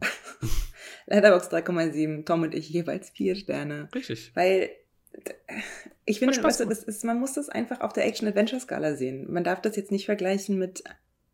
Letterbox 1.07 1.49
3,7, 1.49 2.25
Tom 2.25 2.42
und 2.42 2.55
ich 2.55 2.69
jeweils 2.69 3.11
4 3.11 3.35
Sterne. 3.35 3.88
Richtig. 3.92 4.31
Weil 4.35 4.71
ich 6.05 6.21
finde, 6.21 6.40
weißt 6.40 6.61
du, 6.61 6.66
das 6.66 6.85
ist, 6.85 7.05
man 7.05 7.19
muss 7.19 7.33
das 7.33 7.49
einfach 7.49 7.81
auf 7.81 7.92
der 7.92 8.07
Action-Adventure-Skala 8.07 8.95
sehen. 8.95 9.27
Man 9.33 9.42
darf 9.42 9.61
das 9.61 9.75
jetzt 9.75 9.90
nicht 9.90 10.07
vergleichen 10.07 10.59
mit, 10.59 10.85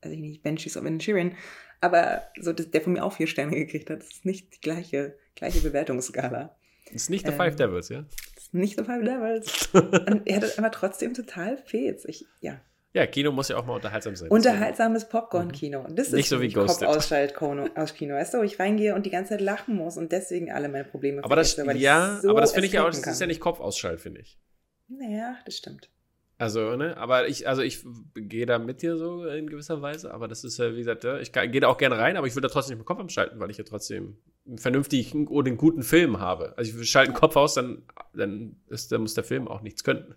weiß 0.00 0.12
ich 0.12 0.20
nicht, 0.20 0.42
Banshees 0.42 0.78
of 0.78 0.87
Inisherin, 0.87 1.37
aber 1.82 2.22
so, 2.40 2.54
der 2.54 2.80
von 2.80 2.94
mir 2.94 3.04
auch 3.04 3.12
vier 3.12 3.26
Sterne 3.26 3.56
gekriegt 3.56 3.90
hat, 3.90 3.98
das 4.00 4.08
ist 4.08 4.24
nicht 4.24 4.54
die 4.54 4.61
gleiche, 4.61 5.18
gleiche 5.35 5.61
Bewertungsskala. 5.61 6.56
Das 6.87 6.94
ist 6.94 7.11
nicht 7.11 7.26
The 7.26 7.32
ähm, 7.32 7.37
Five 7.37 7.56
Devils, 7.56 7.90
ja? 7.90 8.06
Nicht 8.52 8.78
so 8.78 8.84
Five 8.84 9.04
Devils. 9.04 9.70
Und 9.72 10.22
er 10.26 10.36
hat 10.36 10.58
aber 10.58 10.70
trotzdem 10.70 11.14
total 11.14 11.56
Fehls. 11.58 12.04
Ich, 12.04 12.26
ja. 12.40 12.60
Ja, 12.94 13.06
Kino 13.06 13.32
muss 13.32 13.48
ja 13.48 13.56
auch 13.56 13.64
mal 13.64 13.74
unterhaltsam 13.74 14.14
sein. 14.16 14.28
Unterhaltsames 14.28 15.08
Popcorn-Kino. 15.08 15.86
Das 15.90 16.08
ist 16.08 16.12
nicht 16.12 16.28
so 16.28 16.42
wie 16.42 16.50
Ghosted. 16.50 16.86
Kopfausschalt-Kino, 16.86 18.14
weißt 18.14 18.34
du, 18.34 18.38
wo 18.38 18.42
ich 18.42 18.60
reingehe 18.60 18.94
und 18.94 19.06
die 19.06 19.10
ganze 19.10 19.30
Zeit 19.30 19.40
lachen 19.40 19.74
muss 19.74 19.96
und 19.96 20.12
deswegen 20.12 20.52
alle 20.52 20.68
meine 20.68 20.84
Probleme 20.84 21.24
Aber 21.24 21.36
das, 21.36 21.56
ja, 21.56 22.18
so 22.20 22.28
aber 22.28 22.42
das 22.42 22.52
finde 22.52 22.66
ich 22.66 22.74
ja 22.74 22.84
auch, 22.84 22.90
das 22.90 23.06
ist 23.06 23.20
ja 23.20 23.26
nicht 23.26 23.40
Kopfausschalt, 23.40 24.00
finde 24.00 24.20
ich. 24.20 24.38
Naja, 24.88 25.36
das 25.46 25.56
stimmt. 25.56 25.88
Also, 26.42 26.74
ne, 26.74 26.96
aber 26.96 27.28
ich, 27.28 27.46
also 27.46 27.62
ich 27.62 27.85
gehe 28.16 28.46
da 28.46 28.59
mit 28.59 28.83
dir 28.83 28.96
so 28.96 29.24
in 29.26 29.48
gewisser 29.48 29.81
Weise, 29.81 30.12
aber 30.12 30.26
das 30.26 30.42
ist 30.42 30.59
ja, 30.59 30.72
wie 30.72 30.78
gesagt, 30.78 31.05
ich 31.05 31.31
gehe 31.31 31.61
da 31.61 31.68
auch 31.68 31.78
gerne 31.78 31.96
rein, 31.96 32.16
aber 32.16 32.26
ich 32.26 32.35
will 32.35 32.42
da 32.42 32.48
trotzdem 32.48 32.76
nicht 32.76 32.81
meinen 32.81 32.96
Kopf 32.96 33.05
abschalten, 33.05 33.38
weil 33.38 33.48
ich 33.52 33.59
ja 33.59 33.64
trotzdem 33.64 34.16
einen 34.44 34.59
vernünftigen 34.59 35.28
oder 35.28 35.46
einen 35.46 35.57
guten 35.57 35.85
Film 35.85 36.18
habe. 36.18 36.55
Also 36.57 36.81
ich 36.81 36.90
schalte 36.90 37.12
den 37.12 37.16
Kopf 37.16 37.37
aus, 37.37 37.55
dann, 37.55 37.85
dann, 38.12 38.57
ist, 38.66 38.90
dann 38.90 39.02
muss 39.02 39.14
der 39.14 39.22
Film 39.22 39.46
auch 39.46 39.62
nichts 39.62 39.85
können. 39.85 40.16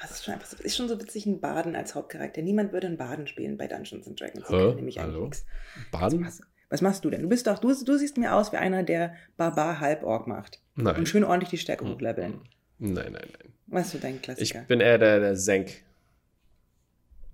Das 0.00 0.10
ist 0.10 0.24
schon, 0.24 0.32
einfach 0.32 0.46
so, 0.46 0.56
ist 0.56 0.74
schon 0.74 0.88
so 0.88 0.98
witzig, 0.98 1.26
ein 1.26 1.38
Baden 1.42 1.76
als 1.76 1.94
Hauptcharakter. 1.94 2.40
Niemand 2.40 2.72
würde 2.72 2.86
einen 2.86 2.96
Baden 2.96 3.26
spielen 3.26 3.58
bei 3.58 3.66
Dungeons 3.66 4.06
and 4.06 4.18
Dragons. 4.18 4.48
Hä? 4.48 4.72
Nämlich 4.74 4.98
Hallo? 4.98 5.24
Nichts. 5.24 5.44
Baden? 5.90 6.24
Was, 6.24 6.40
was, 6.70 6.80
machst 6.80 7.04
du 7.04 7.10
denn? 7.10 7.20
Du 7.20 7.28
bist 7.28 7.46
doch, 7.46 7.58
du, 7.58 7.74
du 7.74 7.98
siehst 7.98 8.16
mir 8.16 8.34
aus 8.34 8.52
wie 8.52 8.56
einer, 8.56 8.84
der 8.84 9.12
Barbar 9.36 9.80
Halborg 9.80 10.28
macht. 10.28 10.62
Nein. 10.76 10.96
Und 10.96 11.10
schön 11.10 11.24
ordentlich 11.24 11.50
die 11.50 11.58
Stärke 11.58 11.86
hochleveln. 11.86 12.40
Nein, 12.78 12.94
nein, 12.94 13.12
nein. 13.12 13.52
Was 13.66 13.92
du 13.92 13.98
dein 13.98 14.20
Klassiker? 14.22 14.60
Ich 14.62 14.66
bin 14.66 14.80
eher 14.80 14.98
der, 14.98 15.20
der 15.20 15.36
Senk. 15.36 15.72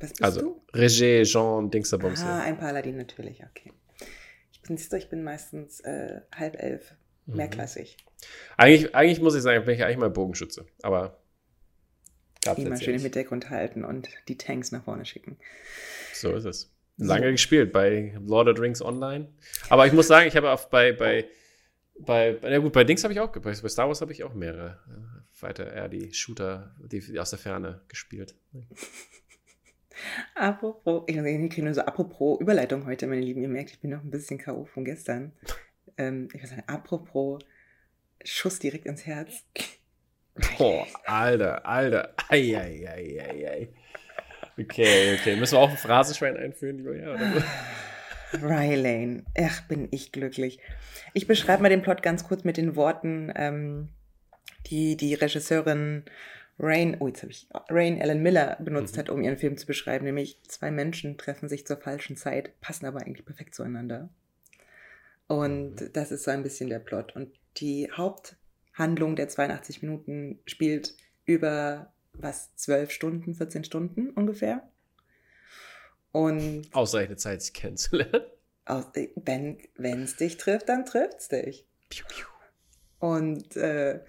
Was 0.00 0.10
bist 0.10 0.22
Also, 0.22 0.40
du? 0.40 0.62
Regie, 0.74 1.22
Jean, 1.24 1.70
Dingsabums. 1.70 2.22
Ah, 2.22 2.42
ein 2.42 2.58
Paladin 2.58 2.96
natürlich, 2.96 3.42
okay. 3.44 3.72
Ich 4.52 4.60
bin, 4.62 4.76
ich 4.76 5.08
bin 5.08 5.22
meistens 5.22 5.80
äh, 5.80 6.20
halb 6.34 6.60
elf, 6.60 6.94
Mhm. 7.26 7.36
mehrklassig. 7.36 7.96
Eigentlich, 8.58 8.94
eigentlich 8.94 9.20
muss 9.20 9.34
ich 9.34 9.42
sagen, 9.42 9.64
bin 9.64 9.74
ich 9.74 9.82
eigentlich 9.84 9.96
mal 9.96 10.10
Bogenschütze. 10.10 10.66
Aber 10.82 11.18
Immer 12.56 12.76
schön 12.76 12.96
im. 12.96 13.00
Hintergrund 13.00 13.48
halten 13.48 13.84
und 13.84 14.08
die 14.28 14.36
Tanks 14.36 14.72
nach 14.72 14.84
vorne 14.84 15.06
schicken. 15.06 15.38
So 16.12 16.34
ist 16.34 16.44
es. 16.44 16.70
Lange 16.98 17.32
gespielt 17.32 17.72
bei 17.72 18.14
Lord 18.22 18.48
of 18.48 18.56
the 18.56 18.62
Rings 18.62 18.82
Online. 18.82 19.28
Aber 19.70 19.86
ich 19.86 19.92
muss 19.94 20.06
sagen, 20.06 20.28
ich 20.28 20.36
habe 20.36 20.50
auf 20.50 20.68
bei, 20.68 20.92
bei, 20.92 21.26
bei, 21.98 22.38
na 22.42 22.58
gut, 22.58 22.72
bei 22.74 22.84
Dings 22.84 23.02
habe 23.04 23.14
ich 23.14 23.20
auch, 23.20 23.32
bei 23.32 23.54
Star 23.54 23.88
Wars 23.88 24.00
habe 24.02 24.12
ich 24.12 24.22
auch 24.22 24.34
mehrere 24.34 24.78
weiter 25.44 25.72
eher 25.72 25.88
die 25.88 26.12
Shooter, 26.12 26.74
die, 26.90 27.18
aus 27.20 27.30
der 27.30 27.38
Ferne 27.38 27.82
gespielt. 27.88 28.34
Apropos, 30.34 31.04
ich 31.06 31.16
ich 31.16 31.50
kriege 31.50 31.62
nur 31.62 31.74
so 31.74 31.82
apropos 31.82 32.40
Überleitung 32.40 32.84
heute, 32.84 33.06
meine 33.06 33.20
Lieben. 33.20 33.42
Ihr 33.42 33.48
merkt, 33.48 33.70
ich 33.70 33.80
bin 33.80 33.90
noch 33.90 34.02
ein 34.02 34.10
bisschen 34.10 34.38
K.O. 34.38 34.64
von 34.64 34.84
gestern. 34.84 35.32
Ähm, 35.96 36.26
ich 36.32 36.40
würde 36.40 36.48
sagen, 36.48 36.64
apropos 36.66 37.40
Schuss 38.24 38.58
direkt 38.58 38.86
ins 38.86 39.06
Herz. 39.06 39.44
Boah, 40.58 40.88
Alter, 41.04 41.64
Alter. 41.64 42.14
Ei, 42.30 42.56
ei, 42.56 42.88
ei, 42.88 43.22
ei, 43.22 43.48
ei. 43.48 43.68
Okay, 44.58 45.14
okay. 45.14 45.36
Müssen 45.36 45.54
wir 45.54 45.60
auch 45.60 45.70
ein 45.70 45.76
Phrasenschwein 45.76 46.36
einführen? 46.36 46.84
Oder? 46.84 47.16
so? 48.32 48.46
Rylane. 48.46 49.24
Ach, 49.38 49.62
bin 49.68 49.88
ich 49.90 50.12
glücklich. 50.12 50.58
Ich 51.12 51.26
beschreibe 51.26 51.62
mal 51.62 51.68
den 51.68 51.82
Plot 51.82 52.02
ganz 52.02 52.24
kurz 52.24 52.44
mit 52.44 52.56
den 52.56 52.76
Worten, 52.76 53.32
ähm, 53.36 53.88
die 54.66 54.96
die 54.96 55.14
Regisseurin 55.14 56.04
Rain, 56.58 56.96
oh, 57.00 57.08
jetzt 57.08 57.22
habe 57.22 57.32
ich 57.32 57.48
Rain 57.68 58.00
Ellen 58.00 58.22
Miller 58.22 58.56
benutzt 58.60 58.94
Mhm. 58.94 58.98
hat, 59.00 59.10
um 59.10 59.22
ihren 59.22 59.36
Film 59.38 59.56
zu 59.56 59.66
beschreiben, 59.66 60.04
nämlich 60.04 60.40
zwei 60.46 60.70
Menschen 60.70 61.18
treffen 61.18 61.48
sich 61.48 61.66
zur 61.66 61.78
falschen 61.78 62.16
Zeit, 62.16 62.60
passen 62.60 62.86
aber 62.86 63.00
eigentlich 63.00 63.26
perfekt 63.26 63.54
zueinander. 63.54 64.08
Und 65.26 65.80
Mhm. 65.80 65.92
das 65.92 66.12
ist 66.12 66.24
so 66.24 66.30
ein 66.30 66.42
bisschen 66.42 66.68
der 66.70 66.78
Plot. 66.78 67.16
Und 67.16 67.32
die 67.56 67.90
Haupthandlung 67.90 69.16
der 69.16 69.28
82 69.28 69.82
Minuten 69.82 70.38
spielt 70.46 70.94
über 71.24 71.92
was, 72.12 72.54
12 72.54 72.92
Stunden, 72.92 73.34
14 73.34 73.64
Stunden 73.64 74.10
ungefähr. 74.10 74.62
Und 76.12 76.68
Ausreichende 76.72 77.16
Zeit, 77.16 77.42
sich 77.42 77.52
kennenzulernen. 77.52 78.22
aus, 78.66 78.86
wenn 79.16 80.02
es 80.04 80.16
dich 80.16 80.36
trifft, 80.36 80.68
dann 80.68 80.84
trifft's 80.86 81.28
dich. 81.28 81.66
Piu, 81.88 82.04
piu. 82.08 82.26
Und 83.00 83.56
äh, 83.56 84.00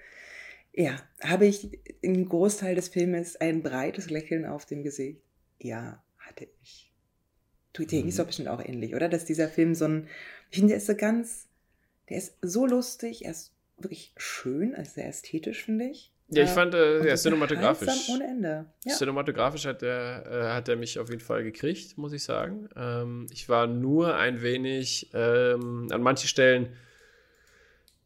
ja, 0.76 0.98
habe 1.22 1.46
ich 1.46 1.80
im 2.02 2.28
Großteil 2.28 2.76
des 2.76 2.90
Filmes 2.90 3.36
ein 3.38 3.64
breites 3.64 4.10
Lächeln 4.10 4.46
auf 4.46 4.66
dem 4.66 4.84
Gesicht? 4.84 5.22
Ja, 5.60 6.04
hatte 6.18 6.48
ich. 6.62 6.92
Du 7.74 7.86
dir 7.86 8.02
Mhm. 8.04 8.10
ist 8.10 8.20
doch 8.20 8.26
bestimmt 8.28 8.48
auch 8.50 8.64
ähnlich, 8.64 8.94
oder? 8.96 9.10
Dass 9.10 9.26
dieser 9.26 9.48
Film 9.48 9.76
so 9.76 9.86
ein, 9.86 10.08
ich 10.50 10.58
finde, 10.60 10.70
der 10.70 10.78
ist 10.78 10.88
so 10.88 10.96
ganz, 10.96 11.48
der 12.10 12.18
ist 12.18 12.38
so 12.42 12.66
lustig, 12.66 13.26
er 13.26 13.32
ist 13.32 13.54
wirklich 13.78 14.14
schön, 14.18 14.76
also 14.76 14.92
sehr 14.92 15.08
ästhetisch, 15.08 15.64
finde 15.66 15.86
ich. 15.86 16.12
Ja, 16.30 16.44
ich 16.44 16.50
fand, 16.50 16.74
äh, 16.74 17.08
ja, 17.08 17.16
cinematografisch. 17.16 18.10
Ohne 18.10 18.26
Ende. 18.26 18.66
Ja. 18.84 18.96
Cinematografisch 18.96 19.66
hat 19.66 19.84
er, 19.84 20.26
äh, 20.26 20.44
hat 20.54 20.68
mich 20.80 20.98
auf 20.98 21.10
jeden 21.10 21.22
Fall 21.22 21.44
gekriegt, 21.44 21.98
muss 21.98 22.14
ich 22.14 22.24
sagen. 22.24 22.68
Ähm, 22.76 23.28
ich 23.32 23.48
war 23.48 23.68
nur 23.68 24.16
ein 24.16 24.42
wenig 24.42 25.12
ähm, 25.14 25.88
an 25.92 26.02
manchen 26.02 26.28
Stellen, 26.28 26.66
äh, 26.66 26.70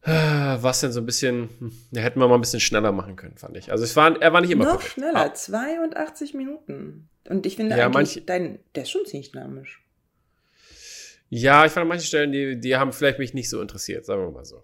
was 0.03 0.79
denn 0.81 0.91
so 0.91 0.99
ein 1.01 1.05
bisschen, 1.05 1.49
hm, 1.59 1.71
ja, 1.91 2.01
hätten 2.01 2.19
wir 2.19 2.27
mal 2.27 2.35
ein 2.35 2.41
bisschen 2.41 2.59
schneller 2.61 2.91
machen 2.91 3.15
können, 3.15 3.37
fand 3.37 3.57
ich. 3.57 3.71
Also 3.71 3.83
es 3.83 3.95
war, 3.95 4.19
er 4.21 4.33
war 4.33 4.41
nicht 4.41 4.51
immer 4.51 4.65
Noch 4.65 4.71
perfekt. 4.79 4.93
schneller, 4.93 5.19
Ah, 5.25 5.33
82 5.33 6.33
Minuten. 6.33 7.09
Und 7.27 7.45
ich 7.45 7.57
finde 7.57 7.75
Ja, 7.77 7.85
eigentlich, 7.85 7.93
manche- 7.93 8.21
dein, 8.21 8.59
der 8.75 8.83
ist 8.83 8.91
schon 8.91 9.05
ziemlich 9.05 9.31
dynamisch. 9.31 9.81
Ja, 11.29 11.65
ich 11.65 11.71
fand 11.71 11.83
an 11.83 11.87
manchen 11.89 12.05
Stellen, 12.07 12.31
die, 12.31 12.59
die 12.59 12.75
haben 12.75 12.91
vielleicht 12.91 13.19
mich 13.19 13.33
nicht 13.33 13.49
so 13.49 13.61
interessiert, 13.61 14.05
sagen 14.05 14.21
wir 14.23 14.31
mal 14.31 14.45
so. 14.45 14.63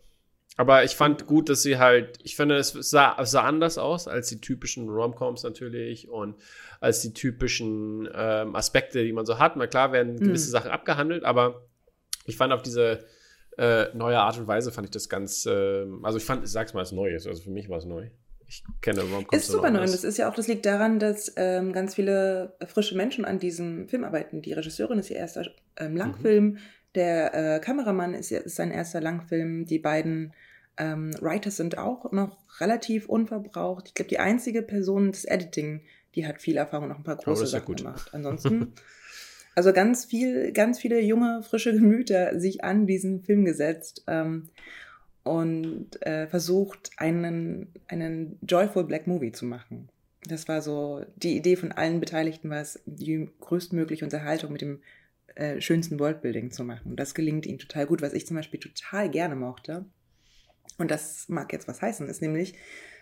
Aber 0.58 0.84
ich 0.86 0.96
fand 0.96 1.28
gut, 1.28 1.50
dass 1.50 1.62
sie 1.64 1.78
halt, 1.78 2.18
ich 2.24 2.38
finde, 2.38 2.56
es 2.56 2.70
sah, 2.70 3.18
es 3.22 3.32
sah 3.32 3.44
anders 3.44 3.78
aus 3.78 4.08
als 4.08 4.30
die 4.30 4.40
typischen 4.40 4.88
Romcoms 4.90 5.44
natürlich 5.44 6.08
und 6.08 6.36
als 6.80 7.02
die 7.02 7.14
typischen 7.14 8.08
ähm, 8.16 8.56
Aspekte, 8.56 9.04
die 9.04 9.12
man 9.12 9.26
so 9.26 9.38
hat. 9.38 9.58
Na 9.58 9.68
klar 9.68 9.92
werden 9.92 10.18
gewisse 10.18 10.48
Mhm. 10.48 10.52
Sachen 10.52 10.72
abgehandelt, 10.72 11.26
aber 11.26 11.66
ich 12.26 12.38
fand 12.38 12.54
auf 12.54 12.62
diese 12.64 13.06
äh, 13.58 13.86
neue 13.96 14.20
Art 14.20 14.38
und 14.38 14.48
Weise 14.48 14.72
fand 14.72 14.86
ich 14.86 14.92
das 14.92 15.10
ganz, 15.10 15.46
ähm, 15.50 16.04
also 16.04 16.18
ich 16.18 16.26
fand, 16.26 16.44
ich 16.44 16.52
sag's 16.52 16.74
mal, 16.74 16.82
es 16.82 16.92
neu 16.92 17.14
ist, 17.14 17.28
also 17.28 17.42
für 17.42 17.50
mich 17.52 17.70
war 17.70 17.78
es 17.78 17.86
neu. 17.86 18.10
Ich 18.48 18.64
kenne 18.82 19.02
Romcoms 19.02 19.44
Ist 19.44 19.48
super 19.52 19.72
neu. 19.72 19.80
Und 19.80 19.90
das 19.90 20.04
ist 20.04 20.18
ja 20.18 20.30
auch, 20.30 20.36
das 20.36 20.48
liegt 20.48 20.66
daran, 20.68 21.00
dass 21.00 21.34
ähm, 21.36 21.74
ganz 21.74 21.96
viele 21.96 22.56
frische 22.68 22.96
Menschen 22.96 23.26
an 23.26 23.40
diesem 23.40 23.88
Film 23.90 24.04
arbeiten. 24.04 24.42
Die 24.44 24.54
Regisseurin 24.54 25.00
ist 25.00 25.10
ihr 25.10 25.16
erster 25.18 25.42
Mhm. 25.44 25.48
ähm, 25.78 25.98
Langfilm. 25.98 26.58
Der 26.94 27.56
äh, 27.56 27.60
Kameramann 27.60 28.14
ist, 28.14 28.32
ist 28.32 28.56
sein 28.56 28.72
erster 28.72 29.02
Langfilm. 29.02 29.66
Die 29.66 29.80
beiden 29.80 30.34
ähm, 30.78 31.12
Writers 31.22 31.58
sind 31.58 31.78
auch 31.78 32.12
noch 32.12 32.38
relativ 32.60 33.10
unverbraucht. 33.10 33.88
Ich 33.88 33.94
glaube, 33.96 34.10
die 34.10 34.20
einzige 34.20 34.62
Person 34.62 35.12
des 35.12 35.26
Editing, 35.26 35.82
die 36.14 36.28
hat 36.28 36.40
viel 36.42 36.58
Erfahrung 36.58 36.84
und 36.86 36.90
noch 36.90 36.98
ein 37.00 37.04
paar 37.04 37.18
große 37.18 37.44
ja 37.44 37.48
Sachen 37.50 37.66
gut. 37.66 37.78
gemacht. 37.78 38.10
Ansonsten, 38.14 38.74
also 39.56 39.74
ganz 39.74 40.06
viel, 40.06 40.52
ganz 40.52 40.80
viele 40.80 41.02
junge, 41.02 41.42
frische 41.44 41.74
Gemüter 41.74 42.40
sich 42.40 42.64
an 42.64 42.86
diesen 42.86 43.24
Film 43.24 43.46
gesetzt. 43.46 44.04
Ähm, 44.08 44.50
und 45.26 46.00
äh, 46.06 46.28
versucht, 46.28 46.92
einen, 46.98 47.74
einen 47.88 48.38
Joyful 48.48 48.84
Black 48.84 49.08
Movie 49.08 49.32
zu 49.32 49.44
machen. 49.46 49.90
Das 50.24 50.48
war 50.48 50.62
so, 50.62 51.04
die 51.16 51.36
Idee 51.36 51.56
von 51.56 51.72
allen 51.72 52.00
Beteiligten 52.00 52.50
war 52.52 52.62
es, 52.62 52.80
die 52.86 53.28
größtmögliche 53.42 54.06
Unterhaltung 54.06 54.52
mit 54.52 54.62
dem 54.62 54.82
äh, 55.34 55.60
schönsten 55.62 56.00
Worldbuilding 56.00 56.52
zu 56.52 56.64
machen. 56.64 56.92
Und 56.92 57.00
das 57.00 57.16
gelingt 57.16 57.48
ihnen 57.48 57.58
total 57.58 57.88
gut, 57.88 58.04
was 58.04 58.14
ich 58.14 58.28
zum 58.28 58.38
Beispiel 58.38 58.60
total 58.60 59.10
gerne 59.10 59.36
mochte. 59.36 59.86
Und 60.78 60.92
das 60.92 61.28
mag 61.28 61.52
jetzt 61.54 61.68
was 61.68 61.82
heißen, 61.82 62.08
ist 62.08 62.22
nämlich 62.22 62.54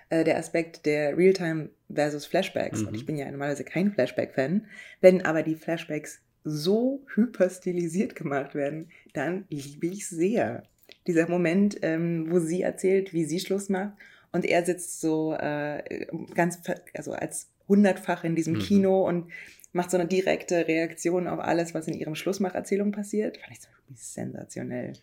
äh, 0.10 0.24
der 0.24 0.38
Aspekt 0.38 0.86
der 0.86 1.18
Realtime 1.18 1.72
versus 1.94 2.26
Flashbacks. 2.26 2.82
Mhm. 2.82 2.88
Und 2.88 2.96
ich 2.96 3.06
bin 3.06 3.18
ja 3.18 3.30
normalerweise 3.30 3.66
kein 3.66 3.92
Flashback-Fan. 3.92 4.66
Wenn 5.02 5.26
aber 5.26 5.44
die 5.44 5.56
Flashbacks 5.56 6.22
so 6.44 7.06
hyperstilisiert 7.16 8.16
gemacht 8.16 8.56
werden, 8.56 8.90
dann 9.14 9.46
liebe 9.50 9.88
ich 9.88 10.08
sehr. 10.08 10.64
Dieser 11.08 11.30
Moment, 11.30 11.78
ähm, 11.82 12.28
wo 12.30 12.40
sie 12.40 12.62
erzählt, 12.62 13.14
wie 13.14 13.26
sie 13.26 13.40
Schluss 13.40 13.70
macht 13.70 13.94
und 14.32 14.46
er 14.46 14.66
sitzt 14.66 15.02
so 15.02 15.34
äh, 15.34 16.06
ganz, 16.34 16.62
also 16.94 17.14
als 17.14 17.50
hundertfach 17.68 18.24
in 18.24 18.36
diesem 18.36 18.56
Mhm. 18.56 18.60
Kino 18.60 19.08
und 19.08 19.32
macht 19.72 19.92
so 19.92 19.98
eine 19.98 20.08
direkte 20.08 20.68
Reaktion 20.68 21.28
auf 21.28 21.40
alles, 21.40 21.74
was 21.74 21.88
in 21.88 21.94
ihrem 21.96 22.16
Schlussmacherzählung 22.16 22.92
passiert. 22.92 23.38
Fand 23.38 23.52
ich 23.54 23.62
so 23.62 23.70
sensationell. 23.96 24.94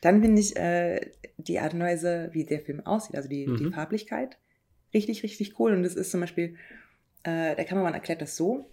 Dann 0.00 0.22
finde 0.22 0.40
ich 0.40 0.56
äh, 0.56 1.12
die 1.36 1.60
Art 1.60 1.74
und 1.74 1.80
Weise, 1.80 2.30
wie 2.32 2.44
der 2.44 2.60
Film 2.60 2.84
aussieht, 2.84 3.16
also 3.16 3.28
die, 3.28 3.46
die 3.46 3.64
Mhm. 3.64 3.72
Farblichkeit, 3.72 4.38
richtig, 4.94 5.22
richtig 5.22 5.58
cool. 5.58 5.72
Und 5.72 5.82
das 5.82 5.94
ist 5.94 6.10
zum 6.10 6.20
Beispiel, 6.20 6.56
äh, 7.22 7.54
der 7.54 7.64
Kameramann 7.64 7.94
erklärt 7.94 8.20
das 8.22 8.36
so. 8.36 8.66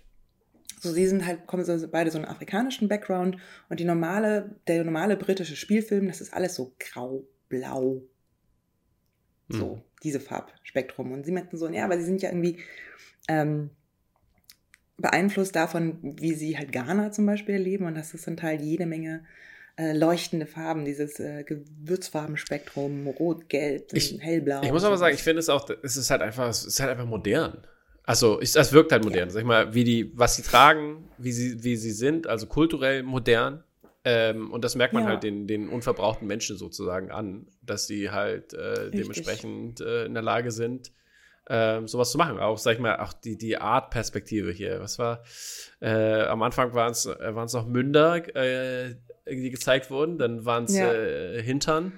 So, 0.80 0.92
sie 0.92 1.08
sind 1.08 1.26
halt, 1.26 1.46
kommen 1.46 1.66
so 1.66 1.88
beide 1.90 2.10
so 2.10 2.18
einen 2.18 2.28
afrikanischen 2.28 2.88
Background 2.88 3.38
und 3.70 3.80
die 3.80 3.86
normale, 3.86 4.56
der 4.68 4.84
normale 4.84 5.18
britische 5.18 5.56
Spielfilm, 5.56 6.08
das 6.08 6.22
ist 6.22 6.34
alles 6.34 6.56
so 6.56 6.74
grau, 6.80 7.28
blau, 7.50 8.02
so, 9.50 9.76
Mhm. 9.76 9.82
diese 10.04 10.20
Farbspektrum. 10.20 11.12
Und 11.12 11.26
sie 11.26 11.32
meinten 11.32 11.58
so, 11.58 11.68
ja, 11.70 11.84
aber 11.86 11.98
sie 11.98 12.06
sind 12.06 12.22
ja 12.22 12.30
irgendwie 12.30 12.60
ähm, 13.28 13.72
beeinflusst 14.98 15.56
davon, 15.56 16.00
wie 16.20 16.34
sie 16.34 16.58
halt 16.58 16.72
Ghana 16.72 17.12
zum 17.12 17.26
Beispiel 17.26 17.56
erleben. 17.56 17.86
Und 17.86 17.96
das 17.96 18.14
ist 18.14 18.28
dann 18.28 18.42
halt 18.42 18.62
jede 18.62 18.86
Menge 18.86 19.26
äh, 19.78 19.94
leuchtende 19.94 20.46
Farben, 20.46 20.84
dieses 20.86 21.20
äh, 21.20 21.44
Gewürzfarbenspektrum, 21.44 23.08
rot, 23.08 23.48
gelb, 23.50 23.94
Ich- 23.94 24.22
hellblau. 24.22 24.62
Ich 24.64 24.72
muss 24.72 24.84
aber 24.84 24.98
sagen, 24.98 25.16
ich 25.16 25.24
finde 25.24 25.40
es 25.40 25.50
auch, 25.50 25.70
es 25.84 25.96
ist 25.98 26.10
halt 26.12 26.22
einfach, 26.22 26.50
es 26.50 26.66
ist 26.66 26.80
halt 26.80 26.92
einfach 26.92 27.06
modern. 27.06 27.66
Also, 28.10 28.40
es, 28.42 28.56
es 28.56 28.74
wirkt 28.74 28.92
halt 28.92 29.04
modern. 29.04 29.30
Sag 29.30 29.42
ich 29.42 29.46
mal, 29.46 29.74
wie 29.76 29.84
die, 29.84 30.12
was 30.18 30.36
sie 30.36 30.42
tragen, 30.42 31.08
wie 31.20 31.32
sie, 31.32 31.64
wie 31.64 31.76
sie 31.76 31.92
sind, 31.92 32.26
also 32.26 32.48
kulturell 32.48 33.04
modern. 33.04 33.64
Ähm, 34.04 34.52
und 34.52 34.64
das 34.64 34.76
merkt 34.76 34.94
man 34.96 35.04
Ja. 35.04 35.10
halt 35.10 35.22
den, 35.24 35.46
den 35.46 35.70
unverbrauchten 35.70 36.26
Menschen 36.28 36.58
sozusagen 36.58 37.12
an, 37.12 37.46
dass 37.62 37.86
sie 37.86 38.10
halt 38.10 38.54
äh, 38.54 38.90
dementsprechend 38.90 39.82
äh, 39.82 40.06
in 40.06 40.14
der 40.16 40.24
Lage 40.24 40.50
sind, 40.52 40.92
ähm, 41.50 41.88
sowas 41.88 42.10
zu 42.12 42.18
machen. 42.18 42.40
Auch, 42.40 42.58
sag 42.58 42.74
ich 42.74 42.80
mal, 42.80 42.98
auch 43.00 43.14
die, 43.14 43.38
die 43.38 43.58
Art-Perspektive 43.58 44.52
hier. 44.52 44.80
Was 44.80 44.98
war, 44.98 45.22
äh, 45.80 46.24
am 46.24 46.42
Anfang 46.42 46.74
waren 46.74 46.92
es 46.94 47.06
äh, 47.06 47.32
noch 47.32 47.68
Münder, 47.68 48.16
äh, 48.36 48.96
die 49.30 49.52
gezeigt 49.52 49.92
wurden, 49.92 50.18
dann 50.18 50.46
waren 50.46 50.64
es 50.64 50.76
Ja. 50.80 50.92
äh, 50.92 51.44
Hintern. 51.44 51.92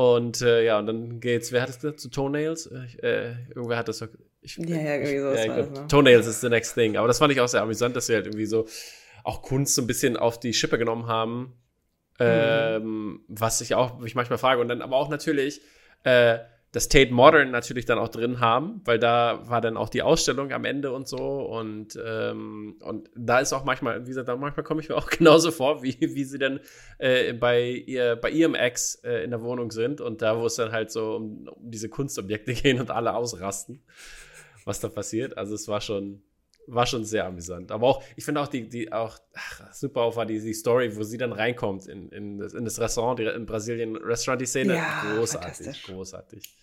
Und 0.00 0.40
äh, 0.40 0.64
ja, 0.64 0.78
und 0.78 0.86
dann 0.86 1.20
geht's, 1.20 1.52
wer 1.52 1.60
hat 1.60 1.68
es 1.68 1.78
gesagt, 1.78 2.00
zu 2.00 2.08
Toenails? 2.08 2.64
Äh, 2.64 3.06
äh, 3.06 3.34
irgendwer 3.54 3.76
hat 3.76 3.86
das 3.86 3.98
doch. 3.98 4.08
Ich, 4.40 4.56
Ja, 4.56 4.76
ja, 4.76 4.94
irgendwie 4.94 5.16
ja, 5.16 5.34
ich 5.34 5.44
glaub, 5.44 5.56
das, 5.74 5.78
ne? 5.78 5.88
Toenails 5.88 6.26
is 6.26 6.40
the 6.40 6.48
next 6.48 6.72
thing. 6.72 6.96
Aber 6.96 7.06
das 7.06 7.18
fand 7.18 7.34
ich 7.34 7.40
auch 7.42 7.48
sehr 7.48 7.60
amüsant, 7.60 7.94
dass 7.94 8.06
sie 8.06 8.14
halt 8.14 8.24
irgendwie 8.24 8.46
so 8.46 8.66
auch 9.24 9.42
Kunst 9.42 9.74
so 9.74 9.82
ein 9.82 9.86
bisschen 9.86 10.16
auf 10.16 10.40
die 10.40 10.54
Schippe 10.54 10.78
genommen 10.78 11.06
haben. 11.06 11.52
Mhm. 12.18 12.18
Ähm, 12.18 13.20
was 13.28 13.60
ich 13.60 13.74
auch, 13.74 13.98
mich 13.98 14.14
manchmal 14.14 14.38
frage. 14.38 14.62
Und 14.62 14.68
dann 14.68 14.80
aber 14.80 14.96
auch 14.96 15.10
natürlich, 15.10 15.60
äh, 16.04 16.38
das 16.72 16.88
Tate 16.88 17.12
Modern 17.12 17.50
natürlich 17.50 17.84
dann 17.84 17.98
auch 17.98 18.08
drin 18.08 18.38
haben, 18.38 18.80
weil 18.84 18.98
da 18.98 19.42
war 19.48 19.60
dann 19.60 19.76
auch 19.76 19.88
die 19.88 20.02
Ausstellung 20.02 20.52
am 20.52 20.64
Ende 20.64 20.92
und 20.92 21.08
so 21.08 21.16
und, 21.18 21.98
ähm, 22.04 22.76
und 22.80 23.10
da 23.16 23.40
ist 23.40 23.52
auch 23.52 23.64
manchmal, 23.64 24.04
wie 24.04 24.10
gesagt, 24.10 24.28
da 24.28 24.36
manchmal 24.36 24.62
komme 24.62 24.80
ich 24.80 24.88
mir 24.88 24.96
auch 24.98 25.10
genauso 25.10 25.50
vor, 25.50 25.82
wie, 25.82 25.96
wie 26.00 26.24
sie 26.24 26.38
dann 26.38 26.60
äh, 26.98 27.32
bei, 27.32 27.70
ihr, 27.70 28.16
bei 28.16 28.30
ihrem 28.30 28.54
Ex 28.54 28.96
äh, 29.02 29.24
in 29.24 29.30
der 29.30 29.42
Wohnung 29.42 29.72
sind 29.72 30.00
und 30.00 30.22
da, 30.22 30.38
wo 30.38 30.46
es 30.46 30.54
dann 30.54 30.70
halt 30.70 30.92
so 30.92 31.16
um, 31.16 31.48
um 31.48 31.70
diese 31.70 31.88
Kunstobjekte 31.88 32.54
gehen 32.54 32.80
und 32.80 32.90
alle 32.90 33.14
ausrasten, 33.14 33.82
was 34.64 34.78
da 34.78 34.88
passiert. 34.88 35.36
Also 35.36 35.54
es 35.54 35.66
war 35.66 35.80
schon, 35.80 36.22
war 36.72 36.86
schon 36.86 37.04
sehr 37.04 37.26
amüsant. 37.26 37.72
Aber 37.72 37.86
auch, 37.86 38.02
ich 38.16 38.24
finde 38.24 38.40
auch 38.40 38.48
die, 38.48 38.68
die 38.68 38.92
auch 38.92 39.18
ach, 39.34 39.72
super 39.72 40.02
auch 40.02 40.16
war 40.16 40.26
die, 40.26 40.40
die 40.40 40.54
Story, 40.54 40.96
wo 40.96 41.02
sie 41.02 41.18
dann 41.18 41.32
reinkommt 41.32 41.86
in, 41.86 42.08
in, 42.10 42.38
das, 42.38 42.54
in 42.54 42.64
das 42.64 42.80
Restaurant, 42.80 43.18
die, 43.18 43.24
in 43.24 43.46
Brasilien 43.46 43.96
Restaurant, 43.96 44.40
die 44.40 44.46
Szene. 44.46 44.74
Ja, 44.74 45.14
großartig, 45.14 45.82
großartig. 45.84 46.56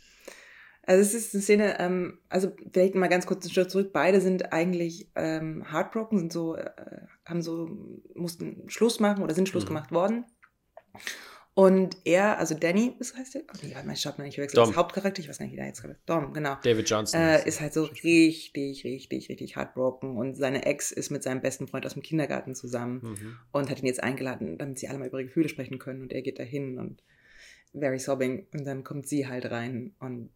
Also 0.84 1.02
es 1.02 1.14
ist 1.14 1.34
eine 1.34 1.44
Szene, 1.44 1.80
ähm, 1.80 2.20
also 2.30 2.54
vielleicht 2.72 2.96
mal 2.96 3.10
ganz 3.10 3.26
kurz 3.26 3.44
einen 3.44 3.54
Schritt 3.54 3.70
zurück. 3.70 3.92
Beide 3.92 4.22
sind 4.22 4.54
eigentlich 4.54 5.12
ähm, 5.16 5.70
heartbroken, 5.70 6.18
sind 6.18 6.32
so, 6.32 6.56
äh, 6.56 6.72
haben 7.26 7.42
so, 7.42 7.70
mussten 8.16 8.70
Schluss 8.70 9.02
machen 9.02 9.22
oder 9.22 9.36
sind 9.36 9.50
Schluss 9.50 9.66
mhm. 9.66 9.70
gemacht 9.70 9.92
worden. 9.92 10.26
Und 11.58 11.98
er, 12.04 12.38
also 12.38 12.54
Danny, 12.54 12.94
was 13.00 13.16
heißt 13.16 13.34
der? 13.34 13.42
Oh, 13.52 13.58
nee, 13.64 13.76
mein 13.84 13.96
Schatten 13.96 14.22
nicht 14.22 14.36
verwechselt. 14.36 14.60
Das 14.60 14.76
Hauptcharakter, 14.76 15.22
ich 15.22 15.28
weiß 15.28 15.40
nicht, 15.40 15.54
wie 15.54 15.56
der 15.56 15.66
jetzt 15.66 15.82
gerade. 15.82 15.98
Dom, 16.06 16.32
genau. 16.32 16.56
David 16.62 16.88
Johnson. 16.88 17.20
Äh, 17.20 17.48
ist 17.48 17.62
halt 17.62 17.74
so 17.74 17.86
richtig, 17.86 18.84
richtig, 18.84 19.28
richtig 19.28 19.56
heartbroken. 19.56 20.18
Und 20.18 20.36
seine 20.36 20.68
Ex 20.68 20.92
ist 20.92 21.10
mit 21.10 21.24
seinem 21.24 21.42
besten 21.42 21.68
Freund 21.68 21.84
aus 21.88 21.94
dem 21.94 22.04
Kindergarten 22.04 22.54
zusammen 22.54 23.02
mhm. 23.02 23.38
und 23.54 23.72
hat 23.72 23.80
ihn 23.80 23.88
jetzt 23.88 24.04
eingeladen, 24.04 24.60
damit 24.60 24.78
sie 24.78 24.88
alle 24.88 25.00
mal 25.00 25.08
über 25.08 25.18
ihre 25.18 25.30
Gefühle 25.30 25.50
sprechen 25.50 25.80
können. 25.80 26.04
Und 26.04 26.14
er 26.14 26.22
geht 26.22 26.38
dahin 26.38 26.78
und 26.78 27.02
very 27.74 27.98
sobbing. 27.98 28.46
Und 28.54 28.64
dann 28.64 28.84
kommt 28.84 29.08
sie 29.08 29.28
halt 29.28 29.50
rein 29.50 29.96
und 30.00 30.30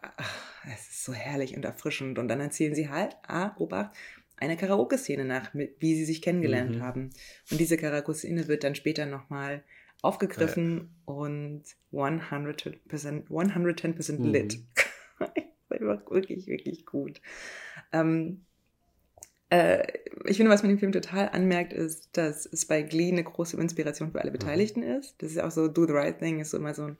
ach, 0.00 0.46
es 0.72 0.90
ist 0.90 1.02
so 1.02 1.12
herrlich 1.12 1.56
und 1.56 1.64
erfrischend. 1.64 2.20
Und 2.20 2.28
dann 2.28 2.38
erzählen 2.38 2.76
sie 2.76 2.88
halt, 2.88 3.16
ah, 3.26 3.50
Obacht, 3.58 3.96
eine 4.36 4.56
Karaoke-Szene 4.56 5.24
nach, 5.24 5.52
wie 5.54 5.96
sie 5.96 6.04
sich 6.04 6.22
kennengelernt 6.22 6.76
mhm. 6.76 6.82
haben. 6.82 7.10
Und 7.50 7.58
diese 7.58 7.76
Karaoke-Szene 7.76 8.46
wird 8.46 8.62
dann 8.62 8.76
später 8.76 9.06
nochmal 9.06 9.64
aufgegriffen 10.02 10.90
ja. 11.06 11.14
und 11.14 11.62
100%, 11.92 13.28
110% 13.28 14.18
mhm. 14.18 14.24
lit. 14.24 14.58
das 15.68 15.80
war 15.80 16.10
wirklich, 16.10 16.46
wirklich 16.46 16.84
gut. 16.84 17.22
Ähm, 17.92 18.44
äh, 19.48 19.86
ich 20.24 20.36
finde, 20.36 20.50
was 20.50 20.62
man 20.62 20.70
dem 20.70 20.78
Film 20.78 20.92
total 20.92 21.28
anmerkt, 21.28 21.72
ist, 21.72 22.16
dass 22.16 22.46
es 22.46 22.66
bei 22.66 22.82
Glee 22.82 23.12
eine 23.12 23.24
große 23.24 23.58
Inspiration 23.58 24.10
für 24.10 24.20
alle 24.20 24.30
mhm. 24.30 24.38
Beteiligten 24.38 24.80
mhm. 24.80 24.98
ist. 24.98 25.22
Das 25.22 25.30
ist 25.30 25.40
auch 25.40 25.50
so, 25.50 25.68
Do 25.68 25.86
the 25.86 25.92
Right 25.92 26.18
Thing 26.18 26.40
ist 26.40 26.50
so 26.50 26.56
immer 26.56 26.74
so 26.74 26.90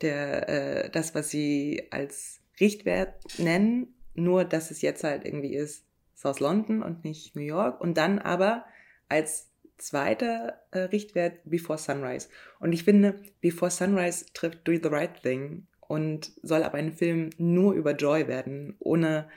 der, 0.00 0.48
äh, 0.48 0.90
das, 0.90 1.14
was 1.14 1.30
sie 1.30 1.88
als 1.90 2.40
Richtwert 2.60 3.38
nennen, 3.38 3.94
nur 4.14 4.44
dass 4.44 4.70
es 4.70 4.82
jetzt 4.82 5.04
halt 5.04 5.24
irgendwie 5.24 5.54
ist 5.54 5.84
South 6.14 6.40
London 6.40 6.82
und 6.82 7.04
nicht 7.04 7.36
New 7.36 7.42
York 7.42 7.80
und 7.80 7.96
dann 7.96 8.18
aber 8.18 8.64
als 9.08 9.48
zweiter 9.78 10.60
äh, 10.70 10.80
Richtwert 10.80 11.40
Before 11.44 11.78
Sunrise. 11.78 12.28
Und 12.60 12.72
ich 12.72 12.84
finde, 12.84 13.20
Before 13.40 13.70
Sunrise 13.70 14.26
trifft 14.34 14.66
Do 14.66 14.72
the 14.72 14.88
Right 14.88 15.22
Thing 15.22 15.66
und 15.80 16.32
soll 16.42 16.62
aber 16.62 16.78
ein 16.78 16.92
Film 16.92 17.30
nur 17.38 17.72
über 17.74 17.96
Joy 17.96 18.28
werden, 18.28 18.76
ohne 18.78 19.28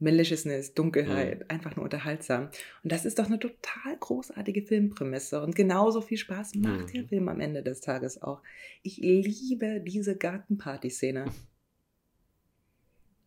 Maliciousness, 0.00 0.74
Dunkelheit, 0.74 1.40
mhm. 1.40 1.44
einfach 1.48 1.76
nur 1.76 1.84
unterhaltsam. 1.84 2.50
Und 2.82 2.92
das 2.92 3.04
ist 3.04 3.18
doch 3.18 3.26
eine 3.26 3.38
total 3.38 3.96
großartige 3.98 4.62
Filmprämisse 4.62 5.42
und 5.42 5.56
genauso 5.56 6.00
viel 6.00 6.18
Spaß 6.18 6.54
macht 6.56 6.88
mhm. 6.88 6.92
der 6.92 7.04
Film 7.04 7.28
am 7.28 7.40
Ende 7.40 7.62
des 7.62 7.80
Tages 7.80 8.22
auch. 8.22 8.42
Ich 8.82 8.98
liebe 8.98 9.80
diese 9.80 10.16
Gartenparty-Szene. 10.16 11.26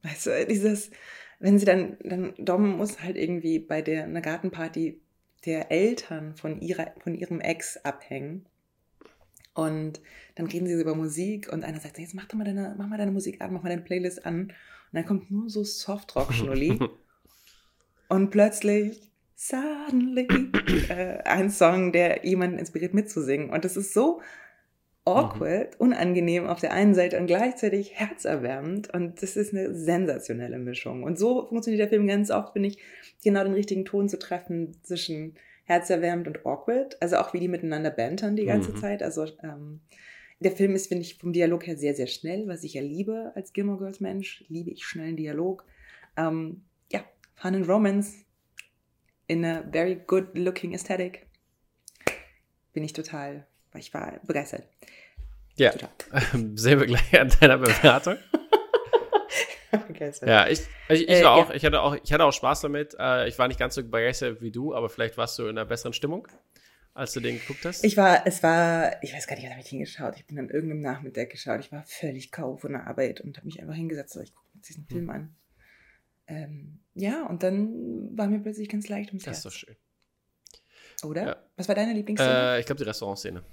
Weißt 0.03 0.25
du, 0.25 0.45
dieses, 0.47 0.91
wenn 1.39 1.59
sie 1.59 1.65
dann, 1.65 1.97
dann, 2.03 2.33
Dom 2.37 2.77
muss 2.77 3.01
halt 3.03 3.17
irgendwie 3.17 3.59
bei 3.59 3.81
der, 3.81 4.05
einer 4.05 4.21
Gartenparty 4.21 5.01
der 5.45 5.71
Eltern 5.71 6.35
von, 6.35 6.61
ihrer, 6.61 6.93
von 6.99 7.15
ihrem 7.15 7.39
Ex 7.39 7.77
abhängen. 7.77 8.45
Und 9.53 10.01
dann 10.35 10.47
reden 10.47 10.67
sie 10.67 10.79
über 10.79 10.95
Musik 10.95 11.51
und 11.51 11.63
einer 11.65 11.79
sagt, 11.79 11.99
jetzt 11.99 12.13
mach 12.13 12.25
doch 12.25 12.37
mal 12.37 12.45
deine, 12.45 12.75
mach 12.77 12.87
mal 12.87 12.97
deine 12.97 13.11
Musik 13.11 13.41
an, 13.41 13.53
mach 13.53 13.63
mal 13.63 13.69
deine 13.69 13.81
Playlist 13.81 14.25
an. 14.25 14.43
Und 14.43 14.53
dann 14.93 15.05
kommt 15.05 15.29
nur 15.31 15.49
so 15.49 15.63
Softrock-Schnulli. 15.63 16.79
und 18.09 18.29
plötzlich, 18.29 19.11
suddenly, 19.35 20.27
äh, 20.89 21.19
ein 21.23 21.49
Song, 21.49 21.91
der 21.91 22.25
jemanden 22.25 22.59
inspiriert 22.59 22.93
mitzusingen. 22.93 23.49
Und 23.49 23.65
das 23.65 23.75
ist 23.75 23.93
so 23.93 24.21
awkward, 25.05 25.79
mhm. 25.79 25.87
unangenehm 25.87 26.47
auf 26.47 26.59
der 26.59 26.73
einen 26.73 26.93
Seite 26.93 27.19
und 27.19 27.27
gleichzeitig 27.27 27.93
herzerwärmend. 27.95 28.93
Und 28.93 29.21
das 29.21 29.35
ist 29.35 29.53
eine 29.53 29.73
sensationelle 29.73 30.59
Mischung. 30.59 31.03
Und 31.03 31.17
so 31.17 31.47
funktioniert 31.47 31.81
der 31.81 31.89
Film 31.89 32.07
ganz 32.07 32.29
oft, 32.29 32.53
finde 32.53 32.69
ich, 32.69 32.77
genau 33.23 33.43
den 33.43 33.53
richtigen 33.53 33.85
Ton 33.85 34.09
zu 34.09 34.19
treffen 34.19 34.77
zwischen 34.83 35.35
herzerwärmend 35.63 36.27
und 36.27 36.45
awkward. 36.45 37.01
Also 37.01 37.17
auch 37.17 37.33
wie 37.33 37.39
die 37.39 37.47
miteinander 37.47 37.89
bantern 37.89 38.35
die 38.35 38.45
ganze 38.45 38.71
mhm. 38.71 38.77
Zeit. 38.77 39.01
Also 39.01 39.25
ähm, 39.43 39.81
der 40.39 40.51
Film 40.51 40.75
ist, 40.75 40.87
finde 40.87 41.03
ich, 41.03 41.17
vom 41.17 41.33
Dialog 41.33 41.65
her 41.65 41.77
sehr, 41.77 41.95
sehr 41.95 42.07
schnell, 42.07 42.47
was 42.47 42.63
ich 42.63 42.75
ja 42.75 42.81
liebe 42.81 43.31
als 43.35 43.53
Gilmore 43.53 43.79
Girls 43.79 43.99
Mensch. 43.99 44.43
Liebe 44.49 44.69
ich 44.69 44.85
schnellen 44.85 45.15
Dialog. 45.15 45.65
Ähm, 46.17 46.63
ja, 46.91 47.03
Fun 47.35 47.55
and 47.55 47.67
Romance 47.67 48.25
in 49.27 49.45
a 49.45 49.63
very 49.71 49.95
good 49.95 50.37
looking 50.37 50.73
aesthetic. 50.73 51.27
Bin 52.73 52.83
ich 52.83 52.93
total 52.93 53.47
ich 53.79 53.93
war 53.93 54.19
begeistert. 54.23 54.67
Ja, 55.55 55.73
sehen 56.55 56.79
wir 56.79 56.87
gleich 56.87 57.19
an 57.19 57.31
deiner 57.39 57.57
Bewertung. 57.57 58.17
ja, 60.25 60.47
ich, 60.47 60.61
ich, 60.89 61.01
ich 61.03 61.09
äh, 61.09 61.23
war 61.23 61.33
auch, 61.33 61.49
ja. 61.49 61.55
ich 61.55 61.65
hatte 61.65 61.81
auch, 61.81 61.95
ich 62.01 62.11
hatte 62.11 62.23
auch 62.23 62.33
Spaß 62.33 62.61
damit. 62.61 62.95
Äh, 62.99 63.27
ich 63.27 63.37
war 63.37 63.47
nicht 63.47 63.59
ganz 63.59 63.75
so 63.75 63.83
begeistert 63.83 64.41
wie 64.41 64.51
du, 64.51 64.73
aber 64.73 64.89
vielleicht 64.89 65.17
warst 65.17 65.37
du 65.39 65.43
in 65.43 65.57
einer 65.57 65.65
besseren 65.65 65.93
Stimmung, 65.93 66.27
als 66.93 67.13
du 67.13 67.19
den 67.19 67.39
geguckt 67.39 67.65
hast. 67.65 67.83
Ich 67.83 67.97
war, 67.97 68.25
es 68.25 68.43
war, 68.43 69.01
ich 69.03 69.13
weiß 69.13 69.27
gar 69.27 69.35
nicht, 69.35 69.45
was 69.45 69.51
habe 69.51 69.61
ich 69.61 69.69
hingeschaut. 69.69 70.15
Ich 70.17 70.25
bin 70.25 70.39
an 70.39 70.49
irgendeinem 70.49 70.81
Nachmittag 70.81 71.29
geschaut. 71.29 71.59
Ich 71.59 71.71
war 71.71 71.83
völlig 71.85 72.31
K.O. 72.31 72.57
von 72.57 72.73
der 72.73 72.87
Arbeit 72.87 73.21
und 73.21 73.37
habe 73.37 73.45
mich 73.45 73.61
einfach 73.61 73.75
hingesetzt. 73.75 74.13
So, 74.13 74.21
ich 74.21 74.33
gucke 74.33 74.47
mir 74.53 74.61
diesen 74.61 74.85
Film 74.85 75.03
hm. 75.03 75.09
an. 75.09 75.35
Ähm, 76.27 76.79
ja, 76.93 77.25
und 77.27 77.43
dann 77.43 78.17
war 78.17 78.27
mir 78.27 78.39
plötzlich 78.39 78.69
ganz 78.69 78.87
leicht 78.87 79.09
ums 79.09 79.23
Das 79.23 79.37
ist 79.37 79.45
doch 79.45 79.51
schön. 79.51 79.75
Oder? 81.03 81.25
Ja. 81.25 81.35
Was 81.55 81.67
war 81.67 81.75
deine 81.75 81.93
Lieblingsszene? 81.93 82.55
Äh, 82.55 82.59
ich 82.59 82.65
glaube, 82.65 82.79
die 82.79 82.87
Restaurantszene. 82.87 83.43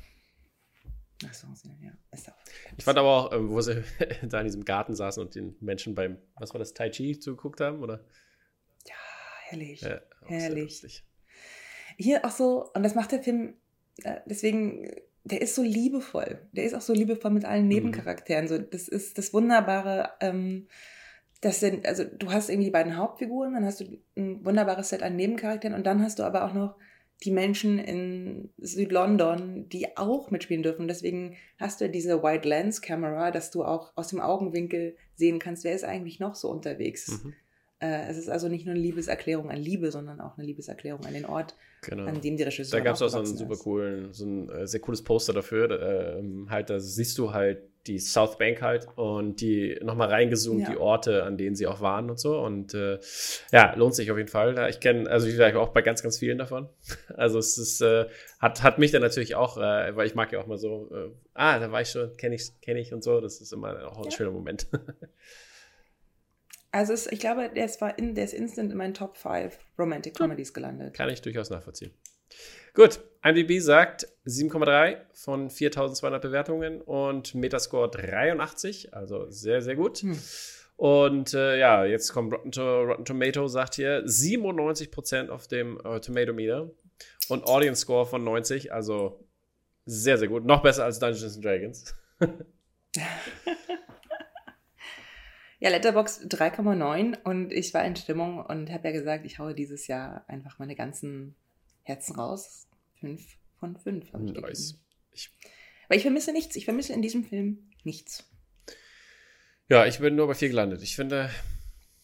Ach 1.26 1.34
so, 1.34 1.46
ja, 1.80 1.90
ist 2.12 2.28
auch. 2.28 2.34
Ich 2.76 2.84
fand 2.84 2.98
aber 2.98 3.08
auch, 3.08 3.32
ähm, 3.32 3.50
wo 3.50 3.60
sie 3.60 3.82
da 4.22 4.40
in 4.40 4.46
diesem 4.46 4.64
Garten 4.64 4.94
saßen 4.94 5.22
und 5.22 5.34
den 5.34 5.56
Menschen 5.60 5.94
beim, 5.94 6.18
was 6.36 6.52
war 6.52 6.58
das, 6.58 6.74
Tai 6.74 6.90
Chi 6.90 7.18
zugeguckt 7.18 7.60
haben, 7.60 7.82
oder? 7.82 8.04
Ja, 8.86 8.94
herrlich. 9.48 9.80
Ja, 9.80 10.00
herrlich. 10.26 11.04
Hier 11.96 12.24
auch 12.24 12.30
so, 12.30 12.70
und 12.74 12.82
das 12.82 12.94
macht 12.94 13.12
der 13.12 13.22
Film, 13.22 13.54
äh, 14.04 14.20
deswegen, 14.26 14.88
der 15.24 15.42
ist 15.42 15.56
so 15.56 15.62
liebevoll. 15.62 16.48
Der 16.52 16.64
ist 16.64 16.74
auch 16.74 16.80
so 16.80 16.92
liebevoll 16.92 17.32
mit 17.32 17.44
allen 17.44 17.64
mhm. 17.64 17.68
Nebencharakteren. 17.68 18.44
Mhm. 18.44 18.48
So, 18.48 18.58
das 18.58 18.86
ist 18.86 19.18
das 19.18 19.34
Wunderbare, 19.34 20.12
ähm, 20.20 20.68
das 21.40 21.60
sind, 21.60 21.86
also 21.86 22.04
du 22.04 22.32
hast 22.32 22.48
irgendwie 22.48 22.66
die 22.66 22.72
beiden 22.72 22.96
Hauptfiguren, 22.96 23.54
dann 23.54 23.64
hast 23.64 23.80
du 23.80 23.98
ein 24.16 24.44
wunderbares 24.44 24.88
Set 24.88 25.02
an 25.02 25.16
Nebencharakteren 25.16 25.74
und 25.74 25.86
dann 25.86 26.02
hast 26.02 26.18
du 26.18 26.24
aber 26.24 26.44
auch 26.44 26.52
noch 26.52 26.76
die 27.24 27.30
Menschen 27.30 27.78
in 27.78 28.50
Südlondon, 28.58 29.68
die 29.68 29.96
auch 29.96 30.30
mitspielen 30.30 30.62
dürfen. 30.62 30.86
Deswegen 30.86 31.36
hast 31.58 31.80
du 31.80 31.88
diese 31.88 32.22
Wide 32.22 32.48
Lens 32.48 32.80
Camera, 32.80 33.30
dass 33.30 33.50
du 33.50 33.64
auch 33.64 33.92
aus 33.96 34.08
dem 34.08 34.20
Augenwinkel 34.20 34.96
sehen 35.16 35.38
kannst, 35.38 35.64
wer 35.64 35.74
ist 35.74 35.84
eigentlich 35.84 36.20
noch 36.20 36.36
so 36.36 36.48
unterwegs. 36.48 37.22
Mhm. 37.24 37.34
Äh, 37.80 38.08
es 38.08 38.18
ist 38.18 38.28
also 38.28 38.48
nicht 38.48 38.66
nur 38.66 38.74
eine 38.74 38.82
Liebeserklärung 38.82 39.50
an 39.50 39.56
Liebe, 39.56 39.90
sondern 39.90 40.20
auch 40.20 40.36
eine 40.36 40.46
Liebeserklärung 40.46 41.04
an 41.06 41.14
den 41.14 41.26
Ort, 41.26 41.54
genau. 41.82 42.06
an 42.06 42.20
dem 42.20 42.36
die 42.36 42.42
Regisseur 42.42 42.78
Da 42.78 42.84
gab 42.84 42.96
es 42.96 43.02
auch 43.02 43.08
so 43.08 43.18
einen 43.18 43.26
super 43.26 43.56
coolen, 43.56 44.12
so 44.12 44.24
ein 44.24 44.48
äh, 44.48 44.66
sehr 44.66 44.80
cooles 44.80 45.02
Poster 45.02 45.32
dafür. 45.32 45.70
Äh, 45.70 46.22
halt, 46.50 46.70
da 46.70 46.80
siehst 46.80 47.18
du 47.18 47.32
halt 47.32 47.62
die 47.88 47.98
South 47.98 48.38
Bank 48.38 48.60
halt 48.62 48.86
und 48.96 49.40
die 49.40 49.78
nochmal 49.82 50.08
reingezoomt, 50.08 50.60
ja. 50.60 50.70
die 50.70 50.76
Orte, 50.76 51.24
an 51.24 51.36
denen 51.36 51.56
sie 51.56 51.66
auch 51.66 51.80
waren 51.80 52.10
und 52.10 52.20
so. 52.20 52.38
Und 52.38 52.74
äh, 52.74 52.98
ja, 53.50 53.74
lohnt 53.74 53.94
sich 53.94 54.10
auf 54.10 54.18
jeden 54.18 54.28
Fall. 54.28 54.68
Ich 54.68 54.80
kenne, 54.80 55.08
also 55.10 55.26
ich 55.26 55.36
sage 55.36 55.58
auch 55.58 55.70
bei 55.70 55.82
ganz, 55.82 56.02
ganz 56.02 56.18
vielen 56.18 56.38
davon. 56.38 56.68
Also 57.16 57.38
es 57.38 57.58
ist, 57.58 57.80
äh, 57.80 58.06
hat, 58.38 58.62
hat 58.62 58.78
mich 58.78 58.92
dann 58.92 59.02
natürlich 59.02 59.34
auch, 59.34 59.56
äh, 59.56 59.96
weil 59.96 60.06
ich 60.06 60.14
mag 60.14 60.30
ja 60.32 60.40
auch 60.40 60.46
mal 60.46 60.58
so, 60.58 60.88
äh, 60.92 61.10
ah, 61.34 61.58
da 61.58 61.72
war 61.72 61.80
ich 61.80 61.88
schon, 61.88 62.16
kenne 62.16 62.36
ich, 62.36 62.60
kenne 62.60 62.78
ich 62.78 62.92
und 62.92 63.02
so. 63.02 63.20
Das 63.20 63.40
ist 63.40 63.52
immer 63.52 63.88
auch 63.88 63.98
ein 63.98 64.04
ja. 64.04 64.10
schöner 64.10 64.30
Moment. 64.30 64.68
Also 66.70 66.92
es, 66.92 67.10
ich 67.10 67.18
glaube, 67.18 67.48
der 67.48 67.64
ist, 67.64 67.80
war 67.80 67.98
in, 67.98 68.14
der 68.14 68.24
ist 68.24 68.34
instant 68.34 68.70
in 68.70 68.76
meinen 68.76 68.92
Top 68.92 69.16
5 69.16 69.58
Romantic 69.78 70.14
Comedies 70.14 70.52
gelandet. 70.52 70.92
Kann 70.92 71.08
ich 71.08 71.22
durchaus 71.22 71.48
nachvollziehen. 71.48 71.92
Gut, 72.78 73.00
IMDb 73.24 73.58
sagt 73.58 74.06
7,3 74.24 74.98
von 75.12 75.50
4200 75.50 76.22
Bewertungen 76.22 76.80
und 76.80 77.34
Metascore 77.34 77.90
83, 77.90 78.94
also 78.94 79.28
sehr, 79.30 79.62
sehr 79.62 79.74
gut. 79.74 79.98
Hm. 79.98 80.16
Und 80.76 81.34
äh, 81.34 81.58
ja, 81.58 81.84
jetzt 81.84 82.12
kommt 82.12 82.32
Rotten, 82.32 82.52
to 82.52 82.82
Rotten, 82.82 83.04
Tomato, 83.04 83.48
sagt 83.48 83.74
hier 83.74 84.04
97% 84.04 85.28
auf 85.28 85.48
dem 85.48 85.80
äh, 85.84 85.98
Tomato 85.98 86.32
Meter 86.32 86.70
und 87.28 87.48
Audience 87.48 87.80
Score 87.80 88.06
von 88.06 88.22
90, 88.22 88.72
also 88.72 89.26
sehr, 89.84 90.16
sehr 90.16 90.28
gut. 90.28 90.44
Noch 90.44 90.62
besser 90.62 90.84
als 90.84 91.00
Dungeons 91.00 91.34
and 91.34 91.44
Dragons. 91.44 91.96
Ja, 95.60 95.70
Letterbox 95.70 96.20
3,9 96.28 97.20
und 97.24 97.52
ich 97.52 97.74
war 97.74 97.84
in 97.84 97.96
Stimmung 97.96 98.38
und 98.38 98.70
habe 98.70 98.86
ja 98.86 98.92
gesagt, 98.92 99.26
ich 99.26 99.40
haue 99.40 99.56
dieses 99.56 99.88
Jahr 99.88 100.24
einfach 100.28 100.60
meine 100.60 100.76
ganzen 100.76 101.34
Herzen 101.82 102.14
raus. 102.14 102.67
Fünf 103.00 103.38
von 103.58 103.76
fünf. 103.76 104.12
Nice. 104.12 104.78
Ich 105.12 105.30
Weil 105.88 105.98
ich 105.98 106.02
vermisse 106.02 106.32
nichts. 106.32 106.56
Ich 106.56 106.64
vermisse 106.64 106.92
in 106.92 107.02
diesem 107.02 107.24
Film 107.24 107.70
nichts. 107.84 108.24
Ja, 109.68 109.86
ich 109.86 109.98
bin 109.98 110.16
nur 110.16 110.26
bei 110.26 110.34
vier 110.34 110.48
gelandet. 110.48 110.82
Ich 110.82 110.96
finde, 110.96 111.30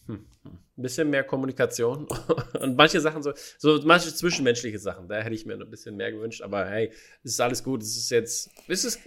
hm, 0.07 0.25
hm, 0.43 0.59
ein 0.77 0.81
bisschen 0.81 1.09
mehr 1.09 1.23
Kommunikation 1.23 2.07
und 2.59 2.75
manche 2.75 3.01
Sachen 3.01 3.23
so, 3.23 3.33
so 3.57 3.81
manche 3.85 4.13
zwischenmenschliche 4.13 4.77
Sachen, 4.77 5.07
da 5.07 5.19
hätte 5.19 5.33
ich 5.33 5.45
mir 5.45 5.53
ein 5.53 5.69
bisschen 5.69 5.95
mehr 5.95 6.11
gewünscht, 6.11 6.41
aber 6.41 6.69
hey, 6.69 6.91
es 7.23 7.31
ist 7.31 7.41
alles 7.41 7.63
gut, 7.63 7.81
es 7.81 7.97
ist 7.97 8.11
jetzt, 8.11 8.51
es 8.67 8.85
ist 8.85 8.99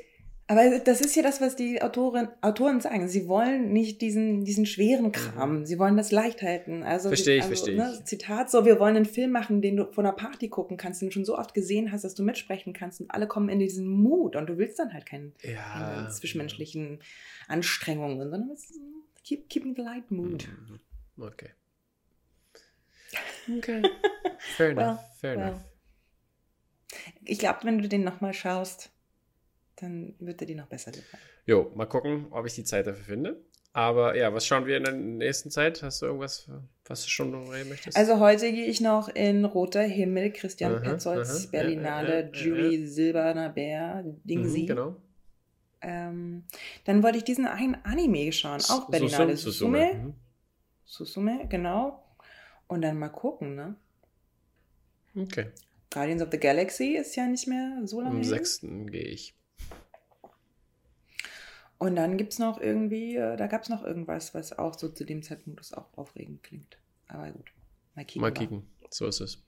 aber 0.51 0.79
das 0.79 1.03
ist 1.03 1.15
ja 1.15 1.23
das, 1.23 1.43
was 1.43 1.57
die 1.57 1.83
Autorin, 1.83 2.29
Autoren 2.41 2.81
sagen. 2.81 3.07
Sie 3.07 3.29
wollen 3.29 3.71
nicht 3.71 4.01
diesen, 4.01 4.47
diesen 4.47 4.65
schweren 4.65 5.13
Kram. 5.13 5.59
Mhm. 5.59 5.67
Sie 5.67 5.79
wollen 5.79 5.99
das 5.99 6.11
leicht 6.11 6.41
halten. 6.41 6.83
Also, 6.83 7.11
verstehe 7.11 7.37
ich, 7.37 7.43
also, 7.43 7.55
verstehe 7.55 7.77
ne, 7.77 7.95
ich. 7.99 8.05
Zitat 8.07 8.51
so, 8.51 8.65
wir 8.65 8.81
wollen 8.81 8.97
einen 8.97 9.05
Film 9.05 9.31
machen, 9.31 9.61
den 9.61 9.77
du 9.77 9.93
von 9.93 10.07
einer 10.07 10.17
Party 10.17 10.49
gucken 10.49 10.79
kannst, 10.79 11.03
den 11.03 11.11
du 11.11 11.13
schon 11.13 11.27
so 11.27 11.37
oft 11.37 11.53
gesehen 11.53 11.93
hast, 11.93 12.03
dass 12.03 12.15
du 12.15 12.23
mitsprechen 12.23 12.73
kannst 12.73 13.03
und 13.03 13.11
alle 13.11 13.27
kommen 13.27 13.51
in 13.51 13.59
diesen 13.59 13.87
Mut 13.87 14.37
und 14.37 14.47
du 14.47 14.57
willst 14.57 14.79
dann 14.79 14.95
halt 14.95 15.05
keinen, 15.05 15.35
ja, 15.43 15.61
keine 15.61 16.09
zwischenmenschlichen 16.09 17.01
Anstrengungen, 17.47 18.19
sondern 18.19 18.57
keep, 19.25 19.51
keeping 19.51 19.75
the 19.77 19.83
light 19.83 20.11
mood. 20.11 20.49
Mhm. 20.49 20.81
Okay. 21.23 21.51
Okay. 23.51 23.83
Fair 24.59 24.71
enough. 24.73 24.99
Well, 24.99 24.99
fair 25.19 25.37
well. 25.37 25.49
enough. 25.49 25.65
Ich 27.25 27.39
glaube, 27.39 27.61
wenn 27.63 27.79
du 27.79 27.89
den 27.89 28.05
nochmal 28.05 28.35
schaust, 28.35 28.91
dann 29.81 30.15
wird 30.19 30.41
er 30.41 30.47
dir 30.47 30.57
noch 30.57 30.67
besser 30.67 30.91
gefallen. 30.91 31.23
Jo, 31.47 31.73
mal 31.75 31.87
gucken, 31.87 32.27
ob 32.31 32.47
ich 32.47 32.55
die 32.55 32.65
Zeit 32.65 32.87
dafür 32.87 33.05
finde. 33.05 33.45
Aber 33.73 34.17
ja, 34.17 34.33
was 34.33 34.47
schauen 34.47 34.67
wir 34.67 34.77
in 34.77 34.85
der 34.85 34.95
nächsten 34.95 35.51
Zeit? 35.51 35.83
Hast 35.83 36.03
du 36.03 36.07
irgendwas, 36.07 36.51
was 36.87 37.05
du 37.05 37.11
schon 37.11 37.31
noch 37.31 37.53
reden 37.53 37.69
möchtest? 37.69 37.97
Also 37.97 38.19
heute 38.19 38.51
gehe 38.51 38.67
ich 38.67 38.81
noch 38.81 39.09
in 39.09 39.45
Roter 39.45 39.83
Himmel, 39.83 40.33
Christian 40.33 40.75
aha, 40.75 40.81
Petzolds 40.81 41.45
aha, 41.45 41.51
Berlinale, 41.53 42.23
äh, 42.23 42.29
äh, 42.29 42.33
Julie 42.33 42.83
äh, 42.83 42.87
Silberner 42.87 43.51
Bär, 43.51 44.05
Dingsi. 44.25 44.63
Mhm, 44.63 44.67
genau. 44.67 44.97
Ähm, 45.81 46.45
dann 46.85 47.03
wollte 47.03 47.19
ich 47.19 47.25
diesen 47.25 47.47
einen 47.47 47.77
Anime 47.85 48.33
schauen, 48.33 48.61
auch 48.69 48.91
Berlinale. 48.91 49.37
Susume. 49.37 49.79
Susume, 49.79 49.95
mhm. 49.95 50.15
Susume, 50.85 51.47
genau. 51.49 52.05
Und 52.67 52.83
dann 52.83 52.99
mal 52.99 53.11
gucken, 53.11 53.55
ne? 53.55 53.77
Okay. 55.15 55.53
Guardians 55.91 56.23
of 56.23 56.29
the 56.33 56.39
Galaxy 56.39 56.97
ist 56.97 57.15
ja 57.17 57.27
nicht 57.27 57.47
mehr 57.47 57.83
so 57.85 58.01
lange. 58.01 58.17
Am 58.17 58.25
6. 58.25 58.61
gehe 58.87 59.03
ich. 59.03 59.38
Und 61.79 61.95
dann 61.95 62.17
gibt 62.17 62.33
es 62.33 62.39
noch 62.41 62.61
irgendwie, 62.61 63.17
äh, 63.17 63.37
da 63.37 63.47
gab 63.47 63.63
es 63.63 63.69
noch 63.69 63.85
irgendwas, 63.85 64.35
was 64.35 64.59
auch 64.59 64.77
so 64.77 64.89
zu 64.89 65.05
dem 65.05 65.23
Zeitpunkt 65.23 65.61
auch 65.77 65.97
aufregend 65.97 66.43
klingt. 66.43 66.77
Aber 67.07 67.31
gut, 67.31 67.53
mal 67.95 68.05
kicken. 68.05 68.21
Mal 68.21 68.33
kicken, 68.33 68.69
so 68.91 69.07
ist 69.07 69.21
es. 69.21 69.45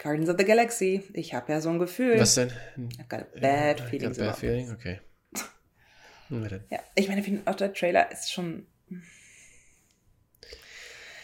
Guardians 0.00 0.30
of 0.30 0.36
the 0.38 0.44
Galaxy. 0.44 1.02
Ich 1.12 1.34
habe 1.34 1.52
ja 1.52 1.60
so 1.60 1.70
ein 1.70 1.78
Gefühl. 1.78 2.18
Was 2.18 2.36
denn? 2.36 2.50
I've 2.98 3.08
got 3.08 3.20
a 3.20 3.40
bad 3.40 3.80
ja, 3.80 3.86
feeling. 3.86 4.16
Bad 4.16 4.36
feeling, 4.36 4.70
okay. 4.70 5.00
ja, 6.70 6.78
ich 6.94 7.08
meine, 7.08 7.42
auch 7.46 7.56
der 7.56 7.72
Trailer 7.72 8.10
ist 8.10 8.32
schon. 8.32 8.66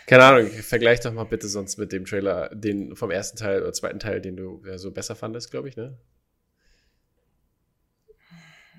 Keine 0.06 0.24
Ahnung, 0.24 0.48
vergleich 0.48 1.00
doch 1.00 1.12
mal 1.12 1.24
bitte 1.24 1.48
sonst 1.48 1.76
mit 1.76 1.92
dem 1.92 2.04
Trailer, 2.04 2.48
den 2.54 2.96
vom 2.96 3.10
ersten 3.10 3.36
Teil 3.36 3.62
oder 3.62 3.72
zweiten 3.74 4.00
Teil, 4.00 4.22
den 4.22 4.36
du 4.36 4.62
so 4.76 4.90
besser 4.90 5.14
fandest, 5.14 5.50
glaube 5.50 5.68
ich, 5.68 5.76
ne? 5.76 5.98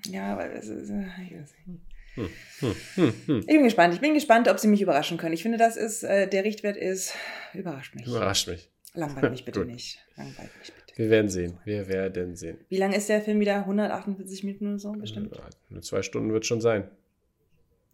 Ja, 0.06 0.38
weil 0.38 0.52
es 0.52 0.68
ist. 0.68 0.90
Äh, 0.90 1.06
ich, 1.26 1.34
weiß 1.40 1.54
nicht. 1.66 1.82
Hm, 2.16 2.30
hm, 2.60 2.76
hm, 2.96 3.14
hm, 3.26 3.40
ich 3.40 3.46
bin 3.46 3.64
gespannt. 3.64 3.94
Ich 3.94 4.02
bin 4.02 4.14
gespannt, 4.14 4.48
ob 4.48 4.60
sie 4.60 4.68
mich 4.68 4.82
überraschen 4.82 5.18
können. 5.18 5.34
Ich 5.34 5.44
finde, 5.44 5.58
das 5.58 5.78
ist, 5.78 6.04
äh, 6.04 6.28
der 6.28 6.44
Richtwert 6.44 6.78
ist, 6.78 7.14
überrascht 7.54 7.96
mich. 7.96 8.08
Überrascht 8.08 8.48
mich. 8.48 8.70
Langweilt 8.94 9.32
mich 9.32 9.46
bitte 9.46 9.66
nicht. 9.66 10.00
Langweilt 10.16 10.50
mich 10.60 10.74
bitte. 10.74 10.98
Wir 10.98 11.10
werden 11.10 11.30
sehen. 11.30 11.58
Wir 11.64 11.88
werden 11.88 12.36
sehen. 12.36 12.58
Wie 12.68 12.78
lang 12.78 12.92
ist 12.92 13.08
der 13.08 13.22
Film 13.22 13.40
wieder? 13.40 13.56
148 13.60 14.44
Minuten 14.44 14.68
oder 14.68 14.80
so 14.80 14.92
bestimmt? 14.94 15.34
Ja, 15.36 15.44
nur 15.70 15.82
zwei 15.82 16.02
Stunden 16.02 16.34
wird 16.34 16.46
schon 16.46 16.60
sein. 16.60 16.90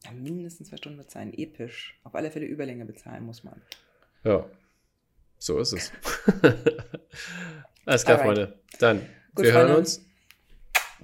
Ja, 0.06 0.12
mindestens 0.12 0.70
zwei 0.70 0.78
Stunden 0.78 0.98
wird 0.98 1.12
sein. 1.12 1.34
Episch. 1.34 2.00
Auf 2.04 2.16
alle 2.16 2.32
Fälle 2.32 2.46
Überlänge 2.46 2.86
bezahlen 2.86 3.26
muss 3.26 3.44
man. 3.44 3.62
Ja. 4.24 4.46
So 5.38 5.60
ist 5.60 5.74
es. 5.74 5.92
Alles 7.86 8.06
klar, 8.06 8.20
Freunde. 8.20 8.60
Dann, 8.80 9.02
Gut, 9.36 9.46
wir 9.46 9.52
Freunde. 9.54 9.70
hören 9.70 9.80
uns. 9.80 10.06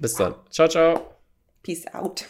Bis 0.02 0.14
dann. 0.14 0.34
Ciao, 0.50 0.66
ciao. 0.66 1.14
Peace 1.62 1.86
out. 1.94 2.24